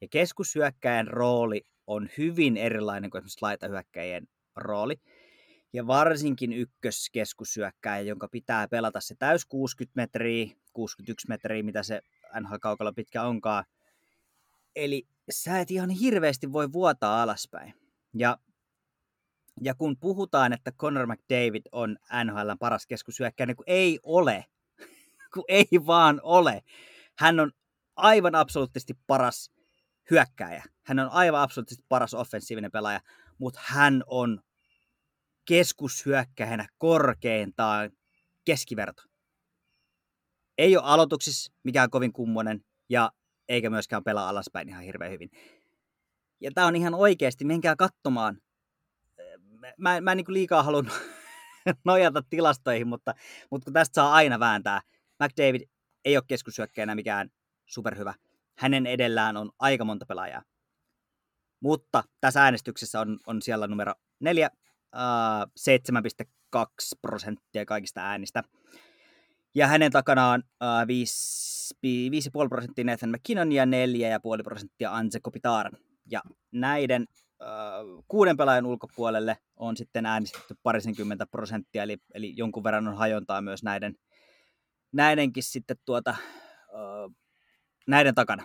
Ja 0.00 0.08
keskushyökkäjän 0.10 1.06
rooli 1.06 1.62
on 1.86 2.08
hyvin 2.18 2.56
erilainen 2.56 3.10
kuin 3.10 3.18
esimerkiksi 3.18 3.42
laitahyökkäjien 3.42 4.28
rooli. 4.56 4.96
Ja 5.72 5.86
varsinkin 5.86 6.52
ykköskeskusyökkäjä, 6.52 8.00
jonka 8.00 8.28
pitää 8.28 8.68
pelata 8.68 9.00
se 9.00 9.14
täys 9.18 9.44
60 9.44 10.00
metriä, 10.00 10.46
61 10.72 11.28
metriä, 11.28 11.62
mitä 11.62 11.82
se 11.82 12.00
NHL-kaukalla 12.40 12.92
pitkä 12.92 13.22
onkaan. 13.22 13.64
Eli 14.76 15.06
sä 15.30 15.60
et 15.60 15.70
ihan 15.70 15.90
hirveästi 15.90 16.52
voi 16.52 16.72
vuotaa 16.72 17.22
alaspäin. 17.22 17.74
Ja, 18.14 18.38
ja 19.60 19.74
kun 19.74 19.96
puhutaan, 19.96 20.52
että 20.52 20.72
Conor 20.72 21.06
McDavid 21.06 21.62
on 21.72 21.96
NHL 22.24 22.50
paras 22.60 22.86
keskusyökkäjä, 22.86 23.46
niin 23.46 23.56
kun 23.56 23.64
ei 23.66 23.98
ole, 24.02 24.44
kun 25.34 25.44
ei 25.48 25.66
vaan 25.86 26.20
ole. 26.22 26.62
Hän 27.18 27.40
on 27.40 27.52
aivan 27.96 28.34
absoluuttisesti 28.34 28.94
paras 29.06 29.50
hyökkääjä. 30.10 30.64
Hän 30.82 30.98
on 30.98 31.08
aivan 31.10 31.40
absoluuttisesti 31.40 31.86
paras 31.88 32.14
offensiivinen 32.14 32.70
pelaaja, 32.70 33.00
mutta 33.38 33.60
hän 33.62 34.02
on 34.06 34.40
keskushyökkäjänä 35.44 36.68
korkeintaan 36.78 37.90
keskiverto. 38.44 39.02
Ei 40.58 40.76
ole 40.76 40.84
aloituksissa 40.86 41.52
mikään 41.64 41.90
kovin 41.90 42.12
kummonen 42.12 42.64
ja 42.88 43.12
eikä 43.48 43.70
myöskään 43.70 44.04
pelaa 44.04 44.28
alaspäin 44.28 44.68
ihan 44.68 44.82
hirveän 44.82 45.12
hyvin. 45.12 45.30
Ja 46.40 46.50
tämä 46.54 46.66
on 46.66 46.76
ihan 46.76 46.94
oikeasti, 46.94 47.44
menkää 47.44 47.76
katsomaan. 47.76 48.40
Mä, 49.78 50.00
mä 50.00 50.12
en 50.12 50.16
niin 50.16 50.24
liikaa 50.28 50.62
halunnut 50.62 50.94
nojata 51.84 52.22
tilastoihin, 52.30 52.88
mutta, 52.88 53.14
mutta 53.50 53.64
kun 53.64 53.72
tästä 53.72 53.94
saa 53.94 54.12
aina 54.12 54.40
vääntää. 54.40 54.80
McDavid 55.22 55.62
ei 56.04 56.16
ole 56.16 56.24
keskushyökkäjänä 56.26 56.94
mikään 56.94 57.30
superhyvä. 57.66 58.14
Hänen 58.58 58.86
edellään 58.86 59.36
on 59.36 59.50
aika 59.58 59.84
monta 59.84 60.06
pelaajaa. 60.06 60.42
Mutta 61.60 62.04
tässä 62.20 62.42
äänestyksessä 62.42 63.00
on, 63.00 63.18
on 63.26 63.42
siellä 63.42 63.66
numero 63.66 63.92
neljä 64.20 64.50
7,8 64.94 66.30
2 66.50 66.96
prosenttia 67.02 67.64
kaikista 67.64 68.00
äänistä. 68.00 68.42
Ja 69.54 69.66
hänen 69.66 69.92
takanaan 69.92 70.42
äh, 70.62 70.86
5,5 72.44 72.48
prosenttia 72.48 72.84
Nathan 72.84 73.10
McKinnon 73.10 73.52
ja 73.52 73.64
4,5 73.64 73.70
prosenttia 74.44 74.92
Anze 74.92 75.20
Kopitar. 75.20 75.72
Ja 76.10 76.22
näiden 76.52 77.06
äh, 77.42 78.04
kuuden 78.08 78.36
pelaajan 78.36 78.66
ulkopuolelle 78.66 79.38
on 79.56 79.76
sitten 79.76 80.06
äänestetty 80.06 80.54
parisenkymmentä 80.62 81.26
prosenttia, 81.26 81.82
eli, 81.82 81.96
eli 82.14 82.34
jonkun 82.36 82.64
verran 82.64 82.88
on 82.88 82.96
hajontaa 82.96 83.42
myös 83.42 83.62
näiden, 83.62 83.94
näidenkin 84.92 85.42
sitten 85.42 85.76
tuota, 85.84 86.10
äh, 86.10 87.14
näiden 87.86 88.14
takana. 88.14 88.44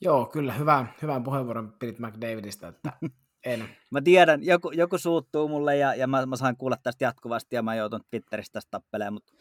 Joo, 0.00 0.26
kyllä, 0.26 0.52
hyvä, 0.52 0.86
hyvän 1.02 1.24
puheenvuoron 1.24 1.72
pidit 1.78 1.98
McDavidista, 1.98 2.68
että 2.68 2.92
en. 3.44 3.68
Mä 3.90 4.00
tiedän, 4.00 4.44
joku, 4.44 4.70
joku 4.70 4.98
suuttuu 4.98 5.48
mulle 5.48 5.76
ja, 5.76 5.94
ja 5.94 6.06
mä, 6.06 6.26
mä 6.26 6.36
saan 6.36 6.56
kuulla 6.56 6.76
tästä 6.82 7.04
jatkuvasti 7.04 7.56
ja 7.56 7.62
mä 7.62 7.74
joutun 7.74 8.00
Twitteristä 8.10 8.52
tästä 8.52 8.70
tappelemaan, 8.70 9.12
mutta 9.12 9.32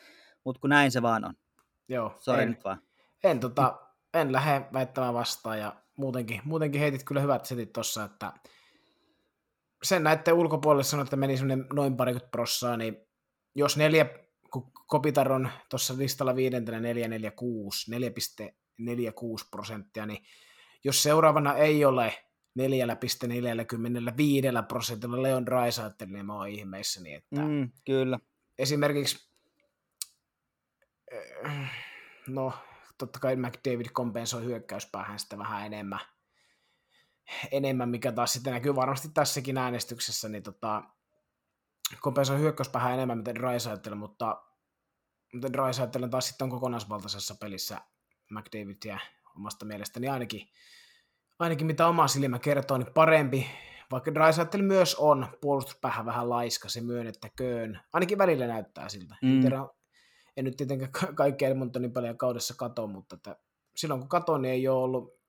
mut 0.45 0.57
kun 0.57 0.69
näin 0.69 0.91
se 0.91 1.01
vaan 1.01 1.25
on. 1.25 1.33
Joo, 1.89 2.15
Sori 2.19 2.43
en, 2.43 2.49
nyt 2.49 2.63
vaan. 2.63 2.81
en, 3.23 3.39
tota, 3.39 3.79
en 4.13 4.31
lähde 4.31 4.65
väittämään 4.73 5.13
vastaan 5.13 5.59
ja 5.59 5.75
muutenkin, 5.95 6.41
muutenkin 6.43 6.81
heitit 6.81 7.03
kyllä 7.03 7.21
hyvät 7.21 7.45
setit 7.45 7.73
tossa, 7.73 8.03
että 8.03 8.33
sen 9.83 10.03
näette 10.03 10.33
ulkopuolelle 10.33 10.83
sanoa, 10.83 11.03
että 11.03 11.15
meni 11.15 11.37
semmoinen 11.37 11.67
noin 11.73 11.97
parikymmentä 11.97 12.31
prossaa, 12.31 12.77
niin 12.77 12.97
jos 13.55 13.77
neljä, 13.77 14.05
kun 14.51 14.71
Kopitar 14.87 15.31
on 15.31 15.49
tuossa 15.69 15.97
listalla 15.97 16.35
viidentenä 16.35 16.79
446, 16.79 17.91
4,46 17.91 19.47
prosenttia, 19.51 20.05
niin 20.05 20.23
jos 20.83 21.03
seuraavana 21.03 21.55
ei 21.55 21.85
ole 21.85 22.13
4,45 22.59 22.65
prosentilla 24.67 25.21
Leon 25.21 25.45
Draisaitl, 25.45 26.05
niin 26.07 26.25
mä 26.25 26.33
oon 26.35 26.47
ihmeissäni, 26.49 27.13
että 27.13 27.41
Mm, 27.41 27.71
kyllä. 27.85 28.19
esimerkiksi, 28.57 29.29
eh, 31.11 31.69
no 32.27 32.53
totta 32.97 33.19
kai 33.19 33.35
McDavid 33.35 33.89
kompensoi 33.93 34.43
hyökkäyspäähän 34.43 35.19
sitä 35.19 35.37
vähän 35.37 35.65
enemmän, 35.65 35.99
enemmän, 37.51 37.89
mikä 37.89 38.11
taas 38.11 38.33
sitten 38.33 38.53
näkyy 38.53 38.75
varmasti 38.75 39.09
tässäkin 39.13 39.57
äänestyksessä, 39.57 40.29
niin 40.29 40.43
tota, 40.43 40.83
kompensoi 42.01 42.39
hyökkäyspäähän 42.39 42.93
enemmän, 42.93 43.17
miten 43.17 43.35
Draisaitl, 43.35 43.95
mutta 43.95 44.43
mutta 45.33 45.53
Draisaitl 45.53 46.07
taas 46.07 46.27
sitten 46.27 46.45
on 46.45 46.51
kokonaisvaltaisessa 46.51 47.35
pelissä 47.35 47.81
McDavid 48.31 48.77
ja 48.85 48.99
omasta 49.35 49.65
mielestäni 49.65 50.07
ainakin, 50.07 50.47
ainakin 51.39 51.67
mitä 51.67 51.87
oma 51.87 52.07
silmä 52.07 52.39
kertoo, 52.39 52.77
niin 52.77 52.93
parempi, 52.93 53.47
vaikka 53.91 54.13
Draisaitl 54.13 54.61
myös 54.61 54.95
on 54.95 55.27
puolustuspäähän 55.41 56.05
vähän 56.05 56.29
laiska, 56.29 56.69
se 56.69 56.81
myönnettäköön. 56.81 57.81
Ainakin 57.93 58.17
välillä 58.17 58.47
näyttää 58.47 58.89
siltä. 58.89 59.15
Mm. 59.21 59.35
En, 59.35 59.41
tiedä, 59.41 59.57
en 60.37 60.45
nyt 60.45 60.57
tietenkään 60.57 60.91
ka- 60.91 61.13
kaikkea 61.13 61.49
Edmontonin 61.49 61.91
pelejä 61.93 62.13
kaudessa 62.13 62.53
kato, 62.57 62.87
mutta 62.87 63.15
että 63.15 63.35
silloin 63.75 63.99
kun 63.99 64.09
katon, 64.09 64.41
niin 64.41 64.51
ei 64.51 64.67
ole 64.67 64.83
ollut 64.83 65.19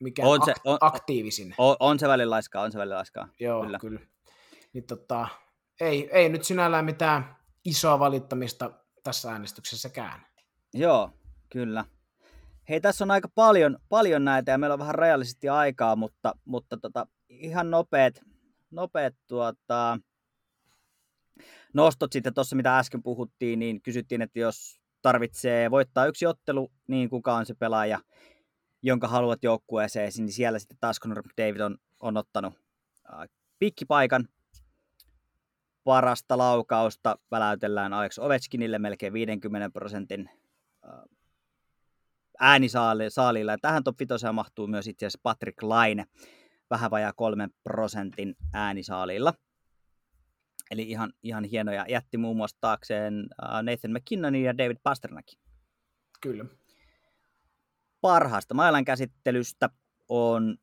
mikään 0.00 0.28
On 0.28 0.40
se- 0.44 0.52
ak- 0.52 0.60
on- 0.64 0.78
aktiivisin. 0.80 1.54
On, 1.58 1.76
on 1.80 1.98
se 1.98 2.08
välillä 2.08 2.30
laiskaa, 2.34 2.62
on 2.62 2.72
se 2.72 2.78
välillä 2.78 2.96
laiskaa. 2.96 3.28
Joo, 3.40 3.62
kyllä. 3.62 3.78
kyllä. 3.78 3.98
kyllä. 3.98 4.10
Niin 4.72 4.84
tota, 4.84 5.28
ei, 5.80 6.08
ei 6.12 6.28
nyt 6.28 6.44
sinällään 6.44 6.84
mitään 6.84 7.36
isoa 7.64 7.98
valittamista 7.98 8.70
tässä 9.02 9.32
äänestyksessäkään. 9.32 10.26
Joo, 10.74 11.10
kyllä. 11.52 11.84
Hei, 12.68 12.80
tässä 12.80 13.04
on 13.04 13.10
aika 13.10 13.28
paljon, 13.34 13.78
paljon 13.88 14.24
näitä 14.24 14.52
ja 14.52 14.58
meillä 14.58 14.74
on 14.74 14.78
vähän 14.80 14.94
rajallisesti 14.94 15.48
aikaa, 15.48 15.96
mutta, 15.96 16.34
mutta 16.44 16.76
tota, 16.76 17.06
ihan 17.28 17.70
nopeat, 17.70 18.14
nopeat 18.70 19.14
tuota, 19.26 19.98
nostot 21.76 22.12
sitten 22.12 22.34
tuossa, 22.34 22.56
mitä 22.56 22.78
äsken 22.78 23.02
puhuttiin, 23.02 23.58
niin 23.58 23.82
kysyttiin, 23.82 24.22
että 24.22 24.38
jos 24.38 24.80
tarvitsee 25.02 25.70
voittaa 25.70 26.06
yksi 26.06 26.26
ottelu, 26.26 26.72
niin 26.88 27.10
kuka 27.10 27.34
on 27.34 27.46
se 27.46 27.54
pelaaja, 27.54 28.00
jonka 28.82 29.08
haluat 29.08 29.44
joukkueeseen, 29.44 30.12
niin 30.16 30.32
siellä 30.32 30.58
sitten 30.58 30.78
taas 30.80 31.00
Conor 31.00 31.22
David 31.38 31.60
on, 31.60 31.78
on 32.00 32.16
ottanut 32.16 32.54
äh, 33.12 33.28
pikkipaikan. 33.58 34.28
Parasta 35.84 36.38
laukausta 36.38 37.18
väläytellään 37.30 37.92
Alex 37.92 38.18
Ovechkinille 38.18 38.78
melkein 38.78 39.12
50 39.12 39.70
prosentin 39.70 40.30
äh, 40.88 40.90
äänisaalilla. 42.40 43.52
Ja 43.52 43.58
tähän 43.58 43.84
top 43.84 43.96
5 43.98 44.32
mahtuu 44.32 44.66
myös 44.66 44.86
itse 44.86 45.06
asiassa 45.06 45.20
Patrick 45.22 45.62
Laine 45.62 46.04
vähän 46.70 46.90
vajaa 46.90 47.12
kolmen 47.12 47.50
prosentin 47.64 48.36
äänisaalilla. 48.52 49.34
Eli 50.70 50.82
ihan, 50.82 51.12
ihan 51.22 51.44
hienoja. 51.44 51.84
Jätti 51.88 52.18
muun 52.18 52.36
muassa 52.36 52.56
taakseen 52.60 53.26
äh, 53.42 53.62
Nathan 53.62 53.92
McKinnonin 53.92 54.44
ja 54.44 54.58
David 54.58 54.76
Pasternakin. 54.82 55.38
Kyllä. 56.20 56.44
Parhaasta 58.00 58.54
mailan 58.54 58.84
käsittelystä 58.84 59.70
on 60.08 60.56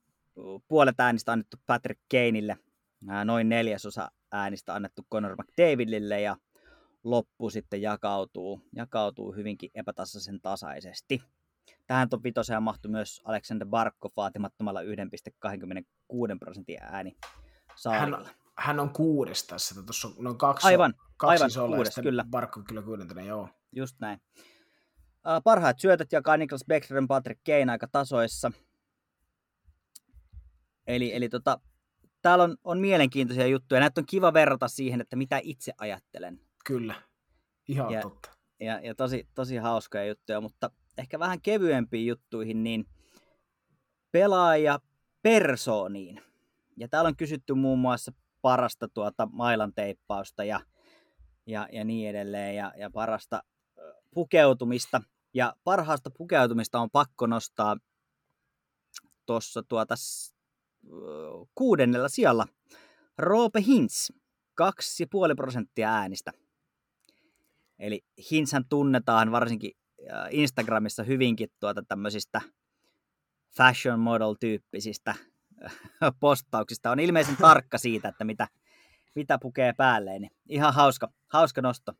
puolet 0.67 0.99
äänistä 0.99 1.31
annettu 1.31 1.57
Patrick 1.65 2.01
Kaneille, 2.11 2.57
ää, 3.07 3.25
noin 3.25 3.49
neljäsosa 3.49 4.11
äänistä 4.31 4.75
annettu 4.75 5.01
Conor 5.11 5.35
McDavidille 5.35 6.21
ja 6.21 6.37
loppu 7.03 7.49
sitten 7.49 7.81
jakautuu, 7.81 8.61
jakautuu 8.75 9.31
hyvinkin 9.35 9.69
epätasaisen 9.75 10.41
tasaisesti. 10.41 11.21
Tähän 11.87 12.09
top 12.09 12.23
5 12.23 12.35
mahtui 12.61 12.91
myös 12.91 13.21
Alexander 13.25 13.67
Barkov 13.67 14.11
vaatimattomalla 14.17 14.81
1,26 14.81 14.87
prosentin 16.39 16.77
ääni 16.81 17.17
saarilla. 17.75 18.17
Hän 18.17 18.35
on 18.79 18.89
kuudes 18.89 19.47
tässä, 19.47 19.75
että 19.75 19.85
tuossa 19.85 20.07
on 20.07 20.13
noin 20.19 20.37
kaksi, 20.37 20.67
Aivan, 20.67 20.93
kaksi 21.17 21.59
aivan, 21.59 21.75
kuudes, 21.75 21.95
kyllä. 22.03 22.25
Barkko 22.29 22.61
kyllä 22.67 22.81
kuudentena, 22.81 23.21
joo. 23.21 23.49
Just 23.71 23.99
näin. 23.99 24.21
Ää, 25.25 25.41
Parhaat 25.41 25.79
syötöt 25.79 26.11
jakaa 26.11 26.37
Niklas 26.37 26.65
Beckström 26.67 27.07
Patrick 27.07 27.41
Kane 27.45 27.71
aika 27.71 27.87
tasoissa. 27.87 28.51
Eli, 30.87 31.15
eli 31.15 31.29
tota, 31.29 31.59
täällä 32.21 32.43
on, 32.43 32.57
on 32.63 32.79
mielenkiintoisia 32.79 33.47
juttuja. 33.47 33.79
Näitä 33.81 34.01
on 34.01 34.05
kiva 34.05 34.33
verrata 34.33 34.67
siihen, 34.67 35.01
että 35.01 35.15
mitä 35.15 35.39
itse 35.43 35.73
ajattelen. 35.77 36.39
Kyllä, 36.65 36.95
ihan 37.67 37.91
Ja- 37.91 38.01
totta. 38.01 38.29
Ja, 38.59 38.79
ja 38.79 38.95
tosi, 38.95 39.27
tosi 39.35 39.55
hauskoja 39.57 40.05
juttuja, 40.05 40.41
mutta 40.41 40.71
ehkä 40.97 41.19
vähän 41.19 41.41
kevyempiin 41.41 42.07
juttuihin, 42.07 42.63
niin 42.63 42.85
pelaaja 44.11 44.79
persooniin. 45.21 46.21
Ja 46.77 46.87
täällä 46.87 47.07
on 47.07 47.15
kysytty 47.17 47.53
muun 47.53 47.79
muassa 47.79 48.11
parasta 48.43 48.87
tuota 48.87 49.27
mailan 49.31 49.73
teippausta 49.73 50.43
ja, 50.43 50.59
ja, 51.45 51.67
ja 51.71 51.83
niin 51.83 52.09
edelleen, 52.09 52.55
ja, 52.55 52.73
ja 52.77 52.89
parasta 52.89 53.43
pukeutumista. 54.13 55.01
Ja 55.33 55.55
parhaasta 55.63 56.11
pukeutumista 56.17 56.79
on 56.79 56.89
pakko 56.91 57.27
nostaa 57.27 57.77
tuossa 59.25 59.63
tuota 59.63 59.95
kuudennella 61.55 62.09
sijalla 62.09 62.47
Roope 63.17 63.61
Hintz, 63.61 64.09
2,5 64.61 65.35
prosenttia 65.35 65.93
äänistä. 65.93 66.31
Eli 67.79 68.01
Hinshän 68.31 68.65
tunnetaan 68.69 69.31
varsinkin 69.31 69.71
Instagramissa 70.29 71.03
hyvinkin 71.03 71.49
tuota 71.59 71.83
tämmöisistä 71.87 72.41
fashion 73.57 73.99
model-tyyppisistä 73.99 75.15
postauksista. 76.20 76.91
On 76.91 76.99
ilmeisen 76.99 77.38
tarkka 77.38 77.78
siitä, 77.78 78.07
että 78.07 78.24
mitä, 78.24 78.47
mitä 79.16 79.38
pukee 79.41 79.74
päälleen. 79.74 80.22
Niin 80.22 80.32
ihan 80.49 80.74
hauska, 80.74 81.07
hauska 81.28 81.61
nosto. 81.61 81.93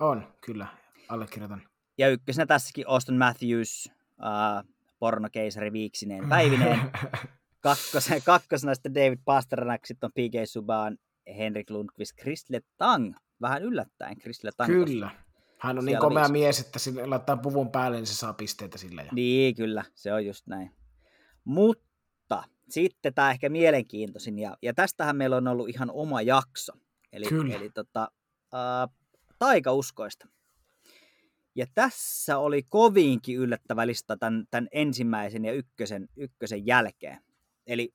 On, 0.00 0.26
kyllä, 0.40 0.66
allekirjoitan. 1.08 1.62
Ja 1.98 2.08
ykkösenä 2.08 2.46
tässäkin 2.46 2.88
Austin 2.88 3.18
Matthews, 3.18 3.92
äh, 4.24 4.64
pornokeisari 4.98 5.72
viiksineen 5.72 6.28
päivineen. 6.28 6.80
Kakkosena, 7.60 8.20
kakkosena 8.24 8.74
sitten 8.74 8.94
David 8.94 9.18
Pasternak, 9.24 9.86
sitten 9.86 10.06
on 10.06 10.12
PK 10.12 10.34
Subban, 10.44 10.98
Henrik 11.38 11.70
Lundqvist, 11.70 12.16
Chris 12.20 12.50
Letang. 12.50 13.14
Vähän 13.40 13.62
yllättäen 13.62 14.18
Chris 14.18 14.40
tossa. 14.40 14.66
Kyllä. 14.66 15.10
Hän 15.58 15.78
on 15.78 15.84
niin 15.84 15.98
komea 15.98 16.22
viisi. 16.22 16.32
mies, 16.32 16.60
että 16.60 16.78
sille 16.78 17.06
laittaa 17.06 17.36
puvun 17.36 17.70
päälle, 17.70 17.96
niin 17.96 18.06
se 18.06 18.14
saa 18.14 18.32
pisteitä 18.32 18.78
sillä. 18.78 19.02
Ja... 19.02 19.08
Niin, 19.12 19.54
kyllä, 19.54 19.84
se 19.94 20.12
on 20.12 20.26
just 20.26 20.46
näin. 20.46 20.70
Mutta 21.44 21.85
sitten 22.68 23.14
tämä 23.14 23.30
ehkä 23.30 23.48
mielenkiintoisin, 23.48 24.38
ja, 24.38 24.56
ja 24.62 24.74
tästähän 24.74 25.16
meillä 25.16 25.36
on 25.36 25.48
ollut 25.48 25.68
ihan 25.68 25.90
oma 25.90 26.22
jakso. 26.22 26.72
Eli, 27.12 27.26
Kyllä. 27.26 27.54
eli 27.54 27.70
tota, 27.70 28.08
ää, 28.52 28.88
taikauskoista. 29.38 30.28
Ja 31.54 31.66
tässä 31.74 32.38
oli 32.38 32.62
kovinkin 32.62 33.36
yllättävä 33.36 33.86
lista 33.86 34.16
tämän, 34.16 34.44
tämän 34.50 34.68
ensimmäisen 34.72 35.44
ja 35.44 35.52
ykkösen, 35.52 36.08
ykkösen 36.16 36.66
jälkeen. 36.66 37.18
Eli 37.66 37.94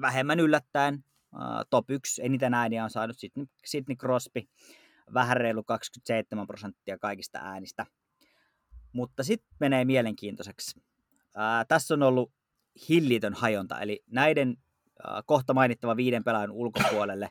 vähemmän 0.00 0.40
yllättäen 0.40 1.04
ää, 1.40 1.62
top 1.70 1.90
1 1.90 2.22
eniten 2.24 2.54
ääniä 2.54 2.84
on 2.84 2.90
saanut 2.90 3.18
Sidney, 3.18 3.46
Sidney 3.64 3.96
Crosby, 3.96 4.42
vähän 5.14 5.36
reilu 5.36 5.64
27 5.64 6.46
prosenttia 6.46 6.98
kaikista 6.98 7.38
äänistä. 7.38 7.86
Mutta 8.92 9.22
sitten 9.22 9.56
menee 9.60 9.84
mielenkiintoiseksi. 9.84 10.80
Ää, 11.34 11.64
tässä 11.64 11.94
on 11.94 12.02
ollut 12.02 12.32
hillitön 12.88 13.34
hajonta, 13.34 13.80
eli 13.80 14.04
näiden 14.06 14.56
ää, 15.06 15.22
kohta 15.26 15.54
mainittava 15.54 15.96
viiden 15.96 16.24
pelaajan 16.24 16.50
ulkopuolelle 16.50 17.30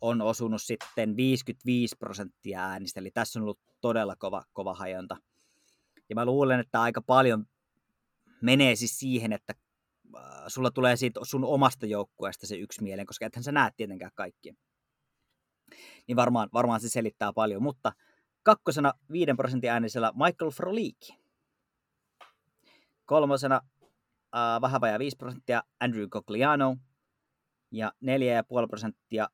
on 0.00 0.22
osunut 0.22 0.62
sitten 0.62 1.16
55 1.16 1.96
prosenttia 1.96 2.60
äänistä, 2.60 3.00
eli 3.00 3.10
tässä 3.10 3.38
on 3.38 3.42
ollut 3.42 3.60
todella 3.80 4.16
kova, 4.16 4.42
kova 4.52 4.74
hajonta. 4.74 5.16
Ja 6.08 6.14
mä 6.14 6.24
luulen, 6.24 6.60
että 6.60 6.82
aika 6.82 7.02
paljon 7.02 7.46
menee 8.42 8.76
siis 8.76 8.98
siihen, 8.98 9.32
että 9.32 9.54
äh, 10.16 10.22
sulla 10.46 10.70
tulee 10.70 10.96
siitä 10.96 11.20
sun 11.22 11.44
omasta 11.44 11.86
joukkueesta 11.86 12.46
se 12.46 12.56
yksi 12.56 12.82
mieleen, 12.82 13.06
koska 13.06 13.26
ethän 13.26 13.42
sä 13.42 13.52
näet 13.52 13.76
tietenkään 13.76 14.12
kaikkia. 14.14 14.54
Niin 16.06 16.16
varmaan, 16.16 16.48
varmaan 16.52 16.80
se 16.80 16.88
selittää 16.88 17.32
paljon, 17.32 17.62
mutta 17.62 17.92
kakkosena 18.42 18.92
5 19.12 19.34
prosentin 19.36 19.70
äänisellä 19.70 20.12
Michael 20.14 20.50
Frolik. 20.50 20.98
Kolmosena 23.04 23.60
äh, 24.36 24.60
vähän 24.60 24.80
vajaa 24.80 24.98
5 24.98 25.16
prosenttia 25.16 25.62
Andrew 25.80 26.08
Cogliano 26.08 26.76
ja 27.70 27.92
4,5 28.04 28.68
prosenttia 28.68 29.28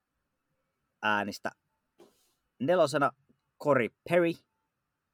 äänistä. 1.03 1.51
Nelosena 2.59 3.11
Cory 3.63 3.89
Perry 4.09 4.33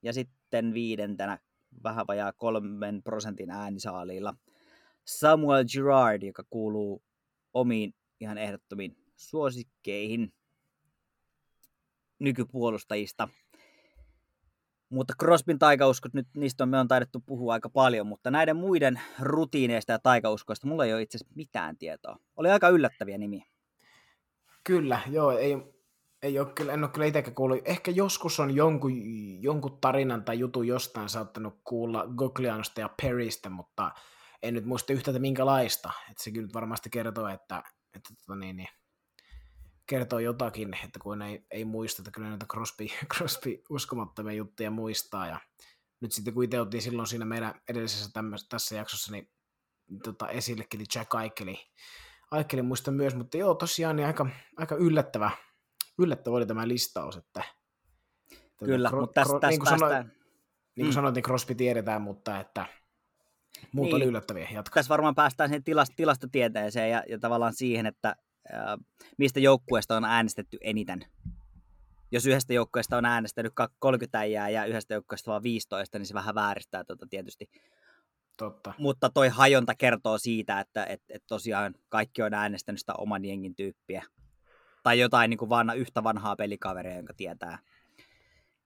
ja 0.02 0.12
sitten 0.12 0.74
viidentenä 0.74 1.38
vähän 1.82 2.06
vajaa 2.06 2.32
kolmen 2.32 3.02
prosentin 3.02 3.50
äänisaaliilla 3.50 4.34
Samuel 5.04 5.64
Girard, 5.72 6.22
joka 6.22 6.44
kuuluu 6.50 7.02
omiin 7.52 7.94
ihan 8.20 8.38
ehdottomiin 8.38 8.96
suosikkeihin 9.16 10.32
nykypuolustajista. 12.18 13.28
Mutta 14.90 15.14
Crosbyn 15.20 15.58
taikauskot, 15.58 16.14
nyt 16.14 16.26
niistä 16.36 16.64
on, 16.64 16.68
me 16.68 16.78
on 16.78 16.88
taidettu 16.88 17.20
puhua 17.20 17.52
aika 17.52 17.68
paljon, 17.68 18.06
mutta 18.06 18.30
näiden 18.30 18.56
muiden 18.56 19.00
rutiineista 19.20 19.92
ja 19.92 19.98
taikauskoista 19.98 20.66
mulla 20.66 20.84
ei 20.84 20.94
ole 20.94 21.02
itse 21.02 21.18
asiassa 21.18 21.34
mitään 21.36 21.76
tietoa. 21.78 22.16
Oli 22.36 22.50
aika 22.50 22.68
yllättäviä 22.68 23.18
nimiä. 23.18 23.44
Kyllä, 24.64 25.00
joo, 25.10 25.38
ei, 25.38 25.56
ei 26.22 26.38
ole 26.38 26.52
kyllä, 26.54 26.72
en 26.72 26.84
ole 26.84 26.90
kyllä 26.90 27.06
itsekään 27.06 27.34
kuullut. 27.34 27.58
Ehkä 27.64 27.90
joskus 27.90 28.40
on 28.40 28.56
jonkun, 28.56 28.92
jonkun 29.42 29.78
tarinan 29.80 30.24
tai 30.24 30.38
jutun 30.38 30.66
jostain 30.66 31.08
saattanut 31.08 31.60
kuulla 31.64 32.06
Goglianosta 32.16 32.80
ja 32.80 32.90
Peristä, 33.02 33.50
mutta 33.50 33.90
en 34.42 34.54
nyt 34.54 34.64
muista 34.64 34.92
yhtä, 34.92 35.10
että 35.10 35.20
minkälaista. 35.20 35.92
Että 36.10 36.22
se 36.22 36.30
kyllä 36.30 36.48
varmasti 36.54 36.90
kertoo, 36.90 37.28
että, 37.28 37.62
että 37.94 38.14
tota 38.14 38.36
niin, 38.36 38.56
niin, 38.56 38.68
kertoo 39.90 40.18
jotakin, 40.18 40.76
että 40.84 40.98
kun 40.98 41.22
ei, 41.22 41.46
ei 41.50 41.64
muista, 41.64 42.02
että 42.02 42.10
kyllä 42.10 42.28
näitä 42.28 42.46
Crosby, 42.46 42.86
Crosby 43.14 43.62
uskomattomia 43.70 44.32
juttuja 44.32 44.70
muistaa. 44.70 45.26
Ja 45.26 45.40
nyt 46.00 46.12
sitten 46.12 46.34
kun 46.34 46.44
itse 46.44 46.60
oltiin 46.60 46.82
silloin 46.82 47.08
siinä 47.08 47.24
meidän 47.24 47.54
edellisessä 47.68 48.10
tämmössä, 48.12 48.46
tässä 48.48 48.76
jaksossa, 48.76 49.12
niin 49.12 49.30
tota, 50.02 50.28
esillekin 50.28 50.78
niin 50.78 50.86
Jack 50.94 51.14
Aikeli, 51.14 51.58
Aikeli 52.30 52.62
muista 52.62 52.90
myös, 52.90 53.14
mutta 53.14 53.36
joo, 53.36 53.54
tosiaan 53.54 53.96
niin 53.96 54.06
aika, 54.06 54.26
aika 54.56 54.74
yllättävä, 54.74 55.30
yllättävä 55.98 56.36
oli 56.36 56.46
tämä 56.46 56.68
listaus, 56.68 57.16
että 57.16 57.42
Kyllä, 58.64 58.88
kro, 58.88 59.00
mutta 59.00 59.14
tästä, 59.14 59.30
kro, 59.30 59.40
tästä 59.40 59.50
niin 59.50 59.60
kuin 59.60 59.68
päästään. 59.68 59.90
sanoin, 59.90 60.06
niin 60.76 60.84
kuin 60.84 60.86
mm. 60.86 60.92
sanoin, 60.92 61.14
niin 61.14 61.22
Crosby 61.22 61.54
tiedetään, 61.54 62.02
mutta 62.02 62.40
että 62.40 62.66
muut 63.72 63.86
niin. 63.86 63.96
oli 63.96 64.04
yllättäviä. 64.04 64.48
Jatka. 64.52 64.74
Tässä 64.74 64.88
varmaan 64.88 65.14
päästään 65.14 65.50
siihen 65.50 65.64
tilast, 65.64 65.92
tilastotieteeseen 65.96 66.90
ja, 66.90 67.02
ja 67.08 67.18
tavallaan 67.18 67.54
siihen, 67.54 67.86
että 67.86 68.16
mistä 69.18 69.40
joukkueesta 69.40 69.96
on 69.96 70.04
äänestetty 70.04 70.58
eniten. 70.60 71.04
Jos 72.12 72.26
yhdestä 72.26 72.54
joukkueesta 72.54 72.96
on 72.96 73.04
äänestänyt 73.04 73.52
30 73.78 74.18
äijää 74.18 74.48
ja 74.48 74.64
yhdestä 74.64 74.94
joukkueesta 74.94 75.30
vaan 75.30 75.42
15, 75.42 75.98
niin 75.98 76.06
se 76.06 76.14
vähän 76.14 76.34
vääristää 76.34 76.84
tuota 76.84 77.06
tietysti. 77.10 77.50
Totta. 78.36 78.74
Mutta 78.78 79.10
toi 79.10 79.28
hajonta 79.28 79.74
kertoo 79.74 80.18
siitä, 80.18 80.60
että 80.60 80.84
et, 80.84 81.02
et 81.08 81.22
tosiaan 81.26 81.74
kaikki 81.88 82.22
on 82.22 82.34
äänestänyt 82.34 82.78
sitä 82.78 82.92
oman 82.98 83.24
jengin 83.24 83.54
tyyppiä. 83.54 84.04
Tai 84.82 84.98
jotain 84.98 85.30
niin 85.30 85.38
kuin 85.38 85.48
vanha, 85.48 85.74
yhtä 85.74 86.04
vanhaa 86.04 86.36
pelikaveria, 86.36 86.96
jonka 86.96 87.14
tietää. 87.16 87.58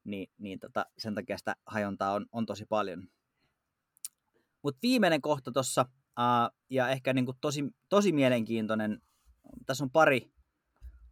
Niin, 0.04 0.30
niin 0.38 0.60
tota, 0.60 0.86
sen 0.98 1.14
takia 1.14 1.38
sitä 1.38 1.56
hajontaa 1.66 2.12
on, 2.12 2.26
on 2.32 2.46
tosi 2.46 2.66
paljon. 2.66 3.08
Mutta 4.62 4.78
viimeinen 4.82 5.20
kohta 5.20 5.52
tuossa, 5.52 5.86
uh, 6.18 6.56
ja 6.70 6.88
ehkä 6.88 7.12
niin 7.12 7.24
kuin 7.24 7.36
tosi, 7.40 7.64
tosi 7.88 8.12
mielenkiintoinen, 8.12 9.02
tässä 9.66 9.84
on 9.84 9.90
pari, 9.90 10.30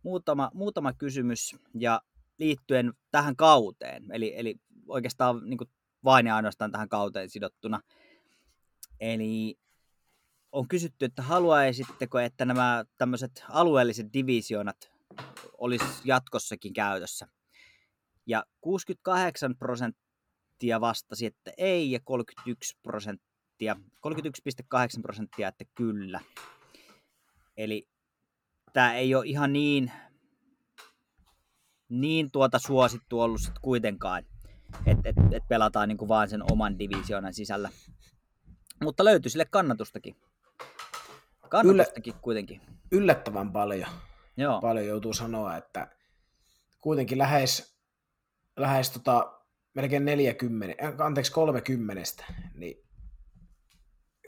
muutama, 0.03 0.51
muutama 0.55 0.93
kysymys, 0.93 1.57
ja 1.75 2.03
liittyen 2.39 2.93
tähän 3.11 3.37
kauteen, 3.37 4.05
eli, 4.13 4.33
eli 4.37 4.57
oikeastaan 4.89 5.41
niin 5.45 5.59
kuin 5.59 5.71
vain 6.05 6.27
ja 6.27 6.37
ainoastaan 6.37 6.73
tähän 6.73 6.89
kauteen 6.89 7.31
sidottuna. 7.31 7.81
Eli 9.01 9.59
on 10.53 10.69
kysytty, 10.69 11.05
että 11.05 11.23
haluaisitteko, 11.23 12.19
että 12.19 12.45
nämä 12.45 12.85
tämmöiset 12.99 13.45
alueelliset 13.49 14.13
divisioonat 14.13 14.93
olisi 15.59 15.85
jatkossakin 16.05 16.73
käytössä. 16.73 17.27
Ja 18.27 18.45
68 18.61 19.57
prosenttia 19.57 20.81
vastasi, 20.81 21.27
että 21.27 21.53
ei, 21.57 21.91
ja 21.91 22.01
31 22.05 22.77
prosenttia, 22.83 23.77
31,8 24.07 25.03
prosenttia, 25.03 25.49
että 25.49 25.65
kyllä. 25.75 26.21
Eli 27.57 27.89
tämä 28.73 28.95
ei 28.95 29.15
ole 29.15 29.27
ihan 29.27 29.53
niin, 29.53 29.93
niin 31.89 32.31
tuota 32.31 32.59
suosittu 32.59 33.21
ollut 33.21 33.41
sit 33.41 33.59
kuitenkaan, 33.63 34.25
että 34.87 35.09
et, 35.09 35.17
et 35.33 35.49
pelataan 35.49 35.89
niinku 35.89 36.09
vaan 36.09 36.29
sen 36.29 36.53
oman 36.53 36.79
divisioonan 36.79 37.35
sisällä. 37.35 37.71
Mutta 38.83 39.05
löytyy 39.05 39.31
sille 39.31 39.45
kannatustakin. 39.45 40.17
Kannatustakin 41.49 42.13
Yllä, 42.13 42.23
kuitenkin. 42.23 42.61
Yllättävän 42.93 43.53
paljon. 43.53 43.89
Joo. 44.37 44.61
Paljon 44.61 44.87
joutuu 44.87 45.13
sanoa, 45.13 45.57
että 45.57 45.89
kuitenkin 46.81 47.19
lähes, 47.19 47.77
lähes 48.57 48.91
tota, 48.91 49.41
melkein 49.75 50.05
40, 50.05 50.87
äh, 50.87 50.95
anteeksi 50.99 51.33
30, 51.33 52.25
niin 52.55 52.85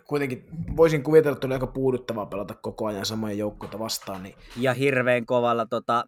kuitenkin 0.05 0.47
voisin 0.77 1.03
kuvitella, 1.03 1.35
että 1.35 1.47
oli 1.47 1.55
aika 1.55 1.67
puuduttavaa 1.67 2.27
pelata 2.27 2.55
koko 2.55 2.87
ajan 2.87 3.07
samoja 3.07 3.35
joukkoita 3.35 3.79
vastaan. 3.79 4.23
Niin... 4.23 4.35
Ja 4.57 4.75
hirveän 4.75 5.27
kovalla, 5.27 5.67
tota, 5.67 6.05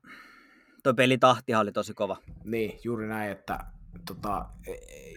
toi 0.83 0.95
pelitahtihan 0.95 1.63
oli 1.63 1.73
tosi 1.73 1.95
kova. 1.95 2.17
Niin, 2.45 2.79
juuri 2.85 3.09
näin, 3.09 3.31
että 3.31 3.59
tota, 4.07 4.47
e, 4.67 4.73
e, 4.73 5.15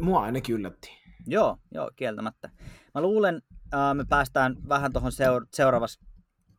mua 0.00 0.22
ainakin 0.22 0.54
yllätti. 0.54 0.90
Joo, 1.26 1.58
joo, 1.74 1.90
kieltämättä. 1.96 2.50
Mä 2.94 3.00
luulen, 3.00 3.42
äh, 3.74 3.94
me 3.94 4.04
päästään 4.08 4.56
vähän 4.68 4.92
tuohon 4.92 5.12
seur- 5.12 5.46
seuraavassa, 5.52 6.00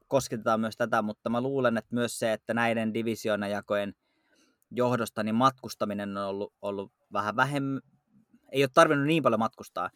kosketetaan 0.07 0.59
myös 0.59 0.77
tätä, 0.77 1.01
mutta 1.01 1.29
mä 1.29 1.41
luulen, 1.41 1.77
että 1.77 1.95
myös 1.95 2.19
se, 2.19 2.33
että 2.33 2.53
näiden 2.53 2.93
divisioonajakojen 2.93 3.93
johdosta 4.71 5.23
niin 5.23 5.35
matkustaminen 5.35 6.17
on 6.17 6.25
ollut, 6.25 6.53
ollut 6.61 6.91
vähän 7.13 7.35
vähemmän, 7.35 7.81
ei 8.51 8.63
ole 8.63 8.69
tarvinnut 8.73 9.07
niin 9.07 9.23
paljon 9.23 9.39
matkustaa. 9.39 9.89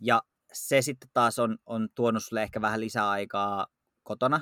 Ja 0.00 0.22
se 0.52 0.82
sitten 0.82 1.10
taas 1.12 1.38
on, 1.38 1.58
on 1.66 1.88
tuonut 1.94 2.24
sulle 2.24 2.42
ehkä 2.42 2.60
vähän 2.60 2.80
lisäaikaa 2.80 3.66
kotona 4.02 4.40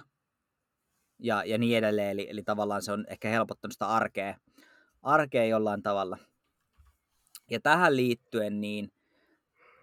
ja, 1.19 1.45
ja 1.45 1.59
niin 1.59 1.79
edelleen. 1.79 2.11
Eli, 2.11 2.27
eli 2.31 2.43
tavallaan 2.43 2.83
se 2.83 2.93
on 2.93 3.05
ehkä 3.09 3.29
helpottanut 3.29 3.73
sitä 3.73 3.87
arkea, 3.87 4.37
arkea 5.03 5.45
jollain 5.45 5.83
tavalla. 5.83 6.19
Ja 7.51 7.61
tähän 7.61 7.97
liittyen 7.97 8.61
niin 8.61 8.93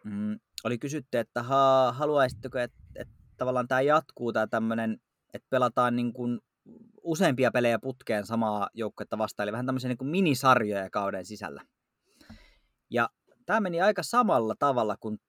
mm, 0.04 0.40
oli 0.64 0.78
kysytty, 0.78 1.18
että 1.18 1.44
ha, 1.44 1.92
haluaisitteko, 1.92 2.60
että, 2.60 2.78
että 2.96 3.14
tavallaan 3.38 3.68
tämä 3.68 3.82
jatkuu, 3.82 4.34
tämä 4.34 4.48
tämmöinen, 4.48 5.02
että 5.34 5.48
pelataan 5.50 5.96
niin 5.96 6.14
kuin 6.14 6.40
useampia 7.04 7.52
pelejä 7.52 7.80
putkeen 7.80 8.26
samaa 8.26 8.70
joukkuetta 8.74 9.18
vastaan, 9.18 9.46
eli 9.46 9.52
vähän 9.52 9.66
tämmöisiä 9.66 9.88
niin 9.88 9.98
kuin 9.98 10.10
minisarjoja 10.10 10.90
kauden 10.90 11.26
sisällä. 11.26 11.62
Ja 12.90 13.10
tämä 13.46 13.60
meni 13.60 13.82
aika 13.82 14.04
samalla 14.04 14.56
tavalla 14.60 14.98
kuin 15.00 15.20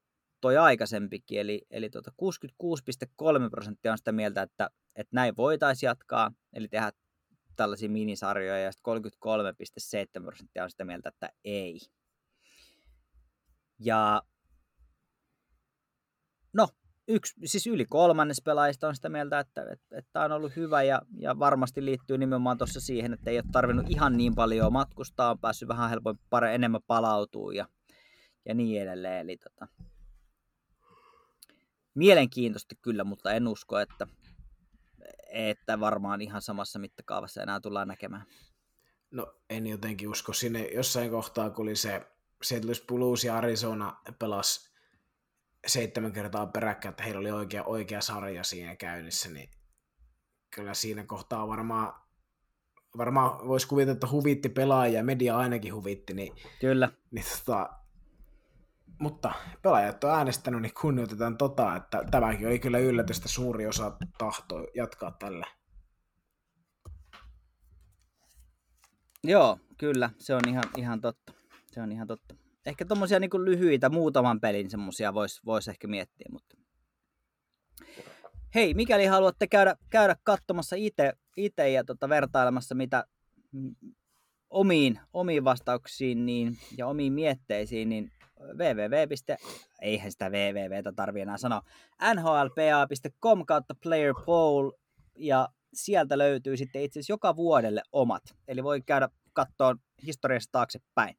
toi 0.47 0.57
aikaisempikin, 0.57 1.41
eli, 1.41 1.63
eli 1.71 1.91
tuota 1.91 2.13
66,3 2.23 3.51
prosenttia 3.51 3.93
on 3.93 3.99
sitä 3.99 4.13
mieltä, 4.13 4.43
että, 4.43 4.71
että 4.97 5.11
näin 5.15 5.37
voitaisiin 5.37 5.89
jatkaa, 5.89 6.33
eli 6.53 6.69
tehdä 6.69 6.93
tällaisia 7.57 7.89
minisarjoja, 7.89 8.59
ja 8.59 8.71
33,7 8.71 10.23
prosenttia 10.23 10.65
on 10.65 10.71
sitä 10.71 10.85
mieltä, 10.85 11.09
että 11.09 11.31
ei. 11.45 11.79
Ja 13.79 14.23
no, 16.53 16.69
yksi, 17.09 17.35
siis 17.45 17.67
yli 17.67 17.85
kolmannes 17.85 18.43
pelaajista 18.45 18.89
on 18.89 18.95
sitä 18.95 19.09
mieltä, 19.09 19.41
että, 19.41 19.63
että, 19.63 19.99
että 19.99 20.25
on 20.25 20.33
ollut 20.33 20.57
hyvä 20.57 20.83
ja, 20.83 21.03
ja 21.19 21.39
varmasti 21.39 21.85
liittyy 21.85 22.19
nimenomaan 22.19 22.59
tuossa 22.59 22.81
siihen, 22.81 23.13
että 23.13 23.31
ei 23.31 23.37
ole 23.37 23.45
tarvinnut 23.53 23.91
ihan 23.91 24.17
niin 24.17 24.35
paljon 24.35 24.73
matkustaa, 24.73 25.31
on 25.31 25.39
päässyt 25.39 25.69
vähän 25.69 25.91
helpommin 25.91 26.53
enemmän 26.53 26.83
palautuu 26.87 27.51
ja, 27.51 27.69
ja 28.45 28.55
niin 28.55 28.83
edelleen. 28.83 29.21
Eli 29.21 29.37
tota, 29.37 29.69
mielenkiintoista 31.97 32.75
kyllä, 32.83 33.05
mutta 33.05 33.33
en 33.33 33.49
usko, 33.49 33.79
että, 33.79 34.07
että 35.29 35.81
varmaan 35.81 36.23
ihan 36.23 36.43
samassa 36.43 36.79
mittakaavassa 36.79 37.43
enää 37.43 37.61
tullaan 37.61 37.89
näkemään. 37.89 38.27
No 39.11 39.35
en 39.51 39.67
jotenkin 39.67 40.09
usko. 40.09 40.33
Sinne 40.33 40.69
jossain 40.75 41.11
kohtaa, 41.11 41.51
kun 41.51 41.63
oli 41.63 41.77
se. 41.77 42.07
Louis 42.65 42.83
Blues 42.83 43.25
ja 43.25 43.37
Arizona 43.37 43.97
pelas 44.19 44.71
seitsemän 45.67 46.13
kertaa 46.13 46.47
peräkkäin, 46.47 46.91
että 46.91 47.03
heillä 47.03 47.21
oli 47.21 47.31
oikea, 47.31 47.65
oikea 47.65 48.01
sarja 48.01 48.45
siinä 48.45 48.77
käynnissä, 48.77 49.29
niin 49.29 49.51
kyllä 50.51 50.75
siinä 50.75 51.05
kohtaa 51.05 51.49
varmaan 51.49 51.95
varmaan 52.99 53.49
voisi 53.49 53.69
kuvitella, 53.69 53.95
että 53.95 54.11
huvitti 54.11 54.49
pelaajia, 54.49 55.05
media 55.05 55.37
ainakin 55.37 55.75
huvitti, 55.75 56.15
niin, 56.15 56.33
Kyllä. 56.61 56.89
niin 57.11 57.25
tota, 57.39 57.71
mutta 58.99 59.33
pelaajat 59.63 60.05
on 60.05 60.11
äänestänyt, 60.11 60.63
niin 60.63 60.75
kunnioitetaan 60.81 61.37
tota, 61.37 61.77
että 61.77 62.05
tämäkin 62.11 62.47
oli 62.47 62.59
kyllä 62.59 62.79
yllätystä 62.79 63.29
suuri 63.29 63.67
osa 63.67 63.97
tahtoi 64.19 64.71
jatkaa 64.75 65.11
tällä. 65.11 65.47
Joo, 69.25 69.59
kyllä, 69.79 70.11
se 70.19 70.35
on 70.35 70.49
ihan, 70.49 70.65
ihan 70.77 71.01
totta. 71.01 71.33
Se 71.73 71.83
on 71.83 71.93
ihan 71.93 72.07
totta. 72.07 72.35
Ehkä 72.67 72.85
tommosia 72.85 73.21
niin 73.21 73.45
lyhyitä, 73.45 73.89
muutaman 73.89 74.41
pelin 74.41 74.71
semmosia 74.71 75.15
voisi 75.15 75.41
vois 75.47 75.69
ehkä 75.69 75.87
miettiä, 75.87 76.27
mutta... 76.33 76.57
Hei, 78.55 78.75
mikäli 78.75 79.07
haluatte 79.07 79.47
käydä, 79.47 79.77
käydä 79.91 80.17
katsomassa 80.23 80.77
itse 81.37 81.71
ja 81.73 81.85
tota, 81.85 82.09
vertailemassa 82.09 82.75
mitä 82.75 83.07
omiin, 84.51 85.01
omiin 85.13 85.45
vastauksiin 85.45 86.27
niin, 86.27 86.59
ja 86.79 86.87
omiin 86.87 87.13
mietteisiin, 87.13 87.89
niin 87.89 88.13
www. 88.47 89.13
eihän 89.81 90.11
sitä 90.11 90.31
www 90.31 90.95
tarvi 90.97 91.21
enää 91.21 91.39
sanoa, 91.39 91.63
nhlpa.com 92.15 93.47
kautta 93.47 93.75
player 93.83 94.15
poll 94.27 94.71
ja 95.19 95.49
sieltä 95.75 96.19
löytyy 96.19 96.57
sitten 96.57 96.83
itse 96.83 96.99
asiassa 96.99 97.13
joka 97.13 97.37
vuodelle 97.37 97.83
omat. 97.93 98.23
Eli 98.49 98.65
voi 98.65 98.81
käydä 98.81 99.09
katsoa 99.33 99.77
historiasta 100.07 100.53
taaksepäin. 100.53 101.17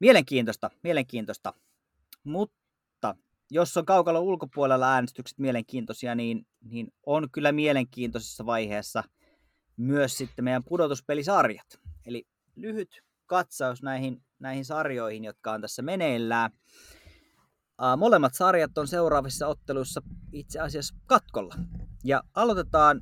Mielenkiintoista, 0.00 0.70
mielenkiintoista. 0.82 1.54
Mutta 2.24 3.16
jos 3.50 3.76
on 3.76 3.86
kaukalon 3.86 4.22
ulkopuolella 4.22 4.92
äänestykset 4.92 5.38
mielenkiintoisia, 5.38 6.14
niin, 6.14 6.46
niin 6.60 6.92
on 7.06 7.28
kyllä 7.32 7.52
mielenkiintoisessa 7.52 8.46
vaiheessa 8.46 9.02
myös 9.76 10.16
sitten 10.18 10.44
meidän 10.44 10.64
pudotuspelisarjat. 10.64 11.80
Eli 12.06 12.26
lyhyt 12.56 13.02
katsaus 13.26 13.82
näihin, 13.82 14.25
näihin 14.38 14.64
sarjoihin, 14.64 15.24
jotka 15.24 15.52
on 15.52 15.60
tässä 15.60 15.82
meneillään. 15.82 16.50
Molemmat 17.96 18.34
sarjat 18.34 18.78
on 18.78 18.88
seuraavissa 18.88 19.46
otteluissa 19.46 20.02
itse 20.32 20.60
asiassa 20.60 20.94
katkolla. 21.06 21.54
Ja 22.04 22.22
aloitetaan 22.34 23.00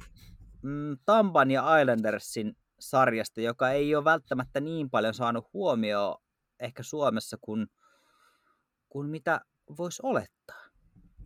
mm, 0.63 0.99
Tampan 1.05 1.51
ja 1.51 1.79
Islandersin 1.81 2.57
sarjasta, 2.81 3.41
joka 3.41 3.71
ei 3.71 3.95
ole 3.95 4.05
välttämättä 4.05 4.61
niin 4.61 4.91
paljon 4.91 5.15
saanut 5.15 5.53
huomioon 5.53 6.23
ehkä 6.61 6.83
Suomessa 6.83 7.37
kuin, 7.41 7.67
kuin 8.89 9.11
mitä 9.11 9.41
voisi 9.79 10.03
olettaa. 10.03 10.65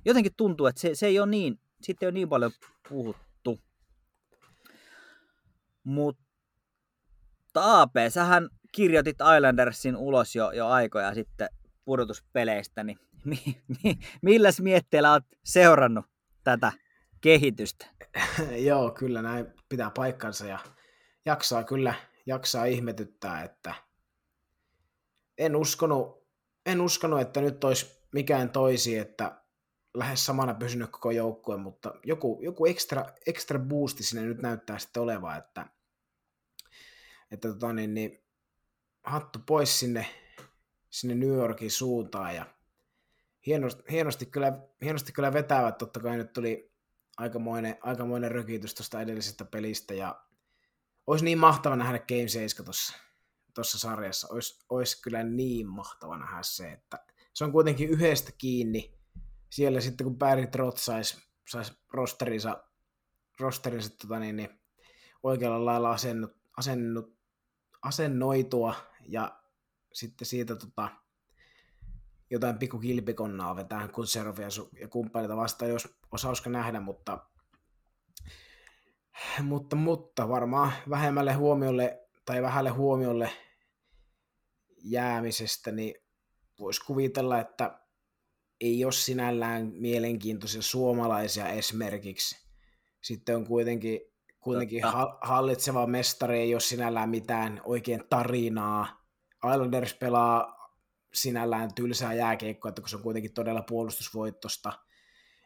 Jotenkin 0.05 0.33
tuntuu, 0.37 0.67
että 0.67 0.81
se, 0.81 0.95
se 0.95 1.07
ei 1.07 1.19
ole 1.19 1.31
niin, 1.31 1.61
sitten 1.83 2.07
ei 2.07 2.09
ole 2.09 2.15
niin 2.15 2.29
paljon 2.29 2.53
puhuttu. 2.89 3.59
Mutta 5.85 6.21
AP, 7.55 7.93
sähän 8.09 8.49
kirjoitit 8.73 9.17
Islandersin 9.37 9.97
ulos 9.97 10.37
jo, 10.37 10.51
jo 10.51 10.67
aikoja 10.67 11.15
sitten 11.15 11.49
pudotuspeleistä, 11.85 12.85
niin 12.85 12.99
mi, 13.25 13.63
mi, 13.85 13.99
milläs 14.23 14.61
mietteellä 14.61 15.13
olet 15.13 15.25
seurannut 15.45 16.07
tätä 16.45 16.73
kehitystä? 17.21 17.87
Joo, 18.69 18.91
kyllä 18.91 19.23
näin 19.23 19.47
pitää 19.69 19.91
paikkansa 19.91 20.47
ja 20.47 20.59
jaksaa 21.27 21.65
kyllä 21.65 21.95
jaksaa 22.27 22.65
ihmetyttää, 22.65 23.43
että 23.43 23.75
en 25.39 25.57
uskonut, 25.57 26.29
en 26.67 26.81
uskonut, 26.81 27.21
että 27.21 27.41
nyt 27.41 27.65
olisi 27.65 27.99
mikään 28.13 28.51
toisi, 28.51 28.99
että 28.99 29.43
lähes 29.95 30.27
samana 30.27 30.55
pysynyt 30.55 30.91
koko 30.91 31.11
joukkue, 31.11 31.57
mutta 31.57 31.95
joku, 32.05 32.39
joku 32.43 32.67
extra, 32.67 33.05
extra 33.27 33.59
boosti 33.59 34.03
sinne 34.03 34.27
nyt 34.27 34.43
näyttää 34.43 34.79
sitten 34.79 35.03
olevaa, 35.03 35.37
että, 35.37 35.67
että 37.31 37.49
tota 37.49 37.73
niin, 37.73 37.95
niin, 37.95 38.28
hattu 39.05 39.39
pois 39.47 39.81
sinne, 39.81 40.07
sinne 40.91 41.15
New 41.15 41.35
Yorkin 41.35 41.71
suuntaan 41.71 42.37
ja 42.37 42.47
hienosti, 43.47 43.83
hienosti, 43.91 44.27
kyllä, 44.27 44.53
hienosti 44.83 45.13
kyllä 45.13 45.33
vetävät, 45.33 45.79
totta 45.79 46.01
kai 46.01 46.17
nyt 46.17 46.33
tuli 46.33 46.73
aikamoinen, 47.17 47.77
aikamoinen 47.81 48.31
rökitys 48.31 48.75
tuosta 48.75 49.01
edellisestä 49.01 49.45
pelistä 49.45 49.95
ja 49.95 50.23
olisi 51.07 51.25
niin 51.25 51.39
mahtava 51.39 51.77
nähdä 51.77 51.99
Game 51.99 52.29
7 52.29 52.65
tuossa 52.65 53.09
tuossa 53.59 53.79
sarjassa. 53.79 54.29
Olisi, 54.31 54.65
olisi 54.69 55.03
kyllä 55.03 55.23
niin 55.23 55.69
mahtava 55.69 56.19
nähdä 56.19 56.43
se, 56.43 56.73
että 56.73 57.05
se 57.35 57.45
on 57.45 57.53
kuitenkin 57.53 57.91
yhdestä 57.91 58.33
kiinni. 58.39 58.95
Siellä 59.51 59.81
sitten 59.81 60.05
kun 60.05 60.19
Barry 60.19 60.47
Trot 60.47 60.77
saisi 60.77 61.19
sais 61.49 61.73
rosterinsa, 61.93 62.65
rosterinsa 63.41 63.91
tota 63.97 64.19
niin, 64.19 64.37
niin 64.37 64.61
oikealla 65.23 65.65
lailla 65.65 65.91
asennut, 65.91 66.37
asennut, 66.57 67.18
asennoitua 67.83 68.75
ja 69.09 69.41
sitten 69.93 70.27
siitä 70.27 70.57
tota, 70.57 70.89
jotain 72.31 72.59
pikku 72.59 72.79
kilpikonnaa 72.79 73.57
vetää 73.57 73.89
Kutserovia 73.89 74.49
ja 74.81 74.89
kumppaneita 74.89 75.37
vastaan, 75.37 75.71
jos 75.71 75.99
osauska 76.13 76.51
nähdä, 76.51 76.81
mutta 76.81 77.19
mutta, 79.43 79.77
mutta 79.77 80.29
varmaan 80.29 80.73
vähemmälle 80.91 81.33
huomiolle 81.33 82.09
tai 82.25 82.43
vähälle 82.43 82.71
huomiolle 82.71 83.31
jäämisestä, 84.77 85.73
niin 85.73 85.95
voisi 86.59 86.85
kuvitella, 86.85 87.41
että 87.41 87.81
ei 88.61 88.85
ole 88.85 88.93
sinällään 88.93 89.73
mielenkiintoisia 89.75 90.63
suomalaisia 90.63 91.49
esimerkiksi. 91.49 92.49
Sitten 93.03 93.37
on 93.37 93.47
kuitenkin, 93.47 94.01
kuitenkin 94.41 94.83
hallitseva 95.21 95.87
mestari, 95.87 96.39
ei 96.39 96.55
ole 96.55 96.61
sinällään 96.61 97.11
mitään 97.11 97.61
oikein 97.65 98.05
tarinaa. 98.11 99.05
Islanders 99.53 99.95
pelaa 99.95 100.59
sinällään 101.13 101.75
tylsää 101.75 102.15
jääkeikkoa, 102.15 102.69
että 102.69 102.83
kun 102.83 102.89
se 102.89 102.97
on 102.97 103.03
kuitenkin 103.03 103.35
todella 103.35 103.63
puolustusvoittosta, 103.63 104.73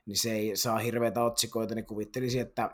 niin 0.06 0.16
se 0.18 0.32
ei 0.32 0.56
saa 0.56 0.78
hirveitä 0.78 1.24
otsikoita, 1.24 1.74
niin 1.74 1.86
kuvittelisin, 1.86 2.40
että 2.40 2.70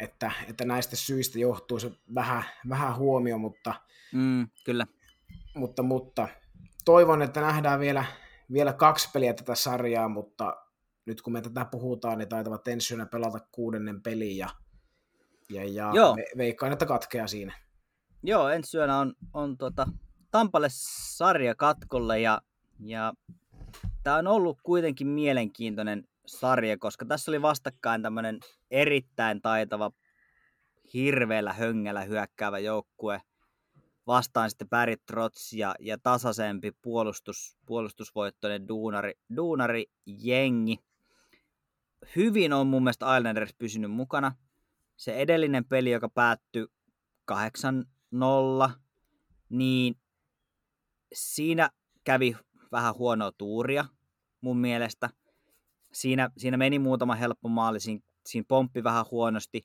että, 0.00 0.32
että 0.48 0.64
näistä 0.64 0.96
syistä 0.96 1.38
johtuu 1.38 1.78
se 1.78 1.92
vähän, 2.14 2.44
vähän 2.68 2.96
huomio, 2.96 3.38
mutta, 3.38 3.74
mm, 4.12 4.48
kyllä. 4.64 4.86
mutta, 5.54 5.82
mutta 5.82 6.28
toivon, 6.84 7.22
että 7.22 7.40
nähdään 7.40 7.80
vielä, 7.80 8.04
vielä 8.52 8.72
kaksi 8.72 9.10
peliä 9.12 9.34
tätä 9.34 9.54
sarjaa, 9.54 10.08
mutta 10.08 10.56
nyt 11.06 11.22
kun 11.22 11.32
me 11.32 11.40
tätä 11.40 11.64
puhutaan, 11.64 12.18
niin 12.18 12.28
taitavat 12.28 12.68
ensi 12.68 12.94
pelata 13.10 13.40
kuudennen 13.52 14.02
pelin 14.02 14.36
ja, 14.36 14.48
ja, 15.50 15.64
ja 15.64 15.90
Joo. 15.94 16.16
veikkaan, 16.36 16.72
että 16.72 16.86
katkeaa 16.86 17.26
siinä. 17.26 17.52
Joo, 18.22 18.48
ensi 18.48 18.70
syönä 18.70 18.98
on, 18.98 19.14
on 19.32 19.56
tota, 19.56 19.86
Tampalle 20.30 20.68
sarja 21.16 21.54
katkolle 21.54 22.20
ja, 22.20 22.40
ja 22.80 23.12
tämä 24.02 24.16
on 24.16 24.26
ollut 24.26 24.58
kuitenkin 24.62 25.06
mielenkiintoinen 25.06 26.04
sarja, 26.26 26.78
koska 26.78 27.04
tässä 27.04 27.30
oli 27.30 27.42
vastakkain 27.42 28.02
tämmöinen 28.02 28.38
erittäin 28.70 29.42
taitava, 29.42 29.90
hirveällä 30.94 31.52
höngällä 31.52 32.02
hyökkäävä 32.02 32.58
joukkue 32.58 33.20
vastaan 34.06 34.50
sitten 34.50 34.68
Barry 34.68 34.96
Trotz 34.96 35.52
ja, 35.52 35.74
ja 35.80 35.98
tasaisempi 35.98 36.72
puolustus, 36.82 37.56
puolustusvoittoinen 37.66 38.68
duunari, 38.68 39.12
duunari 39.36 39.84
jengi. 40.06 40.78
Hyvin 42.16 42.52
on 42.52 42.66
mun 42.66 42.82
mielestä 42.82 43.16
Islanders 43.16 43.54
pysynyt 43.58 43.90
mukana. 43.90 44.32
Se 44.96 45.14
edellinen 45.14 45.64
peli, 45.64 45.90
joka 45.90 46.08
päättyi 46.08 46.66
8-0, 47.32 48.70
niin 49.48 49.94
siinä 51.12 51.70
kävi 52.04 52.36
vähän 52.72 52.94
huonoa 52.94 53.32
tuuria 53.32 53.84
mun 54.40 54.58
mielestä– 54.58 55.10
siinä, 55.96 56.30
siinä 56.36 56.56
meni 56.56 56.78
muutama 56.78 57.14
helppo 57.14 57.48
maali, 57.48 57.80
siinä, 57.80 58.00
siinä 58.26 58.44
pomppi 58.48 58.84
vähän 58.84 59.04
huonosti. 59.10 59.64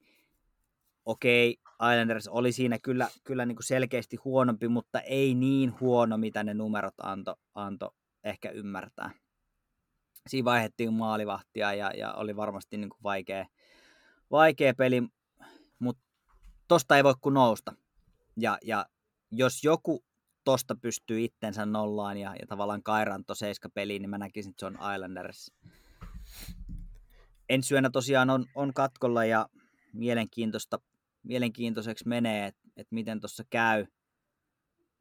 Okei, 1.06 1.58
Islanders 1.74 2.28
oli 2.28 2.52
siinä 2.52 2.80
kyllä, 2.80 3.08
kyllä 3.24 3.46
niin 3.46 3.56
kuin 3.56 3.66
selkeästi 3.66 4.18
huonompi, 4.26 4.68
mutta 4.68 5.02
ei 5.02 5.36
niin 5.36 5.80
huono, 5.80 6.18
mitä 6.18 6.44
ne 6.44 6.54
numerot 6.54 6.94
anto, 7.04 7.36
anto 7.56 7.96
ehkä 8.24 8.50
ymmärtää. 8.50 9.12
Siinä 10.28 10.46
vaihdettiin 10.46 10.94
maalivahtia 10.94 11.74
ja, 11.74 11.92
ja 11.98 12.14
oli 12.14 12.36
varmasti 12.36 12.78
niin 12.78 12.90
kuin 12.90 13.04
vaikea, 13.04 13.46
vaikea 14.32 14.74
peli, 14.74 15.04
tosta 16.72 16.98
ei 16.98 17.04
voi 17.04 17.14
kuin 17.22 17.34
nousta. 17.34 17.74
Ja, 18.38 18.58
ja 18.64 18.86
jos 19.32 19.64
joku 19.64 20.06
tosta 20.44 20.76
pystyy 20.76 21.24
itsensä 21.24 21.66
nollaan 21.66 22.18
ja, 22.18 22.36
ja 22.40 22.48
tavallaan 22.48 22.84
kairanto 22.84 23.36
seiska 23.36 23.70
peliin, 23.70 24.02
niin 24.02 24.10
mä 24.10 24.18
näkisin, 24.18 24.50
että 24.50 24.60
se 24.60 24.66
on 24.66 24.94
Islanders 24.96 25.52
ensi 27.50 27.74
yönä 27.74 27.90
tosiaan 27.90 28.30
on, 28.30 28.46
on 28.56 28.74
katkolla 28.74 29.26
ja 29.26 29.50
mielenkiintoista, 29.94 30.80
mielenkiintoiseksi 31.24 32.08
menee, 32.08 32.48
että 32.48 32.62
et 32.78 32.88
miten 32.92 33.20
tuossa 33.20 33.44
käy. 33.50 33.86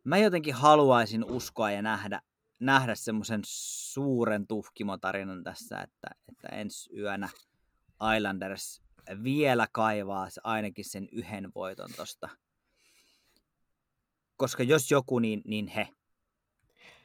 Mä 0.05 0.19
jotenkin 0.19 0.55
haluaisin 0.55 1.25
uskoa 1.25 1.71
ja 1.71 1.83
nähdä, 1.83 2.23
nähdä 2.61 2.95
semmoisen 2.95 3.41
suuren 3.45 4.47
tuhkimotarinan 4.47 5.45
tässä, 5.45 5.81
että, 5.81 6.09
että 6.29 6.49
ensi 6.49 6.97
yönä 6.97 7.29
Islanders 8.17 8.83
vielä 9.23 9.67
kaivaa 9.73 10.29
ainakin 10.45 10.85
sen 10.85 11.09
yhden 11.13 11.53
voiton 11.55 11.91
tosta. 11.97 12.29
Koska 14.37 14.63
jos 14.63 14.91
joku, 14.91 15.19
niin, 15.19 15.43
niin 15.45 15.67
he. 15.69 15.89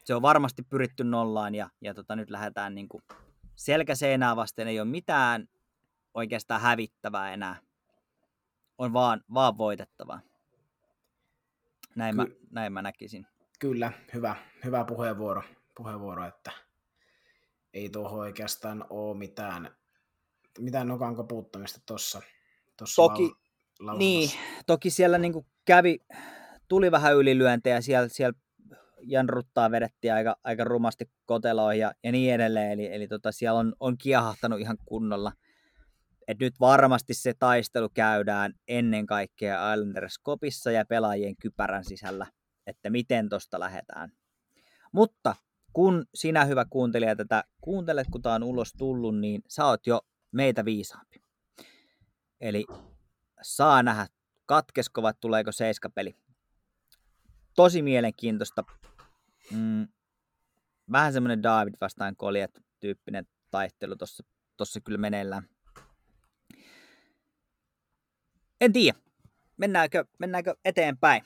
Se 0.03 0.15
on 0.15 0.21
varmasti 0.21 0.63
pyritty 0.63 1.03
nollaan 1.03 1.55
ja, 1.55 1.69
ja 1.81 1.93
tota, 1.93 2.15
nyt 2.15 2.29
lähdetään 2.29 2.75
niin 2.75 2.89
kuin 2.89 3.03
selkäseinää 3.55 4.35
vasten. 4.35 4.67
Ei 4.67 4.79
ole 4.79 4.87
mitään 4.87 5.47
oikeastaan 6.13 6.61
hävittävää 6.61 7.33
enää. 7.33 7.55
On 8.77 8.93
vaan, 8.93 9.23
vaan 9.33 9.57
voitettavaa. 9.57 10.19
Näin, 11.95 12.15
Ky- 12.15 12.17
mä, 12.17 12.25
näin 12.51 12.73
mä 12.73 12.81
näkisin. 12.81 13.27
Kyllä, 13.59 13.91
hyvä, 14.13 14.35
hyvä 14.63 14.83
puheenvuoro, 14.83 15.43
puheenvuoro, 15.75 16.27
että 16.27 16.51
ei 17.73 17.89
tuohon 17.89 18.19
oikeastaan 18.19 18.85
ole 18.89 19.17
mitään, 19.17 19.75
mitään 20.59 20.87
nokan 20.87 21.15
koputtamista 21.15 21.79
tuossa 21.85 22.21
toki, 22.95 23.31
lau- 23.81 23.97
niin, 23.97 24.29
toki 24.65 24.89
siellä 24.89 25.17
niinku 25.17 25.45
kävi, 25.65 25.99
tuli 26.67 26.91
vähän 26.91 27.15
ylilyöntejä, 27.15 27.81
siellä, 27.81 28.07
siellä 28.07 28.39
janruttaa 29.01 29.71
vedettiin 29.71 30.13
aika, 30.13 30.35
aika 30.43 30.63
rumasti 30.63 31.11
koteloihin 31.25 31.81
ja, 31.81 31.91
ja 32.03 32.11
niin 32.11 32.33
edelleen, 32.33 32.71
eli, 32.71 32.93
eli 32.93 33.07
tota, 33.07 33.31
siellä 33.31 33.59
on, 33.59 33.73
on 33.79 33.97
kiehahtanut 33.97 34.59
ihan 34.59 34.77
kunnolla. 34.85 35.31
Et 36.27 36.39
nyt 36.39 36.59
varmasti 36.59 37.13
se 37.13 37.33
taistelu 37.39 37.89
käydään 37.93 38.53
ennen 38.67 39.05
kaikkea 39.05 39.73
Islanders 39.73 40.17
kopissa 40.17 40.71
ja 40.71 40.85
pelaajien 40.85 41.35
kypärän 41.41 41.85
sisällä, 41.85 42.27
että 42.67 42.89
miten 42.89 43.29
tosta 43.29 43.59
lähdetään. 43.59 44.11
Mutta 44.91 45.35
kun 45.73 46.05
sinä 46.15 46.45
hyvä 46.45 46.65
kuuntelija 46.69 47.15
tätä 47.15 47.43
kuuntelet, 47.61 48.07
kun 48.11 48.21
tämä 48.21 48.35
on 48.35 48.43
ulos 48.43 48.73
tullut, 48.77 49.19
niin 49.19 49.41
sä 49.47 49.65
oot 49.65 49.87
jo 49.87 50.01
meitä 50.35 50.65
viisaampi. 50.65 51.23
Eli 52.41 52.65
saa 53.41 53.83
nähdä, 53.83 54.07
katkesko 54.45 55.01
vai 55.01 55.13
tuleeko 55.21 55.51
seiskapeli. 55.51 56.15
Tosi 57.55 57.81
mielenkiintoista. 57.81 58.63
Mm, 59.51 59.87
vähän 60.91 61.13
semmoinen 61.13 61.43
David 61.43 61.73
vastaan 61.81 62.15
Koljet 62.15 62.63
tyyppinen 62.79 63.27
taistelu 63.51 63.95
tuossa 63.95 64.23
tossa 64.57 64.81
kyllä 64.81 64.97
meneillään. 64.97 65.49
En 68.61 68.73
tiedä. 68.73 68.97
Mennäänkö, 69.57 70.05
mennäänkö 70.19 70.55
eteenpäin? 70.65 71.23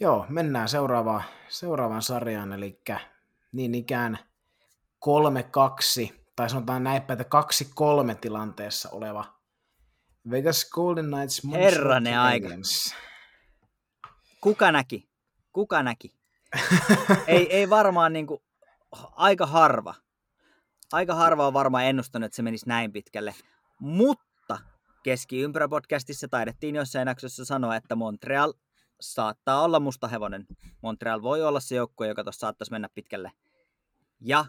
Joo, 0.00 0.26
mennään 0.28 0.68
seuraavaan, 0.68 1.24
seuraavaan 1.48 2.02
sarjaan, 2.02 2.52
eli 2.52 2.80
niin 3.52 3.74
ikään 3.74 4.18
3-2, 6.10 6.19
tai 6.40 6.50
sanotaan 6.50 6.84
näinpä, 6.84 7.12
että 7.12 7.24
2-3 8.12 8.14
tilanteessa 8.20 8.90
oleva 8.90 9.24
Vegas 10.30 10.70
Golden 10.70 11.06
Knights 11.06 11.42
Herranen 11.52 12.18
aika. 12.18 12.48
Kuka 14.40 14.72
näki? 14.72 15.10
Kuka 15.52 15.82
näki? 15.82 16.14
ei, 17.26 17.56
ei 17.56 17.70
varmaan 17.70 18.12
niin 18.12 18.26
kuin, 18.26 18.40
aika 19.12 19.46
harva. 19.46 19.94
Aika 20.92 21.14
harva 21.14 21.46
on 21.46 21.52
varmaan 21.52 21.84
ennustanut, 21.84 22.26
että 22.26 22.36
se 22.36 22.42
menisi 22.42 22.68
näin 22.68 22.92
pitkälle. 22.92 23.34
Mutta 23.80 24.58
Keskiympärä-podcastissa 25.02 26.28
taidettiin 26.30 26.74
jossain 26.74 27.08
jaksossa 27.08 27.44
sanoa, 27.44 27.76
että 27.76 27.96
Montreal 27.96 28.52
saattaa 29.00 29.62
olla 29.62 29.80
musta 29.80 30.08
hevonen. 30.08 30.46
Montreal 30.82 31.22
voi 31.22 31.42
olla 31.42 31.60
se 31.60 31.74
joukkue, 31.74 32.08
joka 32.08 32.24
tuossa 32.24 32.40
saattaisi 32.40 32.72
mennä 32.72 32.88
pitkälle. 32.94 33.32
Ja 34.20 34.44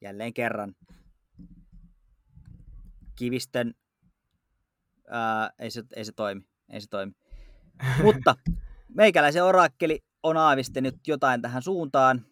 jälleen 0.00 0.34
kerran 0.34 0.74
kivisten 3.18 3.74
ää, 5.10 5.50
ei, 5.58 5.70
se, 5.70 5.82
ei 5.96 6.04
se 6.04 6.12
toimi. 6.12 6.42
Ei 6.72 6.80
se 6.80 6.88
toimi. 6.90 7.12
Mutta 8.04 8.36
meikäläisen 8.88 9.44
orakkeli 9.44 10.04
on 10.22 10.36
aavistanut 10.36 10.94
jotain 11.06 11.42
tähän 11.42 11.62
suuntaan. 11.62 12.26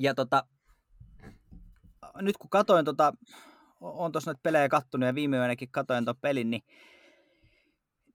Ja 0.00 0.14
tota, 0.14 0.44
nyt 2.20 2.36
kun 2.36 2.50
katoin 2.50 2.84
tota, 2.84 3.12
on 3.80 4.12
tuossa 4.12 4.30
noita 4.30 4.40
pelejä 4.42 4.68
kattonut 4.68 5.06
ja 5.06 5.14
viime 5.14 5.36
yönäkin 5.36 5.70
katoin 5.70 6.04
tuon 6.04 6.16
pelin, 6.20 6.50
niin, 6.50 6.62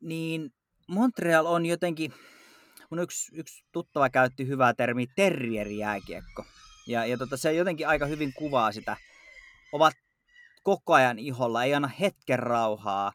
niin 0.01 0.53
Montreal 0.87 1.45
on 1.45 1.65
jotenkin, 1.65 2.13
mun 2.89 2.99
yksi, 2.99 3.35
yksi 3.35 3.63
tuttava 3.71 4.09
käytti 4.09 4.47
hyvää 4.47 4.73
termiä 4.73 5.05
terrierijääkiekko. 5.15 6.45
Ja, 6.87 7.05
ja 7.05 7.17
tota, 7.17 7.37
se 7.37 7.53
jotenkin 7.53 7.87
aika 7.87 8.05
hyvin 8.05 8.33
kuvaa 8.33 8.71
sitä. 8.71 8.97
Ovat 9.71 9.93
koko 10.63 10.93
ajan 10.93 11.19
iholla, 11.19 11.63
ei 11.63 11.73
anna 11.73 11.87
hetken 11.87 12.39
rauhaa. 12.39 13.11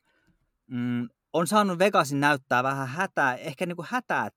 Mm, 0.66 1.08
on 1.32 1.46
saanut 1.46 1.78
Vegasin 1.78 2.20
näyttää 2.20 2.62
vähän 2.62 2.88
hätää, 2.88 3.34
ehkä 3.34 3.66
niin 3.66 3.76
kuin 3.76 3.88
hätää, 3.90 4.28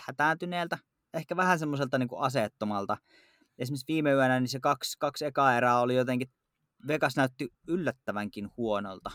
hätääntyneeltä, 0.00 0.78
ehkä 1.14 1.36
vähän 1.36 1.58
semmoiselta 1.58 1.98
niin 1.98 2.08
aseettomalta. 2.16 2.96
Esimerkiksi 3.58 3.88
viime 3.88 4.12
yönä 4.12 4.40
niin 4.40 4.48
se 4.48 4.60
kaksi, 4.60 4.98
kaksi 4.98 5.24
ekaa 5.24 5.56
erää 5.56 5.80
oli 5.80 5.96
jotenkin, 5.96 6.30
Vegas 6.86 7.16
näytti 7.16 7.52
yllättävänkin 7.68 8.50
huonolta. 8.56 9.10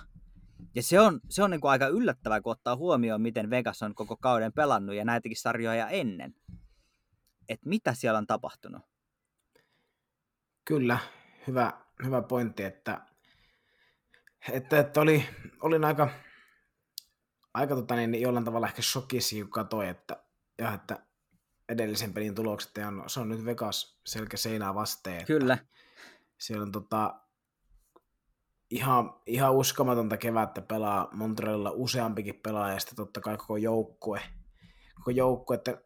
Ja 0.75 0.83
se 0.83 0.99
on, 0.99 1.19
se 1.29 1.43
on 1.43 1.51
niin 1.51 1.61
kuin 1.61 1.71
aika 1.71 1.87
yllättävää, 1.87 2.41
kun 2.41 2.51
ottaa 2.51 2.75
huomioon, 2.75 3.21
miten 3.21 3.49
Vegas 3.49 3.81
on 3.81 3.95
koko 3.95 4.17
kauden 4.17 4.53
pelannut 4.53 4.95
ja 4.95 5.05
näitäkin 5.05 5.37
sarjoja 5.37 5.89
ennen. 5.89 6.35
Että 7.49 7.69
mitä 7.69 7.93
siellä 7.93 8.17
on 8.17 8.27
tapahtunut? 8.27 8.81
Kyllä, 10.65 10.97
hyvä, 11.47 11.73
hyvä 12.03 12.21
pointti, 12.21 12.63
että, 12.63 13.01
että, 14.51 14.79
että 14.79 15.01
oli, 15.01 15.25
olin 15.61 15.85
aika, 15.85 16.09
aika 17.53 17.75
tota, 17.75 17.95
niin, 17.95 18.21
jollain 18.21 18.45
tavalla 18.45 18.67
ehkä 18.67 18.81
shokissa, 18.81 19.35
kun 19.35 19.49
katsoi, 19.49 19.87
että, 19.87 20.23
ja, 20.57 20.73
että 20.73 20.99
edellisen 21.69 22.13
pelin 22.13 22.35
tulokset, 22.35 22.77
ja 22.77 22.87
on, 22.87 23.03
se 23.07 23.19
on 23.19 23.29
nyt 23.29 23.45
Vegas 23.45 23.99
selkä 24.05 24.37
seinää 24.37 24.75
vasteen. 24.75 25.25
Kyllä. 25.25 25.57
Siellä 26.37 26.63
on 26.63 26.71
tota, 26.71 27.19
ihan, 28.71 29.13
ihan 29.25 29.53
uskomatonta 29.53 30.17
kevättä 30.17 30.61
pelaa 30.61 31.09
Montrealilla 31.11 31.71
useampikin 31.71 32.39
pelaaja, 32.43 32.73
ja 32.73 32.79
sitten 32.79 32.95
totta 32.95 33.21
kai 33.21 33.37
koko 33.37 33.57
joukkue, 33.57 34.21
koko 34.95 35.11
joukkue, 35.11 35.55
että 35.55 35.81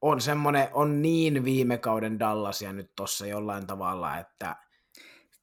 on 0.00 0.20
semmoinen, 0.20 0.68
on 0.72 1.02
niin 1.02 1.44
viime 1.44 1.78
kauden 1.78 2.18
Dallasia 2.18 2.72
nyt 2.72 2.92
tossa 2.96 3.26
jollain 3.26 3.66
tavalla, 3.66 4.18
että 4.18 4.56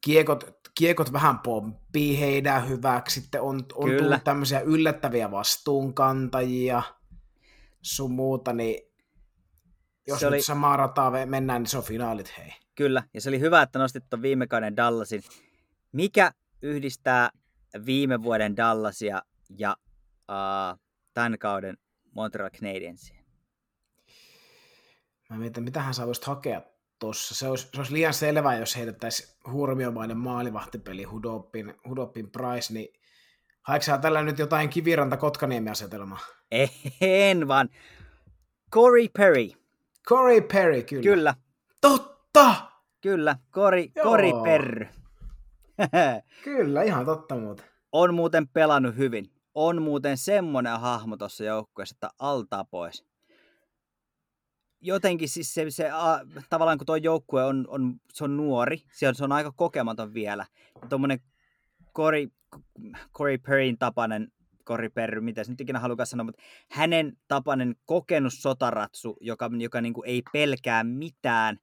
kiekot, 0.01 0.62
kiekot 0.75 1.13
vähän 1.13 1.39
pomppii 1.39 2.19
heidän 2.19 2.69
hyväksi, 2.69 3.21
sitten 3.21 3.41
on, 3.41 3.65
on 3.75 3.89
tullut 3.97 4.23
tämmöisiä 4.23 4.59
yllättäviä 4.59 5.31
vastuunkantajia, 5.31 6.83
sun 7.81 8.11
muuta, 8.11 8.53
niin 8.53 8.81
jos 10.07 10.19
se 10.19 10.25
nyt 10.25 10.33
oli... 10.33 10.41
samaa 10.41 10.77
rataa 10.77 11.11
mennään, 11.25 11.61
niin 11.61 11.69
se 11.69 11.77
on 11.77 11.83
finaalit, 11.83 12.37
hei. 12.37 12.53
Kyllä, 12.75 13.03
ja 13.13 13.21
se 13.21 13.29
oli 13.29 13.39
hyvä, 13.39 13.61
että 13.61 13.79
nostit 13.79 14.03
tuon 14.09 14.21
viime 14.21 14.47
kauden 14.47 14.75
Dallasin. 14.77 15.21
Mikä 15.91 16.31
yhdistää 16.61 17.29
viime 17.85 18.23
vuoden 18.23 18.57
Dallasia 18.57 19.21
ja 19.57 19.77
uh, 20.31 20.79
tämän 21.13 21.39
kauden 21.39 21.77
Montreal 22.11 22.49
Canadiensia? 22.49 23.23
Mä 25.29 25.37
mietin, 25.37 25.63
mitä 25.63 25.81
hän 25.81 25.93
saa 25.93 26.07
hakea 26.25 26.61
tuossa. 27.03 27.35
Se 27.35 27.47
olisi, 27.47 27.67
se 27.73 27.77
olisi 27.77 27.93
liian 27.93 28.13
selvää, 28.13 28.57
jos 28.57 28.75
heitettäisiin 28.75 29.29
huomiomainen 29.51 30.17
maalivahtipeli 30.17 31.03
Hudopin, 31.03 31.73
Hudopin 31.89 32.31
Price, 32.31 32.73
niin 32.73 32.93
haiko 33.61 33.85
tällä 34.01 34.23
nyt 34.23 34.39
jotain 34.39 34.69
kiviranta 34.69 35.17
kotkaniemi 35.17 35.69
asetelmaa? 35.69 36.19
En 37.01 37.47
vaan. 37.47 37.69
Corey 38.73 39.07
Perry. 39.17 39.49
Corey 40.07 40.41
Perry, 40.41 40.83
kyllä. 40.83 41.03
Kyllä. 41.03 41.35
Totta! 41.81 42.55
Kyllä, 43.01 43.35
Corey, 43.51 43.87
Corey 44.03 44.31
Perry. 44.43 44.87
kyllä, 46.43 46.83
ihan 46.83 47.05
totta 47.05 47.35
muuten. 47.35 47.65
On 47.91 48.13
muuten 48.13 48.47
pelannut 48.47 48.97
hyvin. 48.97 49.31
On 49.55 49.81
muuten 49.81 50.17
semmonen 50.17 50.79
hahmo 50.79 51.17
tuossa 51.17 51.43
joukkueessa, 51.43 51.95
että 51.95 52.09
altaa 52.19 52.65
pois 52.65 53.12
jotenkin 54.83 55.29
siis 55.29 55.53
se, 55.53 55.65
se 55.71 55.89
a, 55.91 56.19
tavallaan 56.49 56.77
kun 56.77 56.85
tuo 56.85 56.95
joukkue 56.95 57.43
on, 57.43 57.65
on, 57.67 57.95
se 58.13 58.23
on 58.23 58.37
nuori, 58.37 58.81
se 58.91 59.07
on, 59.07 59.15
se 59.15 59.23
on 59.23 59.31
aika 59.31 59.51
kokematon 59.51 60.13
vielä. 60.13 60.45
Tuommoinen 60.89 61.19
Corey, 61.95 62.27
Corey 63.13 63.37
Perryn 63.37 63.77
tapainen, 63.77 64.31
Corey 64.65 64.89
Perry, 64.89 65.21
mitä 65.21 65.43
se 65.43 65.51
nyt 65.51 65.61
ikinä 65.61 65.79
halukaan 65.79 66.07
sanoa, 66.07 66.23
mutta 66.23 66.41
hänen 66.71 67.17
tapainen 67.27 67.75
kokenut 67.85 68.33
sotaratsu, 68.33 69.17
joka, 69.21 69.49
joka 69.57 69.81
niin 69.81 69.93
kuin 69.93 70.09
ei 70.09 70.21
pelkää 70.33 70.83
mitään 70.83 71.57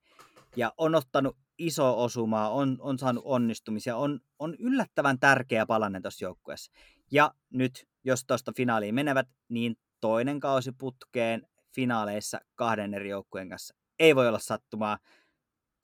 ja 0.56 0.72
on 0.78 0.94
ottanut 0.94 1.36
iso 1.58 2.02
osumaa, 2.02 2.50
on, 2.50 2.76
on 2.80 2.98
saanut 2.98 3.24
onnistumisia, 3.26 3.96
on, 3.96 4.20
on 4.38 4.54
yllättävän 4.58 5.18
tärkeä 5.18 5.66
palanen 5.66 6.02
tuossa 6.02 6.24
joukkueessa. 6.24 6.72
Ja 7.12 7.34
nyt, 7.50 7.88
jos 8.04 8.24
tuosta 8.24 8.52
finaaliin 8.56 8.94
menevät, 8.94 9.28
niin 9.48 9.76
toinen 10.00 10.40
kausi 10.40 10.72
putkeen 10.72 11.49
finaaleissa 11.74 12.40
kahden 12.54 12.94
eri 12.94 13.08
joukkueen 13.08 13.48
kanssa. 13.48 13.74
Ei 13.98 14.16
voi 14.16 14.28
olla 14.28 14.38
sattumaa. 14.38 14.98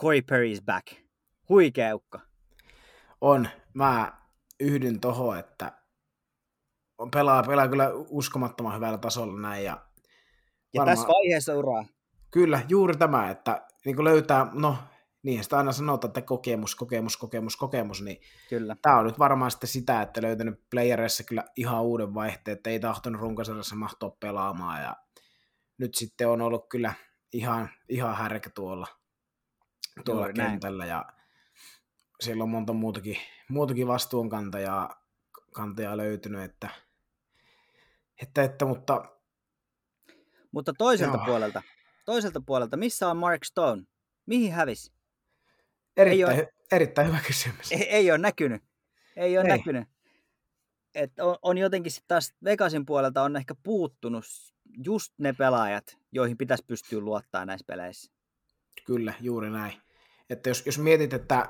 Corey 0.02 0.20
Perry's 0.20 0.64
back. 0.64 0.86
Huikea 1.48 1.94
ukka. 1.94 2.20
On. 3.20 3.48
Mä 3.74 4.12
yhdyn 4.60 5.00
toho, 5.00 5.34
että 5.34 5.72
on 6.98 7.10
pelaa, 7.10 7.42
pelaa 7.42 7.68
kyllä 7.68 7.90
uskomattoman 7.94 8.74
hyvällä 8.74 8.98
tasolla 8.98 9.40
näin. 9.40 9.64
Ja, 9.64 9.86
ja 10.74 10.80
varmaan, 10.80 10.96
tässä 10.96 11.08
vaiheessa 11.08 11.54
uraa. 11.54 11.84
Kyllä, 12.30 12.60
juuri 12.68 12.96
tämä, 12.96 13.30
että 13.30 13.66
niin 13.84 14.04
löytää, 14.04 14.46
no 14.52 14.76
niin 15.22 15.44
sitä 15.44 15.58
aina 15.58 15.72
sanotaan, 15.72 16.08
että 16.08 16.22
kokemus, 16.22 16.74
kokemus, 16.74 17.16
kokemus, 17.16 17.56
kokemus, 17.56 18.02
niin 18.02 18.20
kyllä. 18.48 18.76
tämä 18.82 18.98
on 18.98 19.04
nyt 19.04 19.18
varmaan 19.18 19.50
sitten 19.50 19.68
sitä, 19.68 20.02
että 20.02 20.22
löytänyt 20.22 20.60
playereissa 20.70 21.24
kyllä 21.24 21.44
ihan 21.56 21.82
uuden 21.82 22.14
vaihteen, 22.14 22.56
että 22.56 22.70
ei 22.70 22.80
tahtonut 22.80 23.20
runkosarjassa 23.20 23.76
mahtua 23.76 24.16
pelaamaan 24.20 24.82
ja 24.82 24.96
nyt 25.78 25.94
sitten 25.94 26.28
on 26.28 26.40
ollut 26.40 26.68
kyllä 26.68 26.94
ihan, 27.32 27.70
ihan 27.88 28.16
härkä 28.16 28.50
tuolla, 28.50 28.86
tuolla 30.04 30.26
Juuri 30.26 30.34
kentällä 30.34 30.84
näin. 30.84 30.90
ja 30.90 31.04
siellä 32.20 32.42
on 32.42 32.50
monta 32.50 32.72
muutakin, 32.72 33.16
muutakin 33.48 33.86
vastuunkantajaa 33.86 35.06
kantajaa 35.54 35.96
löytynyt, 35.96 36.42
että, 36.42 36.68
että, 38.22 38.42
että 38.42 38.64
mutta 38.64 39.16
mutta 40.52 40.72
toiselta 40.78 41.16
Joo. 41.16 41.26
puolelta, 41.26 41.62
toiselta 42.04 42.40
puolelta, 42.46 42.76
missä 42.76 43.10
on 43.10 43.16
Mark 43.16 43.44
Stone? 43.44 43.82
Mihin 44.26 44.52
hävisi? 44.52 44.92
Erittäin, 45.96 46.38
ei 46.38 46.40
ole, 46.42 46.52
erittäin 46.72 47.08
hyvä 47.08 47.18
kysymys. 47.26 47.72
Ei, 47.72 47.88
ei 47.88 48.10
ole 48.10 48.18
näkynyt. 48.18 48.62
Ei 49.16 49.38
ole 49.38 49.48
ei. 49.48 49.58
näkynyt. 49.58 49.88
Et 50.96 51.12
on, 51.20 51.36
on 51.42 51.58
jotenkin 51.58 51.92
sitten 51.92 52.08
taas 52.08 52.34
Vegasin 52.44 52.86
puolelta 52.86 53.22
on 53.22 53.36
ehkä 53.36 53.54
puuttunut 53.62 54.24
just 54.84 55.12
ne 55.18 55.32
pelaajat, 55.32 55.84
joihin 56.12 56.36
pitäisi 56.36 56.64
pystyä 56.66 57.00
luottaa 57.00 57.44
näissä 57.44 57.64
peleissä. 57.66 58.12
Kyllä, 58.86 59.14
juuri 59.20 59.50
näin. 59.50 59.72
Että 60.30 60.50
jos, 60.50 60.66
jos 60.66 60.78
mietit, 60.78 61.12
että 61.12 61.48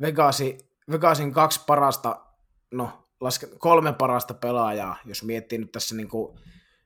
Vegasi, 0.00 0.58
Vegasin 0.90 1.32
kaksi 1.32 1.60
parasta, 1.66 2.26
no 2.72 3.08
laske, 3.20 3.48
kolme 3.58 3.92
parasta 3.92 4.34
pelaajaa, 4.34 4.96
jos 5.04 5.22
miettii 5.22 5.58
nyt 5.58 5.72
tässä 5.72 5.94
niin 5.94 6.08
kuin 6.08 6.38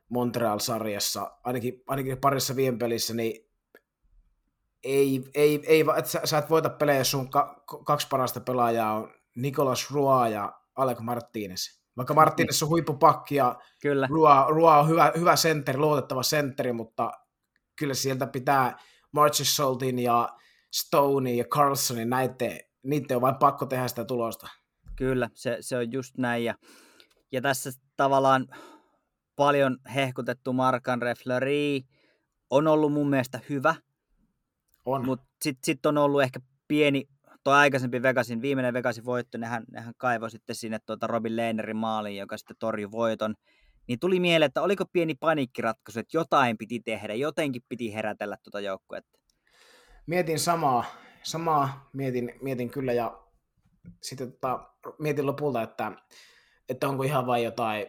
Montreal-sarjassa, 0.09 1.37
ainakin, 1.45 1.83
ainakin 1.87 2.19
parissa 2.19 2.57
viime 2.57 2.79
pelissä, 2.79 3.15
niin 3.15 3.51
ei, 4.85 5.25
ei, 5.35 5.63
ei 5.67 5.85
että 5.99 6.11
sä, 6.11 6.21
sä 6.25 6.39
et 6.39 6.51
voita 6.51 6.71
pelejä, 6.71 6.99
jos 6.99 7.11
sun 7.11 7.31
ka, 7.31 7.65
kaksi 7.85 8.07
parasta 8.11 8.41
pelaajaa 8.41 8.95
on 8.95 9.15
Nicolas 9.37 9.91
Rua 9.91 10.29
ja 10.29 10.60
Alec 10.81 10.99
Martinez. 11.01 11.81
Vaikka 11.97 12.15
Martinez 12.21 12.63
on 12.63 12.69
huippupakki 12.69 13.35
ja 13.35 13.59
kyllä. 13.83 14.07
Rua, 14.11 14.47
Rua 14.49 14.79
on 14.81 14.89
hyvä, 14.89 15.13
hyvä 15.17 15.37
sentteri, 15.37 15.79
luotettava 15.79 16.23
sentteri, 16.23 16.73
mutta 16.73 17.13
kyllä 17.77 17.95
sieltä 17.95 18.27
pitää 18.27 18.79
Marchesaltin 19.13 19.99
ja 19.99 20.29
Stoney 20.73 21.35
ja 21.35 21.45
Carlsonin 21.45 22.11
näiden, 22.11 22.61
niiden 22.83 23.17
on 23.17 23.21
vain 23.21 23.37
pakko 23.37 23.67
tehdä 23.67 23.89
sitä 23.89 24.05
tulosta. 24.05 24.49
Kyllä, 24.97 25.31
se, 25.35 25.57
se 25.61 25.77
on 25.77 25.93
just 25.93 26.19
näin. 26.19 26.45
Ja, 26.45 26.55
ja 27.33 27.41
tässä 27.41 27.71
tavallaan 27.97 28.47
paljon 29.37 29.79
hehkutettu 29.95 30.53
Markan 30.53 31.03
Refleri 31.03 31.83
on 32.51 32.67
ollut 32.67 32.93
mun 32.93 33.11
mielestä 33.11 33.41
hyvä, 33.49 33.75
on. 34.85 35.05
Mutta 35.07 35.27
sitten 35.43 35.65
sit 35.65 35.87
on 35.87 35.99
ollut 35.99 36.23
ehkä 36.23 36.41
pieni, 36.69 37.09
tuo 37.45 37.53
aikaisempi 37.53 38.03
Vegasin, 38.03 38.43
viimeinen 38.43 38.75
Vegasin 38.75 39.05
voitto, 39.05 39.39
nehän, 39.39 39.65
nehän 39.73 39.95
kaivoi 39.97 40.31
sitten 40.31 40.57
sinne 40.57 40.79
tuota 40.87 41.07
Robin 41.07 41.37
Lehnerin 41.37 41.77
maaliin, 41.77 42.17
joka 42.17 42.37
sitten 42.37 42.57
torjui 42.59 42.91
voiton. 42.91 43.35
Niin 43.89 43.99
tuli 43.99 44.21
mieleen, 44.21 44.47
että 44.47 44.63
oliko 44.63 44.85
pieni 44.93 45.15
paniikkiratkaisu, 45.15 46.01
että 46.01 46.17
jotain 46.17 46.59
piti 46.59 46.81
tehdä, 46.81 47.15
jotenkin 47.15 47.63
piti 47.69 47.95
herätellä 47.95 48.37
tuota 48.43 48.61
joukkuetta. 48.61 49.19
Mietin 50.07 50.39
samaa, 50.39 50.85
samaa 51.23 51.91
mietin, 51.93 52.33
mietin 52.43 52.71
kyllä 52.71 52.93
ja 52.93 53.23
sitten 54.03 54.33
tota, 54.33 54.71
mietin 54.99 55.27
lopulta, 55.27 55.63
että, 55.63 55.93
että 56.69 56.89
onko 56.89 57.03
ihan 57.03 57.27
vain 57.27 57.45
jotain, 57.45 57.87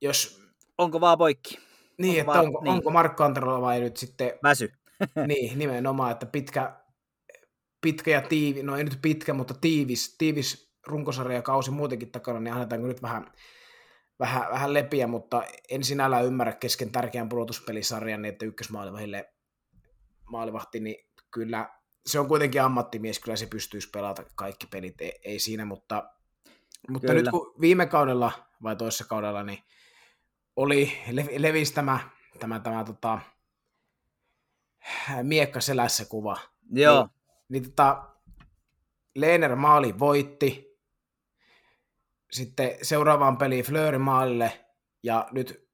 jos... 0.00 0.44
Onko 0.78 1.00
vaan 1.00 1.18
poikki? 1.18 1.58
Niin, 1.98 2.10
onko 2.10 2.20
että 2.20 2.26
vaan, 2.26 2.46
onko, 2.46 2.60
niin. 2.60 2.72
onko 2.72 2.90
Markko 2.90 3.24
Anterolla 3.24 3.60
vai 3.60 3.80
nyt 3.80 3.96
sitten... 3.96 4.32
Väsy. 4.42 4.72
niin, 5.26 5.58
nimenomaan, 5.58 6.12
että 6.12 6.26
pitkä, 6.26 6.83
pitkä 7.84 8.10
ja 8.10 8.22
tiivi, 8.22 8.62
no 8.62 8.76
ei 8.76 8.84
nyt 8.84 8.98
pitkä, 9.02 9.34
mutta 9.34 9.54
tiivis, 9.54 10.16
tiivis 10.18 10.74
runkosarjakausi 10.86 11.70
muutenkin 11.70 12.10
takana, 12.10 12.40
niin 12.40 12.54
annetaanko 12.54 12.86
nyt 12.86 13.02
vähän, 13.02 13.32
vähän, 14.18 14.50
vähän 14.50 14.74
lepiä, 14.74 15.06
mutta 15.06 15.42
en 15.70 15.84
sinällään 15.84 16.24
ymmärrä 16.24 16.52
kesken 16.52 16.92
tärkeän 16.92 17.28
pudotuspelisarjan, 17.28 18.22
niin 18.22 18.32
että 18.32 18.46
ykkösmaalivahille 18.46 19.32
maalivahti, 20.30 20.80
niin 20.80 21.10
kyllä 21.30 21.70
se 22.06 22.20
on 22.20 22.28
kuitenkin 22.28 22.62
ammattimies, 22.62 23.18
kyllä 23.18 23.36
se 23.36 23.46
pystyisi 23.46 23.90
pelata 23.90 24.24
kaikki 24.34 24.66
pelit, 24.66 25.00
ei, 25.00 25.20
ei 25.24 25.38
siinä, 25.38 25.64
mutta, 25.64 26.10
mutta 26.88 27.14
nyt 27.14 27.28
kun 27.30 27.54
viime 27.60 27.86
kaudella 27.86 28.32
vai 28.62 28.76
toisessa 28.76 29.04
kaudella, 29.04 29.42
niin 29.42 29.58
oli 30.56 30.92
levisi 31.38 31.74
tämä, 31.74 32.10
tämä, 32.38 32.60
tämä 32.60 32.84
tota, 32.84 33.20
miekka 35.22 35.60
selässä 35.60 36.04
kuva. 36.04 36.38
Joo. 36.70 37.02
Niin, 37.02 37.23
niin 37.48 37.64
tota, 37.64 38.02
Leener 39.14 39.56
maali 39.56 39.98
voitti, 39.98 40.78
sitten 42.32 42.70
seuraavaan 42.82 43.36
peliin 43.36 43.64
Fleury 43.64 43.98
maalille, 43.98 44.66
ja 45.02 45.28
nyt 45.32 45.68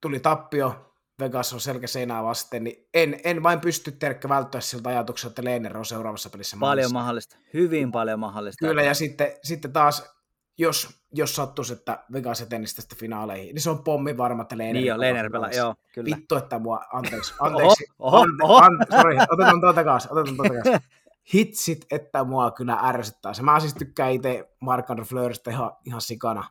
tuli 0.00 0.20
tappio, 0.20 0.94
Vegas 1.20 1.52
on 1.52 1.60
selkä 1.60 1.86
seinää 1.86 2.22
vasten, 2.22 2.64
niin 2.64 2.88
en, 2.94 3.20
en 3.24 3.42
vain 3.42 3.60
pysty 3.60 3.92
terkkä 3.92 4.28
välttää 4.28 4.60
siltä 4.60 4.88
ajatukselta, 4.88 5.30
että 5.32 5.44
Leener 5.44 5.78
on 5.78 5.84
seuraavassa 5.84 6.30
pelissä 6.30 6.56
Paljon 6.60 6.76
maalissa. 6.76 6.94
mahdollista, 6.94 7.36
hyvin 7.54 7.92
paljon 7.92 8.20
mahdollista. 8.20 8.66
Kyllä, 8.66 8.82
ja 8.82 8.94
sitten, 8.94 9.32
sitten 9.42 9.72
taas 9.72 10.12
jos, 10.58 10.88
jos 11.14 11.36
sattuisi, 11.36 11.72
että 11.72 12.04
Vegas 12.12 12.40
etenisi 12.40 12.76
tästä 12.76 12.94
finaaleihin, 12.98 13.54
niin 13.54 13.62
se 13.62 13.70
on 13.70 13.84
pommi 13.84 14.16
varma, 14.16 14.42
että 14.42 14.58
Leener 14.58 14.82
Niin 14.82 15.00
Leener 15.00 15.30
pelaa, 15.30 15.50
joo, 15.50 15.74
kyllä. 15.94 16.16
Vittu, 16.16 16.36
että 16.36 16.58
mua, 16.58 16.80
anteeksi, 16.92 17.34
anteeksi, 17.40 17.84
oho, 17.98 18.16
oho, 18.18 18.26
oho. 18.42 18.56
Ante, 18.56 18.86
sorry, 18.96 19.16
otetaan 19.30 19.60
tuota 19.60 19.74
takaisin, 19.74 20.12
otetaan 20.12 20.36
tuota 20.36 20.54
takaisin. 20.54 20.88
Hitsit, 21.34 21.86
että 21.90 22.24
mua 22.24 22.50
kyllä 22.50 22.78
ärsyttää 22.82 23.34
se. 23.34 23.42
Mä 23.42 23.60
siis 23.60 23.74
tykkään 23.74 24.12
itse 24.12 24.56
Mark-Andre 24.60 25.04
Fleurista 25.04 25.50
ihan, 25.50 25.72
ihan 25.84 26.00
sikana, 26.00 26.44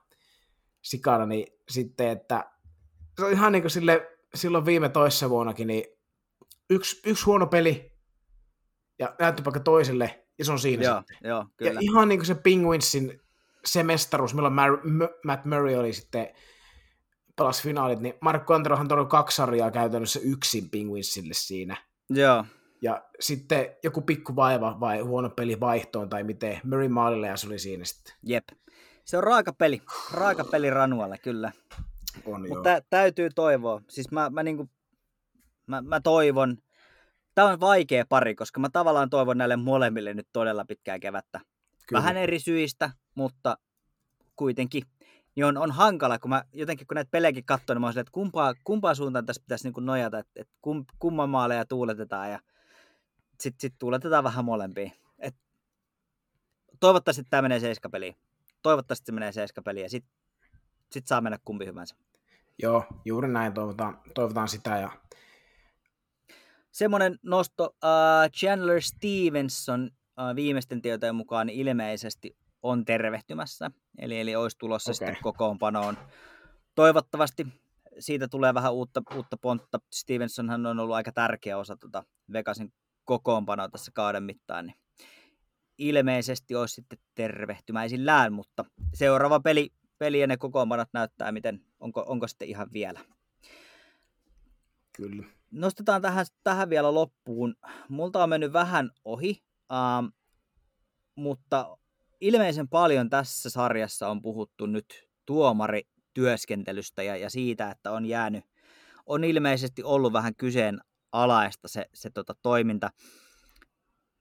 sikana, 0.81 1.25
niin 1.25 1.47
sitten, 1.69 2.09
että 2.09 2.51
se 3.19 3.25
on 3.25 3.31
ihan 3.31 3.51
niin 3.51 3.63
kuin 3.63 3.71
sille, 3.71 4.07
silloin 4.35 4.65
viime 4.65 4.89
toissa 4.89 5.29
vuonnakin, 5.29 5.67
niin 5.67 5.83
yksi, 6.69 7.01
yksi 7.05 7.25
huono 7.25 7.47
peli, 7.47 7.91
ja 8.99 9.15
näytti 9.19 9.45
vaikka 9.45 9.59
toiselle, 9.59 10.25
ja 10.37 10.45
se 10.45 10.51
on 10.51 10.59
siinä 10.59 10.83
joo, 10.83 10.99
sitten. 10.99 11.29
Joo, 11.29 11.45
kyllä. 11.57 11.71
Ja 11.71 11.79
ihan 11.81 12.07
niin 12.07 12.19
kuin 12.19 12.27
se 12.27 12.35
Penguinsin 12.35 13.21
se 13.65 13.83
mestaruus, 13.83 14.33
milloin 14.33 14.53
Matt 15.25 15.45
Murray 15.45 15.75
oli 15.75 15.93
sitten 15.93 16.27
pelas 17.35 17.63
finaalit, 17.63 17.99
niin 17.99 18.13
Markko 18.21 18.53
Anterohan 18.53 18.87
torjui 18.87 19.05
kaksi 19.07 19.35
sarjaa 19.35 19.71
käytännössä 19.71 20.19
yksin 20.23 20.69
Penguinsille 20.69 21.33
siinä. 21.33 21.77
Joo. 22.09 22.45
Ja 22.81 23.05
sitten 23.19 23.75
joku 23.83 24.01
pikku 24.01 24.35
vaiva 24.35 24.79
vai 24.79 24.99
huono 24.99 25.29
peli 25.29 25.59
vaihtoon 25.59 26.09
tai 26.09 26.23
miten, 26.23 26.59
Murray 26.63 26.87
maalille 26.87 27.27
ja 27.27 27.37
se 27.37 27.47
oli 27.47 27.59
siinä 27.59 27.85
sitten. 27.85 28.13
Jep. 28.23 28.47
Se 29.05 29.17
on 29.17 29.23
raaka 29.23 29.53
peli, 29.53 29.81
raaka 30.13 30.43
peli 30.43 30.69
Ranualla 30.69 31.17
kyllä. 31.17 31.51
On 32.25 32.49
Mutta 32.49 32.63
tä- 32.63 32.81
täytyy 32.89 33.29
toivoa. 33.35 33.81
Siis 33.89 34.11
mä, 34.11 34.29
mä, 34.29 34.43
niinku, 34.43 34.69
mä, 35.67 35.81
mä 35.81 36.01
toivon, 36.01 36.57
tämä 37.35 37.47
on 37.47 37.59
vaikea 37.59 38.05
pari, 38.09 38.35
koska 38.35 38.59
mä 38.59 38.69
tavallaan 38.69 39.09
toivon 39.09 39.37
näille 39.37 39.55
molemmille 39.55 40.13
nyt 40.13 40.27
todella 40.33 40.65
pitkää 40.65 40.99
kevättä. 40.99 41.39
Kyllä. 41.87 41.99
Vähän 41.99 42.17
eri 42.17 42.39
syistä, 42.39 42.91
mutta 43.15 43.57
kuitenkin. 44.35 44.83
Niin 45.35 45.45
on, 45.45 45.57
on 45.57 45.71
hankala, 45.71 46.19
kun 46.19 46.29
mä 46.29 46.43
jotenkin 46.53 46.87
kun 46.87 46.95
näitä 46.95 47.11
pelejäkin 47.11 47.45
katson, 47.45 47.75
niin 47.75 47.81
mä 47.81 47.91
silleen, 47.91 48.01
että 48.01 48.11
kumpaa, 48.11 48.53
kumpaa 48.63 48.95
suuntaan 48.95 49.25
tässä 49.25 49.41
pitäisi 49.41 49.69
niin 49.69 49.85
nojata, 49.85 50.19
että, 50.19 50.31
että 50.35 50.53
kum, 50.61 50.85
kumman 50.99 51.29
maaleja 51.29 51.65
tuuletetaan 51.65 52.31
ja 52.31 52.39
sitten 53.41 53.61
sit 53.61 53.75
tuuletetaan 53.79 54.23
vähän 54.23 54.45
molempiin. 54.45 54.91
Et 55.19 55.35
toivottavasti 56.79 57.23
tämä 57.29 57.41
menee 57.41 57.59
seiskapeliin. 57.59 58.15
Toivottavasti 58.61 59.05
se 59.05 59.11
menee 59.11 59.31
seiskapeliin 59.31 59.83
ja 59.83 59.89
sitten 59.89 60.13
sit 60.91 61.07
saa 61.07 61.21
mennä 61.21 61.39
kumpi 61.45 61.65
hyvänsä. 61.65 61.95
Joo, 62.61 62.85
juuri 63.05 63.27
näin 63.27 63.53
toivotaan, 63.53 64.01
toivotaan 64.15 64.47
sitä. 64.47 64.77
Ja... 64.77 64.91
Semmoinen 66.71 67.19
nosto, 67.23 67.65
uh, 67.65 68.31
Chandler 68.37 68.81
Stevenson 68.81 69.91
viimeisten 70.35 70.81
tietojen 70.81 71.15
mukaan 71.15 71.49
ilmeisesti 71.49 72.37
on 72.63 72.85
tervehtymässä, 72.85 73.71
eli, 73.99 74.19
eli 74.19 74.35
olisi 74.35 74.57
tulossa 74.57 74.91
okay. 74.91 74.93
sitten 75.07 75.23
kokoonpanoon. 75.23 75.97
Toivottavasti 76.75 77.47
siitä 77.99 78.27
tulee 78.27 78.53
vähän 78.53 78.73
uutta, 78.73 79.01
uutta 79.15 79.37
pontta. 79.37 79.79
Stevensonhan 79.93 80.65
on 80.65 80.79
ollut 80.79 80.95
aika 80.95 81.11
tärkeä 81.11 81.57
osa 81.57 81.77
tuota 81.77 82.03
Vegasin 82.33 82.73
kokoonpanoa 83.05 83.69
tässä 83.69 83.91
kauden 83.93 84.23
mittaan, 84.23 84.65
niin 84.65 84.75
ilmeisesti 85.77 86.55
olisi 86.55 86.75
sitten 86.75 86.99
tervehtymäisillään, 87.15 88.33
mutta 88.33 88.65
seuraava 88.93 89.39
peli, 89.39 89.69
peli 89.97 90.19
ja 90.19 90.27
ne 90.27 90.37
kokoonpanot 90.37 90.89
näyttää, 90.93 91.31
miten, 91.31 91.65
onko, 91.79 92.03
onko 92.07 92.27
sitten 92.27 92.47
ihan 92.47 92.67
vielä. 92.73 92.99
Kyllä. 94.93 95.23
Nostetaan 95.51 96.01
tähän, 96.01 96.25
tähän 96.43 96.69
vielä 96.69 96.93
loppuun. 96.93 97.55
Multa 97.89 98.23
on 98.23 98.29
mennyt 98.29 98.53
vähän 98.53 98.91
ohi 99.05 99.43
Um, 99.71 100.11
mutta 101.15 101.77
ilmeisen 102.21 102.69
paljon 102.69 103.09
tässä 103.09 103.49
sarjassa 103.49 104.09
on 104.09 104.21
puhuttu 104.21 104.65
nyt 104.65 105.09
tuomari 105.25 105.81
työskentelystä 106.13 107.03
ja, 107.03 107.17
ja 107.17 107.29
siitä, 107.29 107.71
että 107.71 107.91
on 107.91 108.05
jäänyt, 108.05 108.45
on 109.05 109.23
ilmeisesti 109.23 109.83
ollut 109.83 110.13
vähän 110.13 110.35
kyseenalaista 111.11 111.67
se, 111.67 111.85
se 111.93 112.09
tota, 112.09 112.33
toiminta. 112.41 112.89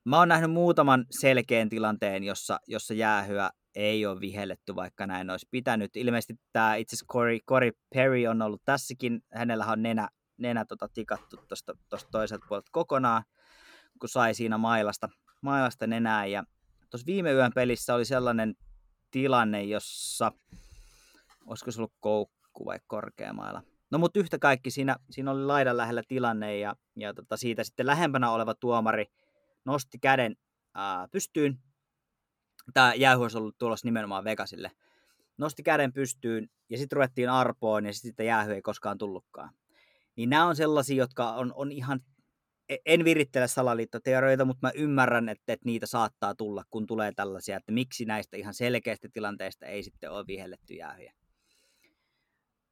Mä 0.05 0.19
oon 0.19 0.29
nähnyt 0.29 0.51
muutaman 0.51 1.07
selkeän 1.11 1.69
tilanteen, 1.69 2.25
jossa, 2.25 2.61
jossa 2.67 2.95
jäähyä 2.95 3.51
ei 3.75 4.07
ole 4.07 4.21
vihelletty, 4.21 4.75
vaikka 4.75 5.07
näin 5.07 5.31
olisi 5.31 5.47
pitänyt. 5.51 5.97
Ilmeisesti 5.97 6.35
tämä 6.53 6.75
itse 6.75 6.97
asiassa 6.97 7.13
Corey, 7.13 7.39
Corey 7.49 7.71
Perry 7.95 8.27
on 8.27 8.43
ollut 8.43 8.63
tässäkin. 8.65 9.21
Hänellä 9.35 9.67
on 9.67 9.83
nenä, 9.83 10.09
nenä 10.39 10.65
tota, 10.65 10.89
tikattu 10.95 11.37
tuosta 11.49 11.75
toiselta 12.13 12.47
puolelta 12.49 12.71
kokonaan, 12.73 13.23
kun 14.01 14.09
sai 14.09 14.35
siinä 14.35 14.59
mailasta, 14.59 15.09
mailasta 15.43 15.87
nenää. 15.87 16.27
Ja 16.27 16.45
tuossa 16.91 17.07
viime 17.07 17.33
yön 17.33 17.53
pelissä 17.55 17.95
oli 17.95 18.05
sellainen 18.05 18.55
tilanne, 19.11 19.63
jossa, 19.63 20.33
olisiko 21.47 21.71
se 21.71 21.81
ollut 21.81 21.95
koukku 22.01 22.65
vai 22.65 22.79
korkeamailla. 22.87 23.63
No 23.91 23.99
mutta 23.99 24.21
yhtä 24.21 24.39
kaikki 24.39 24.71
siinä, 24.71 24.97
siinä 25.11 25.31
oli 25.31 25.45
laidan 25.45 25.77
lähellä 25.77 26.03
tilanne 26.09 26.59
ja, 26.59 26.77
ja 26.97 27.15
tota, 27.15 27.37
siitä 27.37 27.65
sitten 27.65 27.87
lähempänä 27.87 28.31
oleva 28.31 28.55
tuomari 28.55 29.07
nosti 29.65 29.99
käden 29.99 30.37
ää, 30.75 31.09
pystyyn. 31.13 31.59
Tämä 32.73 32.95
jäähy 32.95 33.23
olisi 33.23 33.39
ollut 33.39 33.59
tulossa 33.59 33.87
nimenomaan 33.87 34.25
Vegasille. 34.25 34.71
Nosti 35.39 35.63
käden 35.63 35.93
pystyyn 35.93 36.49
ja 36.69 36.79
sitten 36.79 36.97
ruvettiin 36.97 37.31
arpoon 37.31 37.87
ja 37.87 37.93
sitten 37.93 38.27
jäähy 38.27 38.53
ei 38.53 38.63
koskaan 38.63 38.99
tullutkaan. 38.99 39.51
Niin 40.17 40.31
nämä 40.31 40.47
on 40.47 40.57
sellaisia, 40.57 40.97
jotka 40.97 41.33
on, 41.33 41.53
on 41.57 41.73
ihan 41.73 42.01
E, 42.71 42.77
en 42.87 43.05
virittele 43.05 43.49
salaliittoteorioita, 43.49 44.45
mutta 44.45 44.67
mä 44.67 44.73
ymmärrän, 44.75 45.29
että, 45.29 45.53
että 45.53 45.67
niitä 45.67 45.87
saattaa 45.87 46.35
tulla, 46.35 46.65
kun 46.71 46.87
tulee 46.87 47.13
tällaisia, 47.17 47.57
että 47.57 47.73
miksi 47.73 48.05
näistä 48.05 48.37
ihan 48.37 48.55
selkeistä 48.55 49.09
tilanteista 49.13 49.67
ei 49.67 49.83
sitten 49.83 50.11
ole 50.11 50.27
vihelletty 50.27 50.75
jäähyjä. 50.75 51.13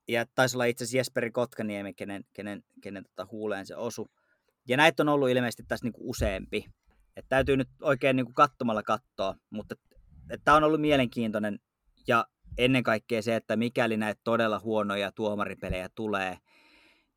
Ja 0.08 0.26
taisi 0.34 0.56
olla 0.56 0.64
itse 0.64 0.84
asiassa 0.84 0.96
Jesperi 0.96 1.30
Kotkaniemi, 1.30 1.94
kenen, 1.94 2.24
kenen, 2.32 2.64
kenen 2.82 3.04
tota 3.04 3.28
huuleen 3.30 3.66
se 3.66 3.76
osu. 3.76 4.10
Ja 4.68 4.76
näitä 4.76 5.02
on 5.02 5.08
ollut 5.08 5.28
ilmeisesti 5.28 5.62
tässä 5.68 5.86
niinku 5.86 6.10
useampi. 6.10 6.64
Että 7.16 7.28
täytyy 7.28 7.56
nyt 7.56 7.68
oikein 7.82 8.16
niinku 8.16 8.32
katsomalla 8.32 8.82
katsoa, 8.82 9.34
mutta 9.50 9.74
tämä 10.44 10.56
on 10.56 10.64
ollut 10.64 10.80
mielenkiintoinen. 10.80 11.58
Ja 12.06 12.26
ennen 12.58 12.82
kaikkea 12.82 13.22
se, 13.22 13.36
että 13.36 13.56
mikäli 13.56 13.96
näitä 13.96 14.20
todella 14.24 14.60
huonoja 14.60 15.12
tuomaripelejä 15.12 15.88
tulee, 15.94 16.38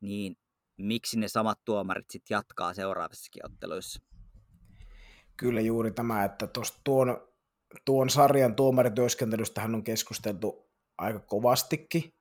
niin 0.00 0.36
miksi 0.76 1.18
ne 1.18 1.28
samat 1.28 1.58
tuomarit 1.64 2.10
sitten 2.10 2.34
jatkaa 2.34 2.74
seuraavissakin 2.74 3.46
otteluissa. 3.46 4.02
Kyllä 5.36 5.60
juuri 5.60 5.90
tämä, 5.90 6.24
että 6.24 6.48
tuon, 6.84 7.28
tuon 7.84 8.10
sarjan 8.10 8.54
tuomarityöskentelystähän 8.54 9.74
on 9.74 9.84
keskusteltu 9.84 10.70
aika 10.98 11.18
kovastikin. 11.18 12.14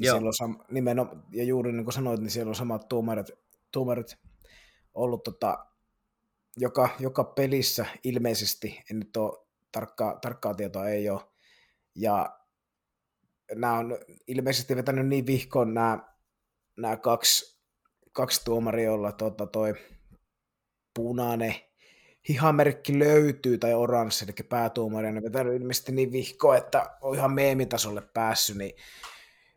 Ja, 0.00 0.12
siellä 0.12 0.26
on 0.26 0.34
sam, 0.34 0.58
nimeno, 0.70 1.08
ja 1.32 1.44
juuri 1.44 1.72
niin 1.72 1.84
kuin 1.84 1.94
sanoit, 1.94 2.20
niin 2.20 2.30
siellä 2.30 2.48
on 2.48 2.54
samat 2.54 2.88
tuomarit, 2.88 3.30
tuomarit 3.72 4.18
ollut 4.94 5.22
tota, 5.22 5.66
joka, 6.56 6.88
joka 6.98 7.24
pelissä 7.24 7.86
ilmeisesti, 8.04 8.82
en 8.90 8.98
nyt 8.98 9.16
ole 9.16 9.46
tarkkaa, 9.72 10.18
tarkkaa 10.22 10.54
tietoa 10.54 10.88
ei 10.88 11.10
ole, 11.10 11.20
ja 11.94 12.40
nämä 13.54 13.78
on 13.78 13.98
ilmeisesti 14.26 14.76
vetänyt 14.76 15.06
niin 15.06 15.26
vihkoon 15.26 15.74
nämä, 15.74 15.98
nämä 16.76 16.96
kaksi 16.96 17.60
kaksi 18.12 18.44
tuomaria, 18.44 18.84
jolla 18.84 19.12
tota, 19.12 19.46
toi 19.46 19.74
punainen 20.94 21.54
hihamerkki 22.28 22.98
löytyy, 22.98 23.58
tai 23.58 23.74
oranssi, 23.74 24.24
eli 24.24 24.48
päätuomari, 24.48 25.08
on 25.08 25.22
vetänyt 25.22 25.54
ilmeisesti 25.54 25.92
niin 25.92 26.12
vihko, 26.12 26.54
että 26.54 26.90
on 27.00 27.14
ihan 27.14 27.32
meemitasolle 27.32 28.02
päässyt, 28.14 28.56
niin 28.56 28.72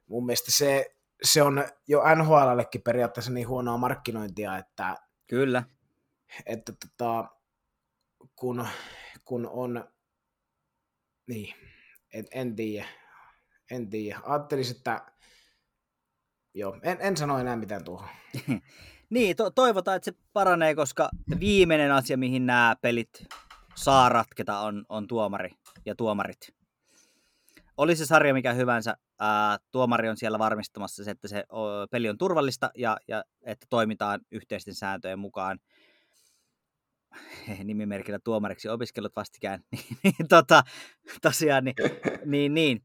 mun 0.10 0.26
mielestä 0.26 0.52
se, 0.52 0.96
se 1.24 1.42
on 1.42 1.64
jo 1.88 2.04
NHLllekin 2.16 2.82
periaatteessa 2.82 3.32
niin 3.32 3.48
huonoa 3.48 3.78
markkinointia, 3.78 4.58
että 4.58 4.98
Kyllä. 5.28 5.64
Että 6.46 6.74
tota, 6.74 7.30
kun, 8.36 8.68
kun 9.26 9.50
on, 9.52 9.90
niin, 11.28 11.56
en, 12.14 12.26
en 12.32 12.56
tiedä, 12.56 12.88
en 13.72 13.90
tiedä. 13.90 14.20
Ajattelisin, 14.24 14.76
että 14.76 15.02
joo, 16.54 16.80
en, 16.84 16.98
en 17.00 17.18
sano 17.18 17.40
enää 17.40 17.56
mitään 17.56 17.84
tuohon. 17.84 18.10
niin, 19.10 19.36
to- 19.36 19.52
toivotaan, 19.52 19.96
että 19.96 20.12
se 20.12 20.18
paranee, 20.34 20.76
koska 20.76 21.10
viimeinen 21.40 21.92
asia, 21.92 22.18
mihin 22.18 22.46
nämä 22.46 22.76
pelit 22.82 23.28
saa 23.76 24.10
ratketa, 24.10 24.60
on, 24.60 24.86
on 24.90 25.08
tuomari 25.08 25.50
ja 25.86 25.96
tuomarit. 25.96 26.56
Oli 27.78 27.96
se 27.96 28.06
sarja 28.06 28.34
mikä 28.34 28.54
hyvänsä, 28.54 28.98
tuomari 29.72 30.10
on 30.10 30.18
siellä 30.18 30.40
varmistamassa 30.40 31.04
se, 31.04 31.12
että 31.12 31.28
se 31.28 31.44
peli 31.92 32.10
on 32.10 32.18
turvallista 32.18 32.72
ja, 32.78 32.98
ja 33.08 33.24
että 33.42 33.68
toimitaan 33.70 34.22
yhteisten 34.32 34.76
sääntöjen 34.76 35.20
mukaan. 35.20 35.60
Nimimerkillä 37.64 38.20
tuomariksi 38.24 38.70
opiskellut 38.70 39.16
vastikään. 39.16 39.64
niin, 40.04 40.28
tota, 40.30 40.64
tosiaan, 41.22 41.64
niin, 41.64 41.76
niin, 42.26 42.54
niin 42.54 42.84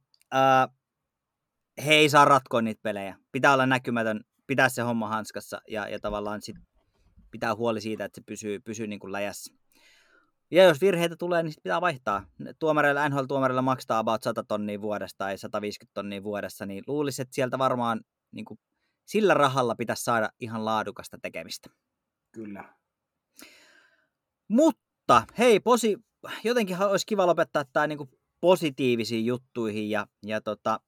he 1.86 1.95
ei 1.95 2.09
saa 2.09 2.24
ratkoa 2.24 2.62
niitä 2.62 2.80
pelejä. 2.82 3.16
Pitää 3.32 3.53
olla 3.53 3.66
näkymätön, 3.66 4.20
pitää 4.47 4.68
se 4.68 4.82
homma 4.82 5.09
hanskassa 5.09 5.61
ja, 5.68 5.89
ja 5.89 5.99
tavallaan 5.99 6.43
sit 6.43 6.57
pitää 7.30 7.55
huoli 7.55 7.80
siitä, 7.80 8.05
että 8.05 8.20
se 8.20 8.24
pysyy, 8.26 8.61
pysyy 8.61 8.86
niin 8.86 9.01
kuin 9.01 9.12
läjässä. 9.12 9.55
Ja 10.51 10.64
jos 10.64 10.80
virheitä 10.80 11.16
tulee, 11.16 11.42
niin 11.42 11.53
sit 11.53 11.62
pitää 11.62 11.80
vaihtaa. 11.80 12.26
Tuomareilla, 12.59 13.09
NHL-tuomareilla 13.09 13.62
maksaa 13.62 13.99
about 13.99 14.22
100 14.22 14.44
tonnia 14.44 14.80
vuodesta 14.80 15.18
tai 15.18 15.38
150 15.38 15.94
tonnia 15.94 16.22
vuodessa, 16.22 16.66
niin 16.66 16.84
luulisin, 16.86 17.22
että 17.22 17.34
sieltä 17.34 17.59
varmaan 17.59 18.01
niin 18.32 18.44
kuin, 18.44 18.61
sillä 19.07 19.34
rahalla 19.34 19.74
pitäisi 19.74 20.05
saada 20.05 20.30
ihan 20.40 20.64
laadukasta 20.64 21.18
tekemistä. 21.22 21.70
Kyllä. 22.32 22.74
Mutta 24.49 25.26
hei, 25.38 25.61
posi, 25.61 25.96
jotenkin 26.44 26.82
olisi 26.82 27.07
kiva 27.07 27.26
lopettaa 27.26 27.64
tämä 27.72 27.86
niin 27.86 27.99
kuin 27.99 28.11
positiivisiin 28.40 29.26
juttuihin 29.26 29.90
ja, 29.90 30.07
ja 30.26 30.40
tota, 30.40 30.80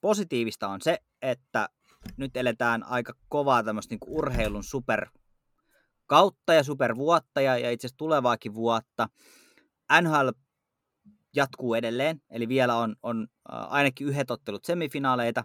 positiivista 0.00 0.68
on 0.68 0.80
se, 0.80 0.98
että 1.22 1.68
nyt 2.16 2.36
eletään 2.36 2.82
aika 2.82 3.12
kovaa 3.28 3.62
tämmöistä 3.62 3.94
niin 3.94 4.14
urheilun 4.14 4.64
super 4.64 5.08
kautta 6.14 6.54
ja 6.54 6.62
supervuotta 6.62 7.40
ja, 7.40 7.58
ja 7.58 7.70
itse 7.70 7.86
asiassa 7.86 7.96
tulevaakin 7.96 8.54
vuotta. 8.54 9.08
NHL 10.02 10.28
jatkuu 11.36 11.74
edelleen, 11.74 12.22
eli 12.30 12.48
vielä 12.48 12.76
on, 12.76 12.96
on 13.02 13.28
äh, 13.52 13.72
ainakin 13.72 14.06
yhdet 14.06 14.30
ottelut 14.30 14.64
semifinaaleita. 14.64 15.44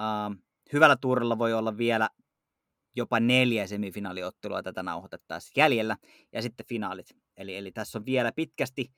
Äh, 0.00 0.38
hyvällä 0.72 0.96
tuurilla 0.96 1.38
voi 1.38 1.52
olla 1.52 1.76
vielä 1.76 2.08
jopa 2.96 3.20
neljä 3.20 3.66
semifinaaliottelua 3.66 4.62
tätä 4.62 4.82
nauhoitettaessa 4.82 5.52
jäljellä, 5.56 5.96
ja 6.32 6.42
sitten 6.42 6.66
finaalit. 6.66 7.16
Eli, 7.36 7.56
eli 7.56 7.72
tässä 7.72 7.98
on 7.98 8.06
vielä 8.06 8.32
pitkästi 8.32 8.92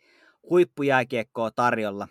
huippujääkiekkoa 0.50 1.50
tarjolla. 1.50 2.08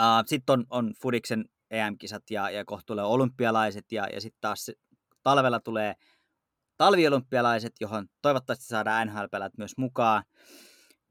Uh, 0.00 0.26
sitten 0.26 0.52
on, 0.52 0.66
on 0.70 0.94
Fudiksen 1.02 1.44
EM-kisat 1.70 2.30
ja, 2.30 2.50
ja 2.50 2.64
kohta 2.64 3.06
olympialaiset 3.06 3.92
ja, 3.92 4.06
ja 4.12 4.20
sitten 4.20 4.40
taas 4.40 4.70
talvella 5.22 5.60
tulee 5.60 5.94
talviolympialaiset, 6.80 7.72
johon 7.80 8.06
toivottavasti 8.22 8.64
saadaan 8.64 9.08
NHL-pelät 9.08 9.52
myös 9.58 9.76
mukaan. 9.76 10.24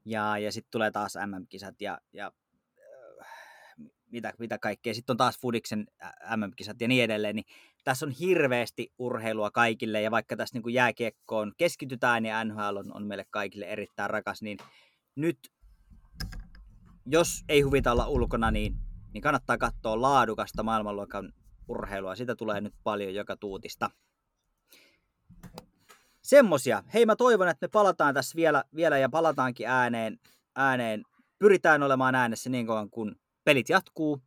Ja, 0.04 0.38
ja 0.38 0.52
sitten 0.52 0.70
tulee 0.70 0.90
taas 0.90 1.14
MM-kisat 1.26 1.80
ja, 1.80 1.98
ja 2.12 2.32
äh, 3.20 3.26
mitä, 4.10 4.32
mitä 4.38 4.58
kaikkea. 4.58 4.94
Sitten 4.94 5.12
on 5.12 5.16
taas 5.16 5.38
Fudiksen 5.38 5.86
MM-kisat 6.36 6.80
ja 6.80 6.88
niin 6.88 7.04
edelleen. 7.04 7.36
Niin 7.36 7.44
tässä 7.84 8.06
on 8.06 8.12
hirveästi 8.12 8.92
urheilua 8.98 9.50
kaikille 9.50 10.02
ja 10.02 10.10
vaikka 10.10 10.36
tässä 10.36 10.58
niin 10.58 10.74
jääkiekkoon 10.74 11.52
keskitytään 11.56 12.26
ja 12.26 12.44
NHL 12.44 12.76
on, 12.76 12.96
on 12.96 13.06
meille 13.06 13.24
kaikille 13.30 13.66
erittäin 13.66 14.10
rakas, 14.10 14.42
niin 14.42 14.58
nyt 15.16 15.38
jos 17.06 17.44
ei 17.48 17.60
huvita 17.60 17.92
olla 17.92 18.06
ulkona, 18.06 18.50
niin, 18.50 18.74
niin 19.12 19.22
kannattaa 19.22 19.58
katsoa 19.58 20.00
laadukasta 20.00 20.62
maailmanluokan 20.62 21.32
urheilua. 21.68 22.16
Sitä 22.16 22.36
tulee 22.36 22.60
nyt 22.60 22.74
paljon 22.84 23.14
joka 23.14 23.36
tuutista. 23.36 23.90
Semmosia. 26.30 26.82
Hei, 26.94 27.06
mä 27.06 27.16
toivon, 27.16 27.48
että 27.48 27.66
me 27.66 27.68
palataan 27.68 28.14
tässä 28.14 28.36
vielä, 28.36 28.64
vielä 28.74 28.98
ja 28.98 29.08
palataankin 29.08 29.68
ääneen, 29.68 30.18
ääneen. 30.56 31.02
Pyritään 31.38 31.82
olemaan 31.82 32.14
äänessä 32.14 32.50
niin 32.50 32.66
kauan, 32.66 32.90
kun 32.90 33.16
pelit 33.44 33.68
jatkuu. 33.68 34.22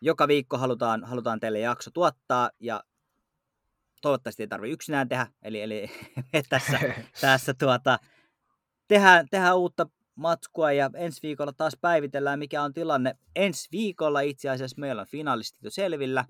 Joka 0.00 0.28
viikko 0.28 0.58
halutaan, 0.58 1.04
halutaan 1.04 1.40
teille 1.40 1.58
jakso 1.58 1.90
tuottaa 1.90 2.50
ja 2.60 2.82
toivottavasti 4.02 4.42
ei 4.42 4.46
tarvitse 4.46 4.72
yksinään 4.72 5.08
tehdä. 5.08 5.26
Eli, 5.42 5.62
eli 5.62 5.90
tässä, 6.48 6.78
tässä 7.20 7.54
tuota, 7.54 7.98
tehdään, 8.88 9.26
tehdään 9.30 9.56
uutta 9.56 9.86
matskua 10.14 10.72
ja 10.72 10.90
ensi 10.94 11.22
viikolla 11.22 11.52
taas 11.52 11.76
päivitellään, 11.80 12.38
mikä 12.38 12.62
on 12.62 12.72
tilanne. 12.72 13.14
Ensi 13.36 13.68
viikolla 13.72 14.20
itse 14.20 14.50
asiassa 14.50 14.80
meillä 14.80 15.00
on 15.00 15.08
finalistit 15.08 15.62
jo 15.62 15.70
selvillä 15.70 16.24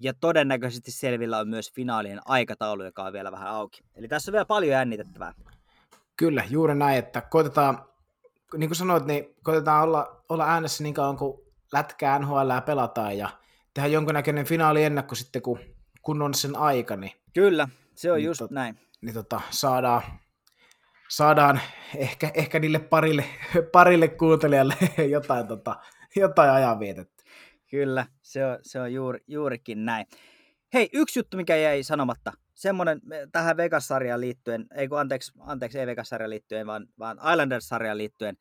ja 0.00 0.14
todennäköisesti 0.14 0.90
selvillä 0.90 1.38
on 1.38 1.48
myös 1.48 1.72
finaalien 1.74 2.20
aikataulu, 2.24 2.84
joka 2.84 3.02
on 3.02 3.12
vielä 3.12 3.32
vähän 3.32 3.48
auki. 3.48 3.84
Eli 3.94 4.08
tässä 4.08 4.30
on 4.30 4.32
vielä 4.32 4.44
paljon 4.44 4.72
jännitettävää. 4.72 5.32
Kyllä, 6.16 6.44
juuri 6.50 6.74
näin, 6.74 6.98
että 6.98 7.20
koitetaan, 7.20 7.84
niin 8.56 8.68
kuin 8.68 8.76
sanoit, 8.76 9.04
niin 9.06 9.34
koitetaan 9.42 9.82
olla, 9.82 10.22
olla 10.28 10.44
äänessä 10.46 10.82
niin 10.82 10.94
kauan 10.94 11.16
kuin 11.16 11.40
lätkää 11.72 12.18
NHL 12.18 12.50
pelataan 12.66 13.18
ja 13.18 13.28
tehdä 13.74 13.88
jonkinnäköinen 13.88 14.46
finaaliennakko 14.46 15.14
sitten, 15.14 15.42
kun, 15.42 15.58
kun 16.02 16.22
on 16.22 16.34
sen 16.34 16.56
aika, 16.56 16.96
niin, 16.96 17.12
Kyllä, 17.34 17.68
se 17.94 18.12
on 18.12 18.16
Niin 18.18 18.26
just 18.26 18.40
tot- 18.42 18.46
näin. 18.50 18.78
niin 19.00 19.14
tota, 19.14 19.40
saadaan, 19.50 20.02
saadaan 21.08 21.60
ehkä, 21.96 22.30
ehkä 22.34 22.58
niille 22.58 22.78
parille, 22.78 23.24
parille 23.72 24.08
kuuntelijalle 24.08 24.74
jotain, 25.10 25.46
tota, 25.46 25.76
jotain 26.16 26.50
ajanvietettä. 26.50 27.15
Kyllä, 27.70 28.06
se 28.22 28.46
on, 28.46 28.58
se 28.62 28.80
on 28.80 28.92
juuri, 28.92 29.20
juurikin 29.26 29.84
näin. 29.84 30.06
Hei, 30.74 30.88
yksi 30.92 31.18
juttu, 31.18 31.36
mikä 31.36 31.56
jäi 31.56 31.82
sanomatta. 31.82 32.32
Semmoinen 32.54 33.00
tähän 33.32 33.56
Vegas-sarjaan 33.56 34.20
liittyen, 34.20 34.66
ei 34.74 34.88
kun 34.88 35.00
anteeksi, 35.00 35.32
anteeksi 35.40 35.78
ei 35.78 35.86
Vegas-sarjaan 35.86 36.30
liittyen, 36.30 36.66
vaan, 36.66 36.86
vaan 36.98 37.18
Islanders-sarjaan 37.18 37.98
liittyen. 37.98 38.36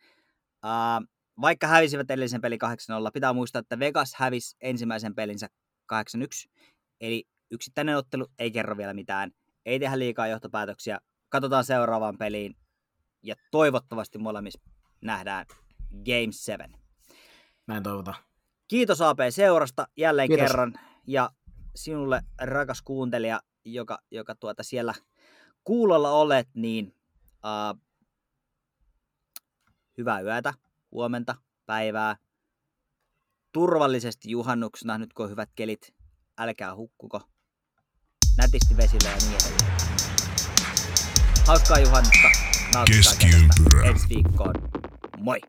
Uh, 0.66 1.08
vaikka 1.42 1.68
hävisivät 1.68 2.12
edellisen 2.12 2.42
pelin 2.42 2.60
8-0, 2.64 2.68
pitää 3.14 3.34
muistaa, 3.34 3.60
että 3.60 3.80
Vegas 3.80 4.16
hävisi 4.16 4.56
ensimmäisen 4.62 5.16
pelinsä 5.16 5.50
8-1. 5.94 5.98
Eli 7.02 7.28
yksittäinen 7.52 7.98
ottelu 7.98 8.28
ei 8.40 8.52
kerro 8.52 8.78
vielä 8.78 8.94
mitään. 8.94 9.32
Ei 9.66 9.80
tehdä 9.80 10.00
liikaa 10.00 10.28
johtopäätöksiä. 10.28 11.00
Katsotaan 11.30 11.64
seuraavaan 11.64 12.18
peliin. 12.18 12.56
Ja 13.24 13.36
toivottavasti 13.52 14.18
molemmissa 14.18 14.60
nähdään 15.02 15.46
Game 15.92 16.32
7. 16.32 16.70
Näin 17.68 17.84
toivotaan. 17.84 18.18
Kiitos 18.68 19.02
AP 19.02 19.18
seurasta 19.30 19.88
jälleen 19.98 20.30
Kiitos. 20.30 20.48
kerran 20.48 20.74
ja 21.08 21.30
sinulle 21.76 22.22
rakas 22.42 22.82
kuuntelija, 22.82 23.42
joka, 23.66 24.00
joka 24.12 24.36
tuota 24.36 24.64
siellä 24.64 24.94
kuulolla 25.64 26.12
olet, 26.12 26.48
niin 26.54 26.96
uh, 27.28 27.82
hyvää 29.98 30.22
yötä, 30.22 30.54
huomenta, 30.92 31.36
päivää. 31.66 32.16
Turvallisesti 33.52 34.30
juhannuksena, 34.30 34.98
nyt 34.98 35.14
kun 35.14 35.26
on 35.26 35.32
hyvät 35.32 35.50
kelit, 35.56 35.94
älkää 36.38 36.76
hukkuko. 36.76 37.22
Nätisti 38.38 38.78
vesille 38.78 39.10
ja 39.10 39.16
niin 39.16 39.36
edelleen. 39.36 39.76
Hauskaa 41.48 41.80
juhannusta. 41.80 42.28
Keskiympyrä. 42.88 43.90
Ensi 43.90 44.10
viikkoon. 44.10 44.54
Moi! 45.18 45.40